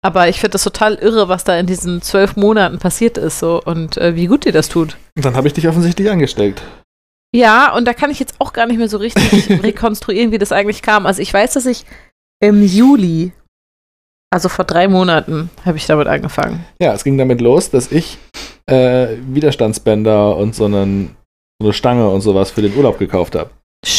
aber 0.03 0.27
ich 0.29 0.39
finde 0.39 0.51
das 0.51 0.63
total 0.63 0.95
irre, 0.95 1.29
was 1.29 1.45
da 1.45 1.57
in 1.57 1.65
diesen 1.65 2.01
zwölf 2.01 2.35
Monaten 2.35 2.77
passiert 2.77 3.17
ist 3.17 3.39
so 3.39 3.61
und 3.63 3.97
äh, 3.97 4.15
wie 4.15 4.27
gut 4.27 4.45
dir 4.45 4.51
das 4.51 4.69
tut. 4.69 4.97
Und 5.15 5.25
dann 5.25 5.35
habe 5.35 5.47
ich 5.47 5.53
dich 5.53 5.67
offensichtlich 5.67 6.11
angesteckt. 6.11 6.61
Ja, 7.35 7.73
und 7.75 7.85
da 7.85 7.93
kann 7.93 8.11
ich 8.11 8.19
jetzt 8.19 8.35
auch 8.39 8.53
gar 8.53 8.65
nicht 8.65 8.77
mehr 8.77 8.87
so 8.87 8.97
richtig 8.97 9.49
rekonstruieren, 9.63 10.31
wie 10.31 10.37
das 10.37 10.51
eigentlich 10.51 10.81
kam. 10.81 11.05
Also 11.05 11.21
ich 11.21 11.33
weiß, 11.33 11.53
dass 11.53 11.65
ich 11.65 11.85
im 12.39 12.63
Juli, 12.63 13.33
also 14.33 14.47
vor 14.47 14.65
drei 14.65 14.87
Monaten, 14.87 15.49
habe 15.65 15.77
ich 15.77 15.85
damit 15.85 16.07
angefangen. 16.07 16.65
Ja, 16.81 16.93
es 16.93 17.03
ging 17.03 17.17
damit 17.17 17.41
los, 17.41 17.69
dass 17.69 17.91
ich 17.91 18.17
äh, 18.67 19.17
Widerstandsbänder 19.27 20.37
und 20.37 20.55
so, 20.55 20.65
einen, 20.65 21.15
so 21.59 21.67
eine 21.67 21.73
Stange 21.73 22.09
und 22.09 22.21
sowas 22.21 22.51
für 22.51 22.61
den 22.61 22.75
Urlaub 22.75 22.99
gekauft 22.99 23.35
habe. 23.35 23.49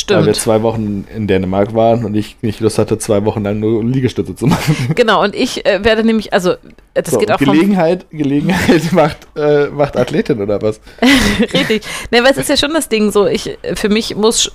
Weil 0.09 0.27
wir 0.27 0.35
Stimmt. 0.35 0.37
zwei 0.37 0.63
Wochen 0.63 1.07
in 1.15 1.29
Dänemark 1.29 1.73
waren 1.75 2.05
und 2.05 2.15
ich 2.15 2.37
nicht 2.43 2.59
Lust 2.59 2.79
hatte, 2.79 2.99
zwei 2.99 3.25
Wochen 3.25 3.45
lang 3.45 3.61
nur 3.61 3.85
Liegestütze 3.85 4.35
zu 4.35 4.47
machen. 4.47 4.75
Genau, 4.97 5.23
und 5.23 5.35
ich 5.35 5.65
äh, 5.65 5.85
werde 5.85 6.03
nämlich, 6.03 6.33
also 6.33 6.53
äh, 6.53 6.57
das 6.95 7.11
So, 7.13 7.19
geht 7.19 7.31
auch 7.31 7.39
Gelegenheit, 7.39 8.07
Gelegenheit 8.11 8.93
macht, 8.93 9.29
äh, 9.37 9.69
macht 9.69 9.97
Athletin 9.97 10.43
oder 10.43 10.61
was? 10.61 10.81
Richtig. 11.41 11.85
Ne, 12.11 12.25
weil 12.25 12.33
es 12.33 12.37
ist 12.37 12.49
ja 12.49 12.57
schon 12.57 12.75
das 12.75 12.89
Ding 12.89 13.13
so, 13.13 13.27
ich, 13.27 13.59
für 13.75 13.89
mich 13.89 14.17
muss, 14.17 14.51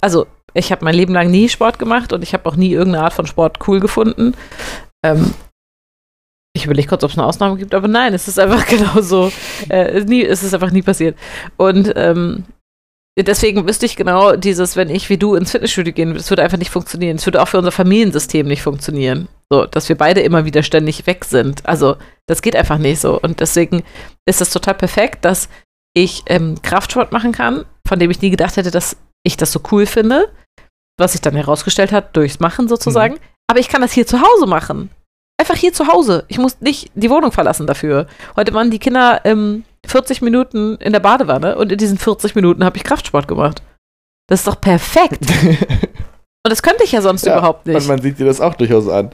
also 0.00 0.26
ich 0.54 0.70
habe 0.70 0.84
mein 0.84 0.94
Leben 0.94 1.12
lang 1.12 1.30
nie 1.30 1.48
Sport 1.48 1.80
gemacht 1.80 2.12
und 2.12 2.22
ich 2.22 2.32
habe 2.32 2.48
auch 2.48 2.54
nie 2.54 2.70
irgendeine 2.72 3.04
Art 3.04 3.14
von 3.14 3.26
Sport 3.26 3.58
cool 3.66 3.80
gefunden. 3.80 4.34
Ähm, 5.04 5.34
ich 6.54 6.66
überlege 6.66 6.88
kurz, 6.88 7.02
ob 7.02 7.10
es 7.10 7.18
eine 7.18 7.26
Ausnahme 7.26 7.56
gibt, 7.56 7.74
aber 7.74 7.88
nein, 7.88 8.14
es 8.14 8.28
ist 8.28 8.38
einfach 8.38 8.66
genau 8.68 9.00
so. 9.00 9.32
Äh, 9.68 9.88
es 9.90 10.04
nie, 10.04 10.22
es 10.22 10.42
ist 10.42 10.54
einfach 10.54 10.70
nie 10.70 10.82
passiert. 10.82 11.16
Und 11.56 11.92
ähm, 11.96 12.44
deswegen 13.16 13.66
wüsste 13.66 13.86
ich 13.86 13.96
genau 13.96 14.36
dieses, 14.36 14.76
wenn 14.76 14.88
ich 14.88 15.08
wie 15.10 15.18
du 15.18 15.34
ins 15.34 15.50
Fitnessstudio 15.50 15.92
gehen 15.92 16.08
würde, 16.08 16.18
das 16.18 16.30
würde 16.30 16.42
einfach 16.42 16.58
nicht 16.58 16.70
funktionieren. 16.70 17.16
Es 17.16 17.26
würde 17.26 17.42
auch 17.42 17.48
für 17.48 17.58
unser 17.58 17.72
Familiensystem 17.72 18.46
nicht 18.46 18.62
funktionieren. 18.62 19.28
So, 19.50 19.66
dass 19.66 19.88
wir 19.88 19.96
beide 19.96 20.20
immer 20.20 20.44
wieder 20.44 20.62
ständig 20.62 21.06
weg 21.06 21.24
sind. 21.24 21.66
Also, 21.66 21.96
das 22.26 22.40
geht 22.40 22.56
einfach 22.56 22.78
nicht 22.78 23.00
so. 23.00 23.20
Und 23.20 23.40
deswegen 23.40 23.82
ist 24.26 24.40
es 24.40 24.50
total 24.50 24.74
perfekt, 24.74 25.24
dass 25.24 25.48
ich 25.94 26.22
ähm, 26.26 26.60
Kraftsport 26.62 27.12
machen 27.12 27.32
kann, 27.32 27.66
von 27.86 27.98
dem 27.98 28.10
ich 28.10 28.22
nie 28.22 28.30
gedacht 28.30 28.56
hätte, 28.56 28.70
dass 28.70 28.96
ich 29.24 29.36
das 29.36 29.52
so 29.52 29.60
cool 29.70 29.84
finde, 29.84 30.32
was 30.98 31.12
sich 31.12 31.20
dann 31.20 31.34
herausgestellt 31.34 31.92
hat 31.92 32.16
durchs 32.16 32.40
Machen 32.40 32.66
sozusagen. 32.68 33.18
Aber 33.46 33.60
ich 33.60 33.68
kann 33.68 33.82
das 33.82 33.92
hier 33.92 34.06
zu 34.06 34.22
Hause 34.22 34.46
machen. 34.46 34.88
Einfach 35.42 35.56
hier 35.56 35.72
zu 35.72 35.88
Hause. 35.88 36.24
Ich 36.28 36.38
muss 36.38 36.60
nicht 36.60 36.92
die 36.94 37.10
Wohnung 37.10 37.32
verlassen 37.32 37.66
dafür. 37.66 38.06
Heute 38.36 38.54
waren 38.54 38.70
die 38.70 38.78
Kinder 38.78 39.22
ähm, 39.24 39.64
40 39.84 40.22
Minuten 40.22 40.76
in 40.76 40.92
der 40.92 41.00
Badewanne 41.00 41.58
und 41.58 41.72
in 41.72 41.78
diesen 41.78 41.98
40 41.98 42.36
Minuten 42.36 42.64
habe 42.64 42.76
ich 42.76 42.84
Kraftsport 42.84 43.26
gemacht. 43.26 43.60
Das 44.28 44.38
ist 44.38 44.46
doch 44.46 44.60
perfekt. 44.60 45.24
Und 46.44 46.50
das 46.50 46.62
könnte 46.62 46.84
ich 46.84 46.92
ja 46.92 47.02
sonst 47.02 47.26
Ja, 47.26 47.38
überhaupt 47.38 47.66
Und 47.66 47.74
nicht. 47.74 47.88
man 47.88 48.00
sieht 48.00 48.20
dir 48.20 48.26
das 48.26 48.40
auch 48.40 48.54
durchaus 48.54 48.88
an. 48.88 49.10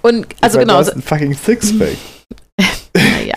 Und 0.00 0.26
also 0.40 0.56
Weil 0.56 0.64
genau, 0.64 0.78
Du 0.80 0.86
hast 0.86 0.94
ein 0.96 1.02
fucking 1.02 1.34
Sixpack. 1.34 1.96
Naja. 2.96 3.34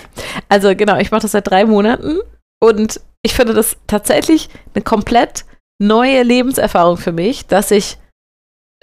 Also 0.48 0.74
genau, 0.78 0.98
ich 1.00 1.12
mache 1.12 1.22
das 1.24 1.32
seit 1.34 1.48
drei 1.50 1.66
Monaten 1.66 2.20
und 2.62 3.02
ich 3.22 3.34
finde 3.34 3.54
das 3.54 3.76
tatsächlich 3.88 4.50
eine 4.74 4.84
komplett 4.84 5.44
neue 5.82 6.24
Lebenserfahrung 6.24 6.96
für 6.98 7.12
mich, 7.12 7.48
dass 7.48 7.70
ich 7.72 7.98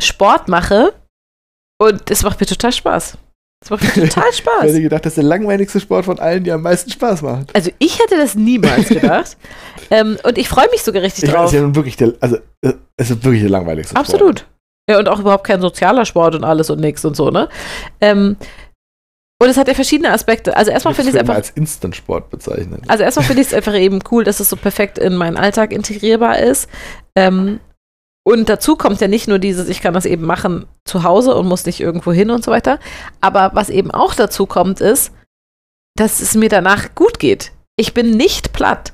Sport 0.00 0.48
mache 0.48 0.92
und 1.80 2.10
es 2.10 2.22
macht 2.22 2.38
mir 2.40 2.46
total 2.46 2.72
Spaß. 2.72 3.16
Es 3.62 3.68
macht 3.70 3.82
mir 3.96 4.04
total 4.08 4.24
Ich 4.32 4.38
hätte 4.40 4.58
Spaß. 4.60 4.72
gedacht, 4.74 5.04
das 5.04 5.10
ist 5.12 5.16
der 5.16 5.24
langweiligste 5.24 5.80
Sport 5.80 6.06
von 6.06 6.18
allen, 6.18 6.42
die 6.44 6.50
am 6.52 6.62
meisten 6.62 6.90
Spaß 6.90 7.22
macht. 7.22 7.54
Also 7.54 7.70
ich 7.78 7.98
hätte 8.02 8.16
das 8.16 8.34
niemals 8.34 8.88
gedacht. 8.88 9.36
ähm, 9.90 10.16
und 10.22 10.38
ich 10.38 10.48
freue 10.48 10.68
mich 10.70 10.82
sogar 10.82 11.02
richtig 11.02 11.24
Ich 11.24 11.28
meine, 11.30 11.36
drauf. 11.38 11.46
es 11.46 11.52
ist 11.52 11.56
ja 11.58 11.62
nun 11.62 11.74
wirklich 11.74 11.96
der, 11.96 12.14
also, 12.20 12.36
äh, 12.62 12.72
es 12.96 13.10
ist 13.10 13.22
wirklich 13.24 13.42
der 13.42 13.50
langweiligste 13.50 13.90
Sport. 13.92 14.08
Absolut. 14.08 14.46
Ja, 14.88 14.98
und 14.98 15.08
auch 15.08 15.20
überhaupt 15.20 15.44
kein 15.46 15.60
sozialer 15.60 16.04
Sport 16.04 16.34
und 16.34 16.44
alles 16.44 16.70
und 16.70 16.80
nix 16.80 17.04
und 17.04 17.14
so, 17.16 17.30
ne? 17.30 17.48
Ähm, 18.00 18.36
und 19.42 19.48
es 19.48 19.56
hat 19.56 19.68
ja 19.68 19.74
verschiedene 19.74 20.12
Aspekte. 20.12 20.56
Also 20.56 20.70
erstmal 20.70 20.92
Ich 20.92 20.96
finde 20.96 21.10
ich 21.10 21.14
würde 21.14 21.24
es 21.24 21.30
einfach 21.30 21.36
als 21.36 21.50
Instant-Sport 21.50 22.28
bezeichnen. 22.30 22.82
Also 22.88 23.04
erstmal 23.04 23.24
finde 23.24 23.40
ich 23.42 23.48
es 23.48 23.54
einfach 23.54 23.74
eben 23.74 24.00
cool, 24.10 24.24
dass 24.24 24.40
es 24.40 24.48
so 24.50 24.56
perfekt 24.56 24.98
in 24.98 25.14
meinen 25.16 25.36
Alltag 25.38 25.72
integrierbar 25.72 26.38
ist. 26.40 26.68
Ähm, 27.16 27.60
und 28.26 28.48
dazu 28.48 28.76
kommt 28.76 29.00
ja 29.00 29.08
nicht 29.08 29.28
nur 29.28 29.38
dieses, 29.38 29.68
ich 29.68 29.80
kann 29.80 29.94
das 29.94 30.04
eben 30.06 30.26
machen 30.26 30.66
zu 30.84 31.02
Hause 31.04 31.34
und 31.34 31.48
muss 31.48 31.66
nicht 31.66 31.80
irgendwo 31.80 32.12
hin 32.12 32.30
und 32.30 32.44
so 32.44 32.50
weiter. 32.50 32.78
Aber 33.20 33.50
was 33.54 33.70
eben 33.70 33.90
auch 33.90 34.14
dazu 34.14 34.46
kommt, 34.46 34.80
ist, 34.80 35.12
dass 35.96 36.20
es 36.20 36.34
mir 36.34 36.48
danach 36.48 36.94
gut 36.94 37.18
geht. 37.18 37.52
Ich 37.76 37.94
bin 37.94 38.16
nicht 38.16 38.52
platt. 38.52 38.92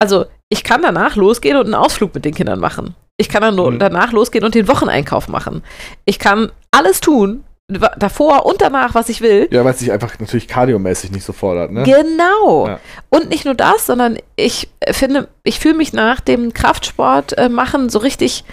Also 0.00 0.26
ich 0.48 0.64
kann 0.64 0.82
danach 0.82 1.16
losgehen 1.16 1.56
und 1.56 1.66
einen 1.66 1.74
Ausflug 1.74 2.14
mit 2.14 2.24
den 2.24 2.34
Kindern 2.34 2.60
machen. 2.60 2.94
Ich 3.18 3.28
kann 3.28 3.42
dann 3.42 3.56
Mhm. 3.56 3.78
danach 3.78 4.12
losgehen 4.12 4.44
und 4.44 4.54
den 4.54 4.68
Wocheneinkauf 4.68 5.28
machen. 5.28 5.62
Ich 6.04 6.18
kann 6.18 6.52
alles 6.70 7.00
tun, 7.00 7.44
davor 7.68 8.46
und 8.46 8.62
danach, 8.62 8.94
was 8.94 9.08
ich 9.08 9.20
will. 9.20 9.48
Ja, 9.50 9.64
weil 9.64 9.72
es 9.74 9.80
sich 9.80 9.90
einfach 9.90 10.18
natürlich 10.20 10.46
kardiomäßig 10.46 11.10
nicht 11.10 11.24
so 11.24 11.32
fordert, 11.32 11.72
ne? 11.72 11.82
Genau. 11.82 12.68
Ja. 12.68 12.80
Und 13.10 13.28
nicht 13.28 13.44
nur 13.44 13.54
das, 13.54 13.86
sondern 13.86 14.18
ich 14.36 14.68
finde, 14.92 15.28
ich 15.42 15.58
fühle 15.58 15.74
mich 15.74 15.92
nach 15.92 16.20
dem 16.20 16.52
Kraftsport 16.52 17.36
äh, 17.38 17.48
machen 17.48 17.88
so 17.90 17.98
richtig 17.98 18.44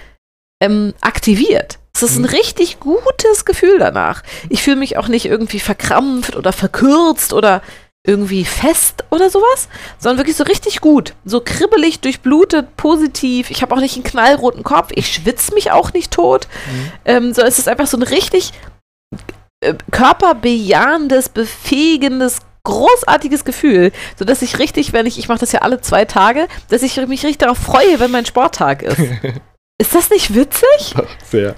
ähm, 0.60 0.94
aktiviert. 1.00 1.78
Es 1.94 2.02
ist 2.02 2.16
ein 2.16 2.22
Mhm. 2.22 2.28
richtig 2.30 2.80
gutes 2.80 3.44
Gefühl 3.44 3.78
danach. 3.78 4.24
Ich 4.48 4.62
fühle 4.64 4.76
mich 4.76 4.96
auch 4.96 5.06
nicht 5.06 5.26
irgendwie 5.26 5.60
verkrampft 5.60 6.34
oder 6.34 6.52
verkürzt 6.52 7.32
oder 7.32 7.62
irgendwie 8.06 8.44
fest 8.44 9.04
oder 9.10 9.30
sowas, 9.30 9.68
sondern 9.98 10.18
wirklich 10.18 10.36
so 10.36 10.44
richtig 10.44 10.80
gut. 10.80 11.14
So 11.24 11.40
kribbelig, 11.40 12.00
durchblutet, 12.00 12.76
positiv. 12.76 13.50
Ich 13.50 13.62
habe 13.62 13.74
auch 13.74 13.80
nicht 13.80 13.94
einen 13.94 14.04
knallroten 14.04 14.64
Kopf. 14.64 14.90
Ich 14.94 15.10
schwitze 15.14 15.54
mich 15.54 15.70
auch 15.70 15.92
nicht 15.92 16.10
tot. 16.12 16.48
Ähm, 17.04 17.32
so 17.32 17.42
es 17.42 17.58
ist 17.60 17.68
einfach 17.68 17.86
so 17.86 17.96
ein 17.96 18.02
richtig 18.02 18.52
körperbejahendes, 19.90 21.28
befähigendes, 21.28 22.38
großartiges 22.64 23.44
Gefühl, 23.44 23.92
sodass 24.18 24.42
ich 24.42 24.58
richtig, 24.58 24.92
wenn 24.92 25.06
ich, 25.06 25.18
ich 25.18 25.28
mache 25.28 25.40
das 25.40 25.52
ja 25.52 25.60
alle 25.60 25.80
zwei 25.80 26.04
Tage, 26.04 26.48
dass 26.70 26.82
ich 26.82 26.96
mich 26.96 27.22
richtig 27.24 27.38
darauf 27.38 27.58
freue, 27.58 28.00
wenn 28.00 28.10
mein 28.10 28.26
Sporttag 28.26 28.82
ist. 28.82 28.98
ist 29.78 29.94
das 29.94 30.10
nicht 30.10 30.34
witzig? 30.34 30.94
Sehr. 31.24 31.56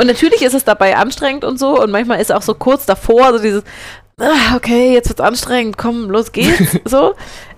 Und 0.00 0.06
natürlich 0.06 0.42
ist 0.42 0.54
es 0.54 0.64
dabei 0.64 0.96
anstrengend 0.96 1.44
und 1.44 1.58
so. 1.58 1.80
Und 1.80 1.90
manchmal 1.90 2.20
ist 2.20 2.32
auch 2.32 2.42
so 2.42 2.54
kurz 2.54 2.86
davor, 2.86 3.32
so 3.32 3.38
dieses, 3.42 3.62
ah, 4.18 4.56
okay, 4.56 4.92
jetzt 4.92 5.08
wird's 5.08 5.20
anstrengend, 5.20 5.76
komm, 5.76 6.10
los 6.10 6.32
geht's. 6.32 6.78
so. 6.84 7.14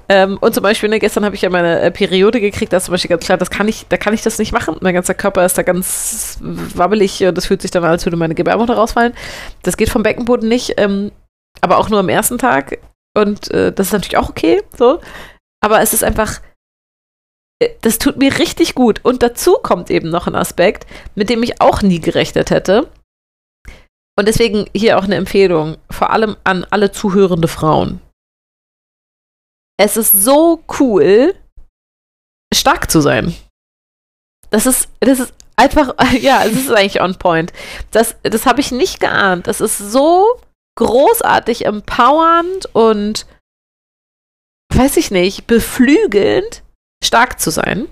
Ähm, 0.08 0.36
und 0.40 0.54
zum 0.54 0.62
Beispiel, 0.62 0.88
ne, 0.88 0.98
gestern 0.98 1.24
habe 1.24 1.34
ich 1.34 1.42
ja 1.42 1.50
meine 1.50 1.80
äh, 1.80 1.90
Periode 1.90 2.40
gekriegt, 2.40 2.72
da 2.72 2.76
ist 2.76 2.84
zum 2.84 2.92
Beispiel 2.92 3.08
ganz 3.08 3.24
klar, 3.24 3.38
das 3.38 3.50
kann 3.50 3.68
ich, 3.68 3.86
da 3.88 3.96
kann 3.96 4.12
ich 4.12 4.22
das 4.22 4.38
nicht 4.38 4.52
machen. 4.52 4.76
Mein 4.80 4.94
ganzer 4.94 5.14
Körper 5.14 5.44
ist 5.44 5.56
da 5.56 5.62
ganz 5.62 6.38
wabbelig 6.42 7.24
und 7.24 7.36
das 7.36 7.46
fühlt 7.46 7.62
sich 7.62 7.70
dann 7.70 7.84
an, 7.84 7.90
als 7.90 8.04
würde 8.04 8.16
meine 8.16 8.34
Gebärmutter 8.34 8.74
rausfallen. 8.74 9.14
Das 9.62 9.76
geht 9.76 9.88
vom 9.88 10.02
Beckenboden 10.02 10.48
nicht, 10.48 10.74
ähm, 10.76 11.10
aber 11.60 11.78
auch 11.78 11.88
nur 11.88 12.00
am 12.00 12.08
ersten 12.08 12.38
Tag. 12.38 12.78
Und 13.16 13.50
äh, 13.50 13.72
das 13.72 13.88
ist 13.88 13.92
natürlich 13.92 14.18
auch 14.18 14.28
okay, 14.28 14.62
so. 14.76 15.00
Aber 15.62 15.80
es 15.80 15.94
ist 15.94 16.04
einfach, 16.04 16.40
äh, 17.60 17.70
das 17.80 17.98
tut 17.98 18.18
mir 18.18 18.38
richtig 18.38 18.74
gut. 18.74 19.00
Und 19.04 19.22
dazu 19.22 19.54
kommt 19.62 19.90
eben 19.90 20.10
noch 20.10 20.26
ein 20.26 20.34
Aspekt, 20.34 20.86
mit 21.14 21.30
dem 21.30 21.42
ich 21.42 21.60
auch 21.60 21.80
nie 21.80 22.00
gerechnet 22.00 22.50
hätte. 22.50 22.90
Und 24.16 24.28
deswegen 24.28 24.66
hier 24.74 24.98
auch 24.98 25.04
eine 25.04 25.16
Empfehlung, 25.16 25.76
vor 25.90 26.10
allem 26.10 26.36
an 26.44 26.66
alle 26.70 26.92
zuhörende 26.92 27.48
Frauen. 27.48 28.00
Es 29.76 29.96
ist 29.96 30.12
so 30.12 30.62
cool, 30.78 31.34
stark 32.54 32.90
zu 32.90 33.00
sein. 33.00 33.34
Das 34.50 34.66
ist, 34.66 34.88
das 35.00 35.18
ist 35.18 35.34
einfach, 35.56 35.94
ja, 36.20 36.44
es 36.44 36.52
ist 36.52 36.70
eigentlich 36.70 37.00
on 37.00 37.16
point. 37.16 37.52
Das, 37.90 38.16
das 38.22 38.46
habe 38.46 38.60
ich 38.60 38.72
nicht 38.72 39.00
geahnt. 39.00 39.46
Das 39.46 39.60
ist 39.60 39.78
so 39.78 40.40
großartig 40.76 41.66
empowernd 41.66 42.66
und, 42.74 43.26
weiß 44.72 44.96
ich 44.96 45.10
nicht, 45.10 45.46
beflügelnd, 45.46 46.62
stark 47.02 47.40
zu 47.40 47.50
sein. 47.50 47.88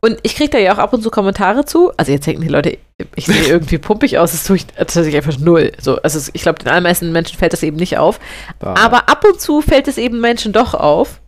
Und 0.00 0.18
ich 0.22 0.36
kriege 0.36 0.50
da 0.50 0.58
ja 0.58 0.74
auch 0.74 0.78
ab 0.78 0.92
und 0.92 1.02
zu 1.02 1.10
Kommentare 1.10 1.64
zu. 1.64 1.92
Also 1.96 2.12
jetzt 2.12 2.26
denken 2.26 2.42
die 2.42 2.48
Leute, 2.48 2.78
ich 3.16 3.26
sehe 3.26 3.42
irgendwie 3.48 3.78
pumpig 3.78 4.18
aus, 4.18 4.32
das 4.32 4.44
tue 4.44 4.56
ich 4.56 4.66
tatsächlich 4.66 5.16
einfach 5.16 5.38
null. 5.38 5.72
So, 5.80 5.96
also 6.02 6.30
ich 6.32 6.42
glaube, 6.42 6.58
den 6.60 6.68
allermeisten 6.68 7.10
Menschen 7.12 7.38
fällt 7.38 7.52
das 7.52 7.62
eben 7.62 7.76
nicht 7.76 7.98
auf. 7.98 8.20
Da. 8.60 8.74
Aber 8.74 9.08
ab 9.08 9.24
und 9.24 9.40
zu 9.40 9.60
fällt 9.60 9.88
es 9.88 9.98
eben 9.98 10.20
Menschen 10.20 10.52
doch 10.52 10.74
auf. 10.74 11.20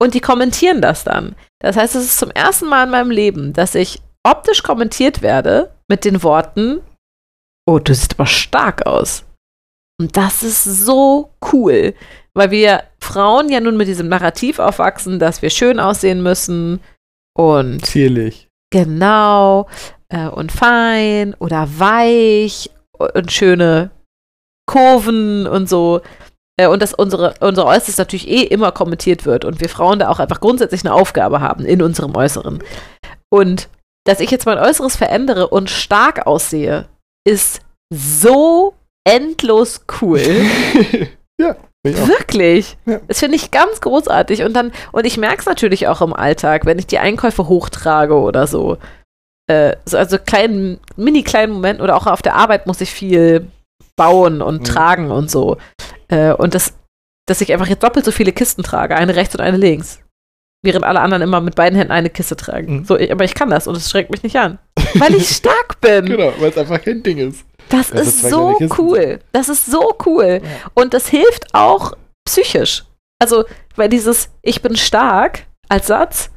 Und 0.00 0.14
die 0.14 0.20
kommentieren 0.20 0.80
das 0.80 1.04
dann. 1.04 1.36
Das 1.60 1.76
heißt, 1.76 1.94
es 1.94 2.04
ist 2.04 2.18
zum 2.18 2.30
ersten 2.30 2.68
Mal 2.68 2.84
in 2.84 2.90
meinem 2.90 3.10
Leben, 3.10 3.52
dass 3.52 3.74
ich 3.74 4.00
optisch 4.26 4.62
kommentiert 4.62 5.22
werde 5.22 5.74
mit 5.88 6.04
den 6.04 6.22
Worten, 6.22 6.80
oh, 7.68 7.78
du 7.78 7.94
siehst 7.94 8.14
aber 8.14 8.26
stark 8.26 8.86
aus. 8.86 9.24
Und 10.00 10.16
das 10.16 10.42
ist 10.42 10.64
so 10.64 11.30
cool, 11.52 11.94
weil 12.32 12.50
wir 12.50 12.84
Frauen 13.02 13.50
ja 13.50 13.60
nun 13.60 13.76
mit 13.76 13.88
diesem 13.88 14.08
Narrativ 14.08 14.58
aufwachsen, 14.58 15.18
dass 15.18 15.42
wir 15.42 15.50
schön 15.50 15.78
aussehen 15.78 16.22
müssen 16.22 16.80
und 17.36 17.84
Zierlich. 17.84 18.48
genau 18.72 19.68
äh, 20.08 20.28
und 20.28 20.52
fein 20.52 21.34
oder 21.34 21.68
weich 21.78 22.70
und 22.98 23.32
schöne 23.32 23.90
Kurven 24.66 25.46
und 25.46 25.68
so. 25.68 26.00
Äh, 26.58 26.66
und 26.66 26.82
dass 26.82 26.94
unsere, 26.94 27.34
unser 27.40 27.66
Äußeres 27.66 27.98
natürlich 27.98 28.28
eh 28.28 28.42
immer 28.42 28.72
kommentiert 28.72 29.24
wird 29.24 29.44
und 29.44 29.60
wir 29.60 29.68
Frauen 29.68 29.98
da 29.98 30.08
auch 30.08 30.20
einfach 30.20 30.40
grundsätzlich 30.40 30.84
eine 30.84 30.94
Aufgabe 30.94 31.40
haben 31.40 31.64
in 31.64 31.82
unserem 31.82 32.14
Äußeren. 32.14 32.62
Und 33.30 33.68
dass 34.04 34.20
ich 34.20 34.30
jetzt 34.30 34.46
mein 34.46 34.58
Äußeres 34.58 34.96
verändere 34.96 35.48
und 35.48 35.70
stark 35.70 36.26
aussehe, 36.26 36.88
ist 37.26 37.60
so 37.92 38.74
endlos 39.04 39.84
cool. 40.00 40.20
ja. 41.40 41.56
Wirklich. 41.82 42.76
Ja. 42.86 43.00
Das 43.08 43.20
finde 43.20 43.36
ich 43.36 43.50
ganz 43.50 43.80
großartig. 43.80 44.42
Und 44.42 44.52
dann, 44.54 44.72
und 44.92 45.06
ich 45.06 45.16
merke 45.16 45.38
es 45.40 45.46
natürlich 45.46 45.88
auch 45.88 46.02
im 46.02 46.12
Alltag, 46.12 46.66
wenn 46.66 46.78
ich 46.78 46.86
die 46.86 46.98
Einkäufe 46.98 47.48
hochtrage 47.48 48.14
oder 48.14 48.46
so. 48.46 48.76
Äh, 49.46 49.76
so 49.86 49.96
also 49.96 50.18
kleinen, 50.18 50.78
mini 50.96 51.22
kleinen 51.22 51.52
Momenten 51.52 51.82
oder 51.82 51.96
auch 51.96 52.06
auf 52.06 52.22
der 52.22 52.36
Arbeit 52.36 52.66
muss 52.66 52.80
ich 52.80 52.90
viel 52.90 53.46
bauen 53.96 54.42
und 54.42 54.60
Mhm. 54.60 54.64
tragen 54.64 55.10
und 55.10 55.30
so. 55.30 55.56
Äh, 56.08 56.32
und 56.32 56.54
das, 56.54 56.74
dass 57.26 57.40
ich 57.40 57.52
einfach 57.52 57.66
jetzt 57.66 57.82
doppelt 57.82 58.04
so 58.04 58.12
viele 58.12 58.32
Kisten 58.32 58.62
trage, 58.62 58.96
eine 58.96 59.16
rechts 59.16 59.34
und 59.34 59.40
eine 59.40 59.56
links. 59.56 60.00
Während 60.62 60.84
alle 60.84 61.00
anderen 61.00 61.22
immer 61.22 61.40
mit 61.40 61.54
beiden 61.54 61.76
Händen 61.78 61.92
eine 61.92 62.10
Kiste 62.10 62.36
tragen. 62.36 62.80
Mhm. 62.80 62.84
So, 62.84 62.98
ich, 62.98 63.10
aber 63.10 63.24
ich 63.24 63.34
kann 63.34 63.48
das 63.48 63.66
und 63.66 63.76
es 63.76 63.88
schreckt 63.90 64.10
mich 64.10 64.22
nicht 64.22 64.36
an. 64.36 64.58
Weil 64.94 65.14
ich 65.14 65.28
stark 65.36 65.80
bin. 65.80 66.04
Genau, 66.04 66.32
weil 66.38 66.50
es 66.50 66.58
einfach 66.58 66.82
kein 66.82 67.02
Ding 67.02 67.16
ist. 67.16 67.44
Das 67.70 67.90
Das 67.90 68.06
ist 68.06 68.24
ist 68.24 68.30
so 68.30 68.56
cool. 68.78 69.20
Das 69.32 69.48
ist 69.48 69.66
so 69.66 69.96
cool. 70.06 70.40
Ja. 70.42 70.70
Und 70.74 70.94
das 70.94 71.08
hilft 71.08 71.54
auch 71.54 71.94
psychisch. 72.26 72.84
Also, 73.20 73.44
weil 73.76 73.88
dieses 73.88 74.30
Ich 74.42 74.62
bin 74.62 74.76
stark 74.76 75.46
als 75.68 75.86
Satz 75.86 76.30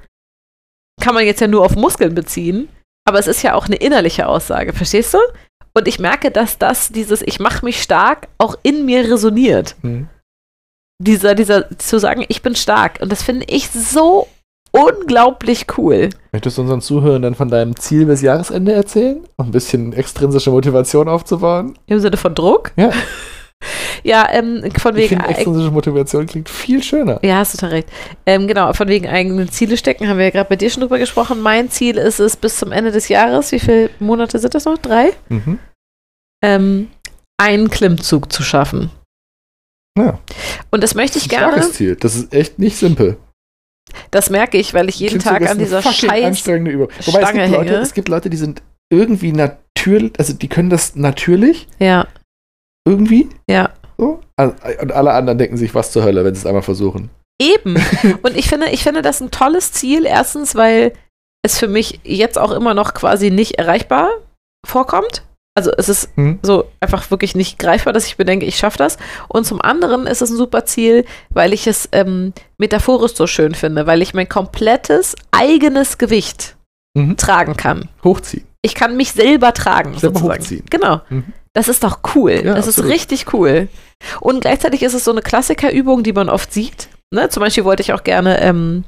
kann 1.01 1.15
man 1.15 1.25
jetzt 1.25 1.41
ja 1.41 1.47
nur 1.47 1.65
auf 1.65 1.75
Muskeln 1.75 2.15
beziehen, 2.15 2.69
aber 3.05 3.19
es 3.19 3.27
ist 3.27 3.41
ja 3.41 3.55
auch 3.55 3.65
eine 3.65 3.75
innerliche 3.75 4.27
Aussage, 4.27 4.73
verstehst 4.73 5.13
du? 5.13 5.17
Und 5.75 5.87
ich 5.87 5.99
merke, 5.99 6.29
dass 6.31 6.59
das, 6.59 6.89
dieses 6.89 7.21
Ich 7.21 7.39
mache 7.39 7.65
mich 7.65 7.81
stark, 7.81 8.27
auch 8.37 8.55
in 8.63 8.85
mir 8.85 9.09
resoniert. 9.11 9.75
Hm. 9.81 10.07
Dieser, 11.01 11.35
dieser, 11.35 11.77
zu 11.79 11.99
sagen, 11.99 12.23
ich 12.27 12.43
bin 12.43 12.55
stark. 12.55 12.99
Und 13.01 13.11
das 13.11 13.23
finde 13.23 13.45
ich 13.49 13.69
so 13.71 14.27
unglaublich 14.73 15.65
cool. 15.77 16.09
Möchtest 16.31 16.57
du 16.57 16.61
unseren 16.63 16.81
Zuhörern 16.81 17.35
von 17.35 17.49
deinem 17.49 17.75
Ziel 17.75 18.05
bis 18.05 18.21
Jahresende 18.21 18.73
erzählen? 18.73 19.21
Um 19.37 19.47
ein 19.47 19.51
bisschen 19.51 19.93
extrinsische 19.93 20.49
Motivation 20.51 21.07
aufzubauen? 21.07 21.77
Im 21.85 21.99
Sinne 21.99 22.17
von 22.17 22.35
Druck. 22.35 22.71
Ja. 22.75 22.91
Ja, 24.03 24.27
ähm, 24.31 24.61
von 24.77 24.91
Ich 24.97 25.03
wegen. 25.03 25.07
finde, 25.21 25.27
extrinsische 25.29 25.71
Motivation 25.71 26.25
klingt 26.25 26.49
viel 26.49 26.83
schöner. 26.83 27.19
Ja, 27.23 27.37
hast 27.37 27.53
du 27.53 27.57
total 27.57 27.75
recht. 27.75 27.87
Ähm, 28.25 28.45
genau, 28.45 28.73
von 28.73 28.89
wegen 28.89 29.07
eigenen 29.07 29.49
Ziele 29.49 29.77
stecken, 29.77 30.09
haben 30.09 30.17
wir 30.17 30.25
ja 30.25 30.31
gerade 30.31 30.49
bei 30.49 30.57
dir 30.57 30.69
schon 30.69 30.81
drüber 30.81 30.99
gesprochen. 30.99 31.39
Mein 31.39 31.69
Ziel 31.69 31.97
ist 31.97 32.19
es 32.19 32.35
bis 32.35 32.57
zum 32.57 32.73
Ende 32.73 32.91
des 32.91 33.07
Jahres, 33.07 33.53
wie 33.53 33.59
viele 33.59 33.89
Monate 33.99 34.37
sind 34.39 34.53
das 34.53 34.65
noch? 34.65 34.77
Drei? 34.79 35.13
Mhm. 35.29 35.59
Ähm, 36.43 36.89
einen 37.37 37.69
Klimmzug 37.69 38.33
zu 38.33 38.43
schaffen. 38.43 38.91
Ja. 39.97 40.19
Und 40.71 40.83
das 40.83 40.93
möchte 40.95 41.17
ich 41.17 41.29
gerne. 41.29 41.53
starkes 41.53 41.73
Ziel. 41.73 41.95
Das 41.95 42.15
ist 42.15 42.33
echt 42.33 42.59
nicht 42.59 42.75
simpel. 42.75 43.15
Das 44.11 44.29
merke 44.29 44.57
ich, 44.57 44.73
weil 44.73 44.89
ich 44.89 44.99
jeden 44.99 45.19
Klimmzug 45.19 45.39
Tag 45.39 45.49
an 45.49 45.59
dieser 45.59 45.81
Scheiß. 45.81 46.25
anstrengende 46.25 46.71
Übung. 46.71 46.89
Wobei 47.05 47.21
es 47.21 47.31
gibt, 47.31 47.49
Leute, 47.49 47.75
es 47.75 47.93
gibt 47.93 48.09
Leute, 48.09 48.29
die 48.29 48.37
sind 48.37 48.61
irgendwie 48.91 49.31
natürlich, 49.31 50.13
also 50.19 50.33
die 50.33 50.47
können 50.47 50.69
das 50.69 50.95
natürlich 50.95 51.67
Ja, 51.79 52.07
irgendwie. 52.87 53.29
ja. 53.49 53.69
So. 53.97 54.19
Und 54.39 54.91
alle 54.91 55.13
anderen 55.13 55.37
denken 55.37 55.57
sich, 55.57 55.73
was 55.75 55.91
zur 55.91 56.03
Hölle, 56.03 56.25
wenn 56.25 56.33
sie 56.33 56.39
es 56.39 56.45
einmal 56.45 56.63
versuchen. 56.63 57.09
Eben. 57.41 57.75
Und 58.23 58.35
ich 58.35 58.47
finde, 58.49 58.69
ich 58.69 58.83
finde 58.83 59.01
das 59.01 59.21
ein 59.21 59.31
tolles 59.31 59.71
Ziel. 59.71 60.05
Erstens, 60.05 60.55
weil 60.55 60.93
es 61.43 61.59
für 61.59 61.67
mich 61.67 61.99
jetzt 62.03 62.37
auch 62.39 62.51
immer 62.51 62.73
noch 62.73 62.93
quasi 62.93 63.29
nicht 63.29 63.59
erreichbar 63.59 64.09
vorkommt. 64.65 65.23
Also 65.55 65.71
es 65.77 65.87
ist 65.87 66.09
Hm? 66.15 66.39
so 66.41 66.65
einfach 66.79 67.11
wirklich 67.11 67.35
nicht 67.35 67.59
greifbar, 67.59 67.93
dass 67.93 68.07
ich 68.07 68.17
bedenke, 68.17 68.45
ich 68.45 68.57
schaffe 68.57 68.77
das. 68.79 68.97
Und 69.27 69.45
zum 69.45 69.61
anderen 69.61 70.07
ist 70.07 70.21
es 70.21 70.31
ein 70.31 70.37
super 70.37 70.65
Ziel, 70.65 71.05
weil 71.29 71.53
ich 71.53 71.67
es 71.67 71.87
ähm, 71.91 72.33
metaphorisch 72.57 73.13
so 73.13 73.27
schön 73.27 73.53
finde, 73.53 73.85
weil 73.85 74.01
ich 74.01 74.13
mein 74.13 74.27
komplettes 74.29 75.15
eigenes 75.31 75.97
Gewicht 75.97 76.55
Mhm. 76.95 77.17
tragen 77.17 77.57
kann. 77.57 77.89
Hochziehen. 78.03 78.45
Ich 78.61 78.75
kann 78.75 78.95
mich 78.95 79.11
selber 79.13 79.51
tragen, 79.53 79.97
Selber 79.97 80.19
sozusagen. 80.19 80.41
hochziehen. 80.41 80.65
Genau. 80.69 81.01
Mhm. 81.09 81.25
Das 81.53 81.67
ist 81.67 81.83
doch 81.83 81.99
cool. 82.15 82.31
Ja, 82.45 82.53
das 82.53 82.67
absolut. 82.67 82.89
ist 82.89 82.95
richtig 82.95 83.33
cool. 83.33 83.67
Und 84.21 84.41
gleichzeitig 84.41 84.83
ist 84.83 84.93
es 84.93 85.03
so 85.03 85.11
eine 85.11 85.21
Klassikerübung, 85.23 86.03
die 86.03 86.13
man 86.13 86.29
oft 86.29 86.53
sieht. 86.53 86.89
Ne? 87.11 87.29
Zum 87.29 87.41
Beispiel 87.41 87.63
wollte 87.65 87.81
ich 87.81 87.93
auch 87.93 88.03
gerne 88.03 88.39
ähm, 88.41 88.83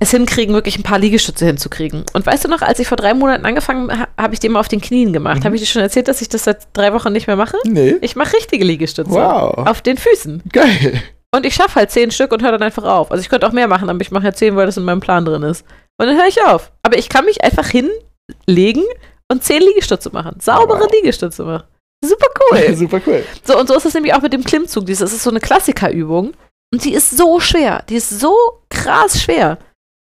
es 0.00 0.10
hinkriegen, 0.10 0.54
wirklich 0.54 0.78
ein 0.78 0.82
paar 0.82 0.98
Liegestütze 0.98 1.44
hinzukriegen. 1.46 2.04
Und 2.12 2.24
weißt 2.26 2.44
du 2.44 2.48
noch, 2.48 2.62
als 2.62 2.78
ich 2.78 2.86
vor 2.88 2.96
drei 2.96 3.14
Monaten 3.14 3.44
angefangen 3.44 3.90
habe, 3.90 4.10
habe 4.16 4.34
ich 4.34 4.40
den 4.40 4.52
mal 4.52 4.60
auf 4.60 4.68
den 4.68 4.80
Knien 4.80 5.12
gemacht. 5.12 5.40
Mhm. 5.40 5.44
Habe 5.44 5.56
ich 5.56 5.62
dir 5.62 5.66
schon 5.66 5.82
erzählt, 5.82 6.08
dass 6.08 6.22
ich 6.22 6.28
das 6.28 6.44
seit 6.44 6.68
drei 6.72 6.92
Wochen 6.92 7.12
nicht 7.12 7.26
mehr 7.26 7.36
mache? 7.36 7.56
Nee. 7.64 7.96
Ich 8.00 8.16
mache 8.16 8.34
richtige 8.34 8.64
Liegestütze. 8.64 9.10
Wow. 9.10 9.66
Auf 9.66 9.82
den 9.82 9.96
Füßen. 9.96 10.42
Geil. 10.52 11.02
Und 11.34 11.44
ich 11.44 11.54
schaffe 11.54 11.76
halt 11.76 11.90
zehn 11.90 12.10
Stück 12.10 12.32
und 12.32 12.42
höre 12.42 12.52
dann 12.52 12.62
einfach 12.62 12.84
auf. 12.84 13.10
Also 13.10 13.20
ich 13.20 13.28
könnte 13.28 13.46
auch 13.46 13.52
mehr 13.52 13.68
machen, 13.68 13.90
aber 13.90 14.00
ich 14.00 14.10
mache 14.10 14.24
ja 14.24 14.32
zehn, 14.32 14.56
weil 14.56 14.66
das 14.66 14.76
in 14.76 14.84
meinem 14.84 15.00
Plan 15.00 15.24
drin 15.24 15.42
ist. 15.42 15.64
Und 16.00 16.06
dann 16.06 16.16
höre 16.16 16.28
ich 16.28 16.42
auf. 16.44 16.72
Aber 16.82 16.96
ich 16.96 17.08
kann 17.08 17.24
mich 17.24 17.42
einfach 17.44 17.68
hinlegen 17.68 18.84
und 19.30 19.42
zehn 19.44 19.60
Liegestütze 19.60 20.10
machen. 20.10 20.38
Saubere 20.40 20.80
Wow. 20.80 20.92
Liegestütze 20.92 21.44
machen. 21.44 21.64
Super 22.04 22.28
cool. 22.52 22.74
Super 22.76 23.00
cool. 23.06 23.24
so, 23.44 23.58
und 23.58 23.68
so 23.68 23.74
ist 23.74 23.84
es 23.84 23.94
nämlich 23.94 24.14
auch 24.14 24.22
mit 24.22 24.32
dem 24.32 24.44
Klimmzug. 24.44 24.86
Das 24.86 25.00
ist 25.00 25.22
so 25.22 25.30
eine 25.30 25.40
Klassikerübung. 25.40 26.32
Und 26.72 26.84
die 26.84 26.94
ist 26.94 27.16
so 27.16 27.40
schwer. 27.40 27.82
Die 27.88 27.96
ist 27.96 28.20
so 28.20 28.34
krass 28.70 29.20
schwer. 29.22 29.58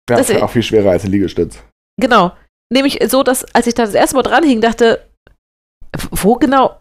Ja, 0.10 0.18
Das- 0.18 0.30
ist 0.30 0.42
auch 0.42 0.50
viel 0.50 0.64
schwerer 0.64 0.92
als 0.92 1.04
ein 1.06 1.12
Liegestütz. 1.12 1.60
Genau. 2.00 2.32
nämlich 2.72 3.00
so, 3.08 3.22
dass 3.24 3.46
als 3.54 3.68
ich 3.68 3.76
da 3.76 3.86
das 3.86 3.94
erste 3.94 4.16
Mal 4.16 4.24
dran 4.24 4.44
hing, 4.44 4.60
dachte, 4.62 5.06
wo 6.12 6.36
genau? 6.36 6.78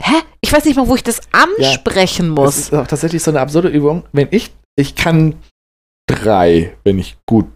Hä? 0.00 0.16
Ich 0.42 0.52
weiß 0.52 0.64
nicht 0.66 0.76
mal, 0.76 0.86
wo 0.88 0.96
ich 0.96 1.02
das 1.04 1.20
ansprechen 1.32 2.34
Das 2.34 2.44
muss. 2.44 2.58
ist 2.58 2.74
auch 2.74 2.86
tatsächlich 2.86 3.22
so 3.22 3.30
eine 3.30 3.40
absurde 3.40 3.68
Übung. 3.68 4.02
Wenn 4.12 4.28
ich, 4.32 4.52
ich 4.76 4.94
kann 4.96 5.36
drei, 6.10 6.74
wenn 6.84 6.98
ich 6.98 7.16
gut. 7.26 7.46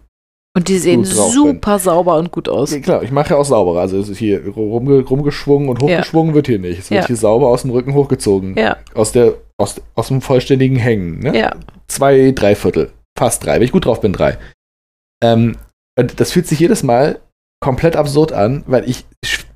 Und 0.57 0.67
die 0.67 0.79
sehen 0.79 1.05
super 1.05 1.77
sauber 1.77 2.17
und 2.17 2.31
gut 2.31 2.49
aus. 2.49 2.71
Ja, 2.71 2.79
klar, 2.79 3.03
ich 3.03 3.11
mache 3.11 3.31
ja 3.31 3.35
auch 3.37 3.45
sauberer. 3.45 3.81
Also 3.81 3.99
es 3.99 4.09
ist 4.09 4.17
hier 4.17 4.47
rumge, 4.47 5.01
rumgeschwungen 5.01 5.69
und 5.69 5.81
hochgeschwungen 5.81 6.33
wird 6.33 6.47
hier 6.47 6.59
nicht. 6.59 6.79
Es 6.79 6.89
wird 6.89 7.01
Ja. 7.01 7.07
hier 7.07 7.17
sauber 7.17 7.47
aus 7.49 7.61
dem 7.61 7.71
Rücken 7.71 7.93
hochgezogen. 7.93 8.57
Ja, 8.57 8.77
Aus, 8.95 9.11
der, 9.11 9.35
aus, 9.57 9.79
aus 9.95 10.07
dem 10.07 10.21
vollständigen 10.21 10.77
Hängen. 10.77 11.19
Ne? 11.19 11.37
ja. 11.37 11.55
Zwei, 11.87 12.31
drei 12.31 12.55
Viertel. 12.55 12.91
Fast 13.17 13.45
drei. 13.45 13.55
Wenn 13.55 13.63
ich 13.63 13.71
gut 13.71 13.85
drauf 13.85 14.01
bin, 14.01 14.11
drei. 14.13 14.37
Ähm, 15.23 15.57
und 15.97 16.19
das 16.19 16.31
fühlt 16.31 16.47
sich 16.47 16.59
jedes 16.59 16.83
Mal 16.83 17.19
komplett 17.61 17.95
absurd 17.95 18.31
an, 18.31 18.63
weil 18.67 18.87
ich 18.89 19.05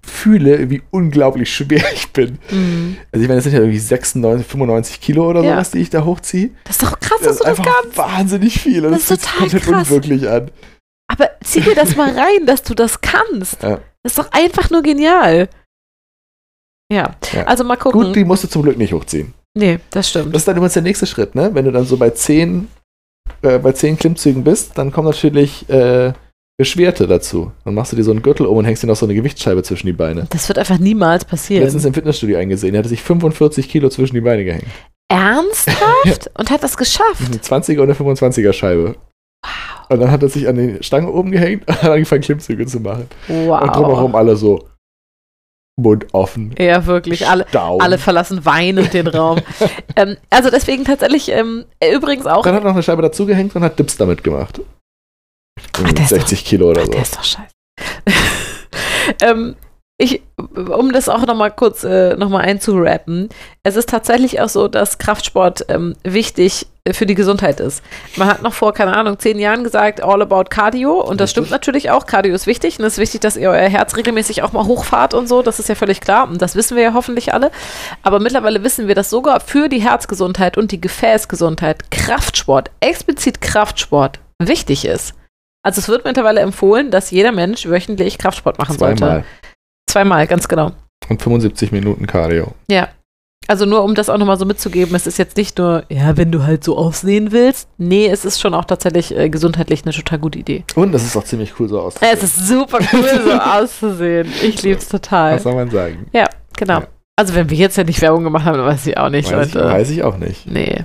fühle, 0.05 0.69
wie 0.69 0.81
unglaublich 0.91 1.53
schwer 1.53 1.83
ich 1.93 2.11
bin. 2.11 2.37
Mhm. 2.51 2.97
Also 3.11 3.23
ich 3.23 3.27
meine, 3.29 3.35
das 3.37 3.43
sind 3.45 3.53
ja 3.53 3.59
irgendwie 3.59 3.79
96, 3.79 4.45
95 4.47 5.01
Kilo 5.01 5.29
oder 5.29 5.41
Ja. 5.43 5.53
sowas, 5.53 5.71
die 5.71 5.79
ich 5.79 5.89
da 5.89 6.03
hochziehe. 6.05 6.51
Das 6.65 6.75
ist 6.77 6.83
doch 6.83 6.99
krass, 6.99 7.19
Das 7.21 7.37
dass 7.37 7.39
du 7.39 7.51
ist 7.51 7.57
das 7.59 7.65
kannst. 7.81 7.97
wahnsinnig 7.97 8.59
viel. 8.59 8.85
Und 8.85 8.91
Das 8.93 9.07
das, 9.07 9.19
ist 9.19 9.27
fühlt 9.29 9.51
sich 9.51 9.61
total 9.63 9.83
komplett 9.83 9.87
krass. 9.87 10.07
unwirklich 10.09 10.29
an. 10.29 10.51
Aber 11.11 11.29
zieh 11.43 11.61
dir 11.61 11.75
das 11.75 11.95
mal 11.95 12.09
rein, 12.09 12.45
dass 12.45 12.63
du 12.63 12.73
das 12.73 12.99
kannst. 13.01 13.61
Ja. 13.63 13.79
Das 14.03 14.13
ist 14.13 14.17
doch 14.19 14.31
einfach 14.31 14.69
nur 14.69 14.81
genial. 14.81 15.47
Ja, 16.91 17.15
Ja. 17.33 17.43
also 17.45 17.63
mal 17.63 17.77
gucken. 17.77 18.01
Gut, 18.01 18.15
die 18.15 18.25
musst 18.25 18.43
du 18.43 18.47
zum 18.47 18.63
Glück 18.63 18.77
nicht 18.77 18.93
hochziehen. 18.93 19.33
nee, 19.57 19.79
das 19.91 20.09
stimmt. 20.09 20.33
Das 20.33 20.41
ist 20.41 20.47
dann 20.47 20.55
übrigens 20.57 20.73
der 20.73 20.81
nächste 20.83 21.05
Schritt, 21.05 21.35
ne? 21.35 21.51
Wenn 21.53 21.65
du 21.65 21.71
dann 21.71 21.85
so 21.85 21.97
bei 21.97 22.09
10, 22.09 22.67
äh, 23.41 23.59
bei 23.59 23.71
10 23.71 23.97
Klimmzügen 23.97 24.43
bist, 24.43 24.77
dann 24.77 24.91
kommen 24.91 25.07
natürlich 25.07 25.67
äh, 25.69 26.13
Beschwerte 26.57 27.07
dazu. 27.07 27.51
Dann 27.65 27.73
machst 27.73 27.91
du 27.91 27.95
dir 27.95 28.03
so 28.03 28.11
einen 28.11 28.21
Gürtel 28.21 28.45
um 28.45 28.57
und 28.57 28.65
hängst 28.65 28.83
dir 28.83 28.87
noch 28.87 28.95
so 28.95 29.05
eine 29.05 29.15
Gewichtsscheibe 29.15 29.63
zwischen 29.63 29.87
die 29.87 29.93
Beine. 29.93 30.27
Das 30.29 30.47
wird 30.47 30.59
einfach 30.59 30.77
niemals 30.77 31.25
passieren. 31.25 31.63
Letztens 31.63 31.85
im 31.85 31.93
Fitnessstudio 31.93 32.37
eingesehen, 32.37 32.73
der 32.73 32.79
hatte 32.79 32.89
sich 32.89 33.01
45 33.01 33.67
Kilo 33.69 33.89
zwischen 33.89 34.15
die 34.15 34.21
Beine 34.21 34.43
gehängt. 34.43 34.67
Ernsthaft? 35.09 36.31
Und 36.37 36.51
hat 36.51 36.63
das 36.63 36.77
geschafft? 36.77 37.25
Eine 37.25 37.37
20er 37.37 37.81
und 37.81 37.83
eine 37.83 37.93
25er 37.93 38.53
Scheibe. 38.53 38.95
Und 39.89 39.99
dann 39.99 40.09
hat 40.09 40.23
er 40.23 40.29
sich 40.29 40.47
an 40.47 40.55
die 40.55 40.81
Stange 40.81 41.11
oben 41.11 41.31
gehängt 41.31 41.67
und 41.67 41.83
hat 41.83 41.91
angefangen, 41.91 42.21
Klimmzüge 42.21 42.65
zu 42.65 42.79
machen. 42.79 43.07
Wow. 43.27 43.61
Und 43.61 43.75
drumherum 43.75 44.15
alle 44.15 44.35
so 44.35 44.67
Mund 45.75 46.13
offen. 46.13 46.53
Ja, 46.57 46.85
wirklich. 46.85 47.27
Alle, 47.27 47.45
alle 47.53 47.97
verlassen 47.97 48.45
weinend 48.45 48.93
den 48.93 49.07
Raum. 49.07 49.39
ähm, 49.95 50.17
also 50.29 50.49
deswegen 50.51 50.85
tatsächlich, 50.85 51.29
ähm, 51.29 51.65
äh, 51.79 51.93
übrigens 51.93 52.27
auch. 52.27 52.43
Dann 52.43 52.53
hat 52.55 52.63
er 52.63 52.67
noch 52.67 52.73
eine 52.73 52.83
Scheibe 52.83 53.01
dazugehängt 53.01 53.55
und 53.55 53.63
hat 53.63 53.79
Dips 53.79 53.97
damit 53.97 54.23
gemacht. 54.23 54.61
Ach, 55.73 55.91
der 55.91 56.03
ist 56.03 56.09
60 56.09 56.45
Kilo 56.45 56.69
oder 56.69 56.81
Ach, 56.81 56.85
so. 56.85 56.91
der 56.91 57.01
ist 57.01 57.15
doch 57.15 57.23
scheiße. 57.23 57.53
ähm, 59.23 59.55
ich, 60.03 60.21
um 60.37 60.91
das 60.91 61.09
auch 61.09 61.25
nochmal 61.25 61.51
kurz 61.51 61.83
äh, 61.83 62.15
noch 62.15 62.29
mal 62.29 62.41
einzurappen, 62.41 63.29
es 63.63 63.75
ist 63.75 63.89
tatsächlich 63.89 64.41
auch 64.41 64.49
so, 64.49 64.67
dass 64.67 64.97
Kraftsport 64.97 65.65
ähm, 65.69 65.95
wichtig 66.03 66.67
äh, 66.85 66.93
für 66.93 67.05
die 67.05 67.15
Gesundheit 67.15 67.59
ist. 67.59 67.83
Man 68.15 68.27
hat 68.27 68.41
noch 68.41 68.53
vor, 68.53 68.73
keine 68.73 68.95
Ahnung, 68.95 69.17
zehn 69.19 69.39
Jahren 69.39 69.63
gesagt, 69.63 70.03
all 70.03 70.21
about 70.21 70.45
Cardio 70.49 71.01
und 71.01 71.21
das 71.21 71.31
stimmt 71.31 71.49
natürlich 71.49 71.91
auch. 71.91 72.05
Cardio 72.05 72.33
ist 72.33 72.47
wichtig 72.47 72.79
und 72.79 72.85
es 72.85 72.93
ist 72.93 72.99
wichtig, 72.99 73.21
dass 73.21 73.37
ihr 73.37 73.49
euer 73.49 73.69
Herz 73.69 73.95
regelmäßig 73.95 74.43
auch 74.43 74.51
mal 74.51 74.65
hochfahrt 74.65 75.13
und 75.13 75.27
so, 75.27 75.41
das 75.41 75.59
ist 75.59 75.69
ja 75.69 75.75
völlig 75.75 76.01
klar 76.01 76.29
und 76.29 76.41
das 76.41 76.55
wissen 76.55 76.75
wir 76.75 76.83
ja 76.83 76.93
hoffentlich 76.93 77.33
alle. 77.33 77.51
Aber 78.01 78.19
mittlerweile 78.19 78.63
wissen 78.63 78.87
wir, 78.87 78.95
dass 78.95 79.09
sogar 79.09 79.39
für 79.39 79.69
die 79.69 79.81
Herzgesundheit 79.81 80.57
und 80.57 80.71
die 80.71 80.81
Gefäßgesundheit 80.81 81.91
Kraftsport, 81.91 82.71
explizit 82.79 83.41
Kraftsport, 83.41 84.19
wichtig 84.39 84.85
ist. 84.85 85.13
Also 85.65 85.79
es 85.79 85.87
wird 85.87 86.03
mittlerweile 86.03 86.41
empfohlen, 86.41 86.91
dass 86.91 87.11
jeder 87.11 87.31
Mensch 87.31 87.65
wöchentlich 87.65 88.17
Kraftsport 88.17 88.59
machen 88.59 88.77
sollte. 88.77 89.23
Zweimal. 89.93 90.25
Ganz 90.27 90.47
genau. 90.47 90.71
Und 91.09 91.21
75 91.21 91.71
Minuten 91.71 92.07
Cardio. 92.07 92.53
Also 93.47 93.65
nur 93.65 93.83
um 93.83 93.93
das 93.93 94.09
auch 94.09 94.17
nochmal 94.17 94.37
so 94.39 94.45
mitzugeben, 94.45 94.95
es 94.95 95.05
ist 95.05 95.17
jetzt 95.17 95.35
nicht 95.35 95.57
nur, 95.57 95.83
ja, 95.89 96.15
wenn 96.15 96.31
du 96.31 96.43
halt 96.45 96.63
so 96.63 96.77
aussehen 96.77 97.31
willst. 97.33 97.67
Nee, 97.77 98.07
es 98.07 98.23
ist 98.23 98.39
schon 98.39 98.53
auch 98.53 98.63
tatsächlich 98.63 99.15
äh, 99.15 99.29
gesundheitlich 99.29 99.83
eine 99.83 99.91
total 99.93 100.17
gute 100.19 100.39
Idee. 100.39 100.63
Und 100.75 100.93
das 100.93 101.03
ist 101.03 101.17
auch 101.17 101.25
ziemlich 101.25 101.59
cool 101.59 101.67
so 101.67 101.81
aus. 101.81 101.95
Es 101.99 102.23
ist 102.23 102.47
super 102.47 102.79
cool, 102.93 103.21
so 103.25 103.31
auszusehen. 103.39 104.31
Ich 104.41 104.63
lieb's 104.63 104.87
total. 104.87 105.35
Was 105.35 105.43
soll 105.43 105.55
man 105.55 105.69
sagen? 105.69 106.07
Ja, 106.13 106.29
genau. 106.57 106.79
Ja. 106.79 106.87
Also 107.17 107.35
wenn 107.35 107.49
wir 107.49 107.57
jetzt 107.57 107.77
ja 107.77 107.83
nicht 107.83 108.01
Werbung 108.01 108.23
gemacht 108.23 108.45
haben, 108.45 108.57
weiß 108.63 108.87
ich 108.87 108.97
auch 108.97 109.09
nicht, 109.09 109.29
Weiß 109.31 109.49
ich, 109.49 109.53
Leute. 109.53 109.67
weiß 109.69 109.89
ich 109.91 110.03
auch 110.03 110.17
nicht. 110.17 110.47
Nee. 110.47 110.81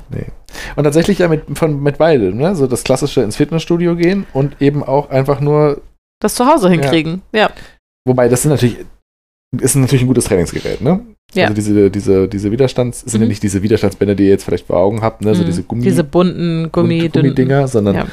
Und 0.76 0.84
tatsächlich 0.84 1.20
ja 1.20 1.28
mit, 1.28 1.44
von, 1.56 1.80
mit 1.82 1.96
beidem, 1.96 2.36
ne? 2.36 2.54
So 2.56 2.66
das 2.66 2.82
klassische 2.84 3.22
ins 3.22 3.36
Fitnessstudio 3.36 3.94
gehen 3.96 4.26
und 4.34 4.60
eben 4.60 4.82
auch 4.82 5.08
einfach 5.10 5.40
nur, 5.40 5.80
Das 6.20 6.34
zu 6.34 6.44
Hause 6.44 6.68
hinkriegen. 6.68 7.22
Ja. 7.32 7.50
wobei 8.06 8.28
das 8.28 8.42
sind 8.42 8.50
natürlich, 8.50 8.78
ist 9.60 9.76
natürlich 9.76 10.02
ein 10.02 10.08
gutes 10.08 10.24
Trainingsgerät, 10.26 10.80
ne? 10.80 11.00
Ja. 11.34 11.44
Also 11.44 11.54
diese, 11.54 11.90
diese, 11.90 12.28
diese 12.28 12.50
Widerstands, 12.50 13.00
sind 13.00 13.20
ja 13.20 13.24
Mhm. 13.26 13.28
nicht 13.28 13.42
diese 13.42 13.62
Widerstandsbänder, 13.62 14.14
die 14.14 14.24
ihr 14.24 14.30
jetzt 14.30 14.44
vielleicht 14.44 14.66
vor 14.66 14.76
Augen 14.78 15.02
habt, 15.02 15.22
ne? 15.22 15.34
So 15.34 15.42
Mhm. 15.42 15.46
diese 15.46 15.62
Gummi, 15.62 15.82
Diese 15.82 16.04
bunten 16.04 16.70
Gummi, 16.72 16.98
Gummi 16.98 17.08
Gummidinger, 17.08 17.68
sondern 17.68 17.94
Ja. 17.96 18.06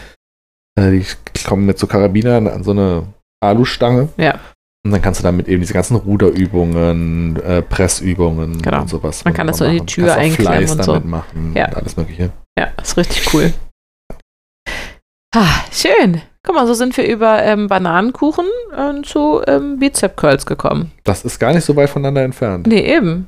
äh, 0.78 0.92
die 0.92 1.06
kommen 1.46 1.66
mit 1.66 1.78
so 1.80 1.88
Karabinern 1.88 2.48
an 2.48 2.64
so 2.64 2.72
eine 2.72 3.04
Alustange. 3.44 4.10
Ja. 4.18 4.40
Und 4.86 4.92
dann 4.92 5.02
kannst 5.02 5.20
du 5.20 5.24
damit 5.24 5.48
eben 5.48 5.62
diese 5.62 5.74
ganzen 5.74 5.96
Ruderübungen, 5.96 7.38
äh, 7.42 7.62
Pressübungen 7.64 8.62
Genau. 8.62 8.82
und 8.82 8.90
sowas. 8.90 9.26
Man 9.26 9.34
kann 9.34 9.48
das 9.48 9.58
so 9.58 9.66
in 9.66 9.80
die. 9.80 9.86
Tür 9.86 10.14
einklemmen 10.16 10.70
und 10.70 10.84
so. 10.84 11.00
machen 11.00 11.54
Ja. 11.56 11.68
und 11.70 11.76
alles 11.76 11.98
mögliche. 11.98 12.32
Ja, 12.58 12.68
ist 12.82 12.96
richtig 12.96 13.34
cool. 13.34 13.52
Ah, 15.34 15.64
schön. 15.72 16.22
Guck 16.46 16.56
mal, 16.56 16.68
so 16.68 16.74
sind 16.74 16.96
wir 16.96 17.08
über 17.08 17.42
ähm, 17.44 17.68
Bananenkuchen 17.68 18.46
äh, 18.76 19.02
zu 19.02 19.42
ähm, 19.48 19.80
Bizep 19.80 20.16
Curls 20.16 20.46
gekommen. 20.46 20.92
Das 21.04 21.26
ist 21.26 21.40
gar 21.40 21.54
nicht 21.54 21.66
so 21.66 21.76
weit 21.76 21.90
voneinander 21.90 22.24
entfernt. 22.24 22.68
Nee, 22.68 22.82
eben. 22.82 23.28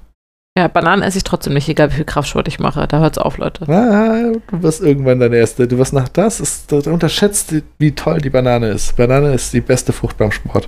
Ja, 0.57 0.68
Bananen 0.68 1.03
esse 1.03 1.18
ich 1.20 1.24
trotzdem 1.24 1.53
nicht, 1.53 1.70
egal 1.70 1.91
wie 1.91 1.97
viel 1.97 2.05
Kraftsport 2.05 2.47
ich 2.47 2.59
mache. 2.59 2.88
Da 2.88 2.99
hört's 2.99 3.20
auf, 3.20 3.38
Leute. 3.38 3.72
Ah, 3.72 4.32
du 4.47 4.63
wirst 4.63 4.82
irgendwann 4.82 5.20
dein 5.20 5.34
erste. 5.34 5.68
Du 5.68 5.78
wirst 5.78 5.93
nach 5.93 6.09
das, 6.09 6.39
ist, 6.39 6.72
du 6.72 6.78
unterschätzt, 6.91 7.53
wie 7.78 7.91
toll 7.93 8.22
die 8.22 8.32
Banane 8.32 8.70
ist. 8.70 8.95
Banane 8.95 9.34
ist 9.34 9.53
die 9.53 9.61
beste 9.61 9.93
Frucht 9.93 10.18
beim 10.18 10.32
Sport. 10.32 10.68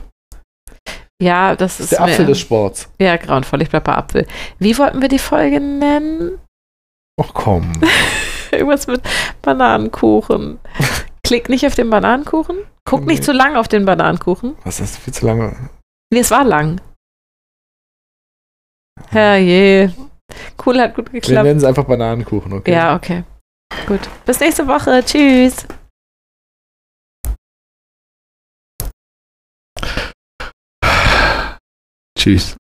Ja, 1.22 1.56
das 1.56 1.78
Das 1.78 1.80
ist 1.80 1.92
ist 1.92 1.92
der 1.94 2.02
Apfel 2.02 2.26
des 2.28 2.40
Sports. 2.40 2.90
Ja, 3.00 3.18
grauenvoll. 3.18 3.62
Ich 3.64 3.70
bleib 3.70 3.84
bei 3.84 3.96
Apfel. 3.96 4.28
Wie 4.60 4.78
wollten 4.78 5.02
wir 5.02 5.10
die 5.10 5.20
Folge 5.20 5.60
nennen? 5.60 6.38
Ach 7.20 7.32
komm. 7.34 7.72
Irgendwas 8.52 8.88
mit 8.88 9.02
Bananenkuchen. 9.42 10.60
Klick 11.24 11.50
nicht 11.50 11.66
auf 11.66 11.76
den 11.76 11.90
Bananenkuchen. 11.90 12.58
Guck 12.86 13.06
nicht 13.06 13.20
Nee. 13.20 13.26
zu 13.26 13.32
lang 13.34 13.56
auf 13.56 13.68
den 13.68 13.86
Bananenkuchen. 13.86 14.56
Was 14.64 14.80
ist 14.80 14.98
viel 14.98 15.14
zu 15.14 15.26
lange? 15.26 15.70
Nee, 16.12 16.20
es 16.22 16.32
war 16.32 16.44
lang. 16.44 16.82
Herrje. 19.10 19.94
Cool, 20.66 20.80
hat 20.82 20.96
gut 20.96 21.12
Wir 21.14 21.22
geklappt. 21.22 21.44
nennen 21.46 21.58
es 21.60 21.64
einfach 21.64 21.86
Bananenkuchen, 21.86 22.54
okay? 22.54 22.72
Ja, 22.74 22.96
okay. 22.96 23.24
Gut. 23.88 24.02
Bis 24.26 24.40
nächste 24.40 24.68
Woche. 24.68 25.04
Tschüss. 25.06 25.66
Tschüss. 32.18 32.59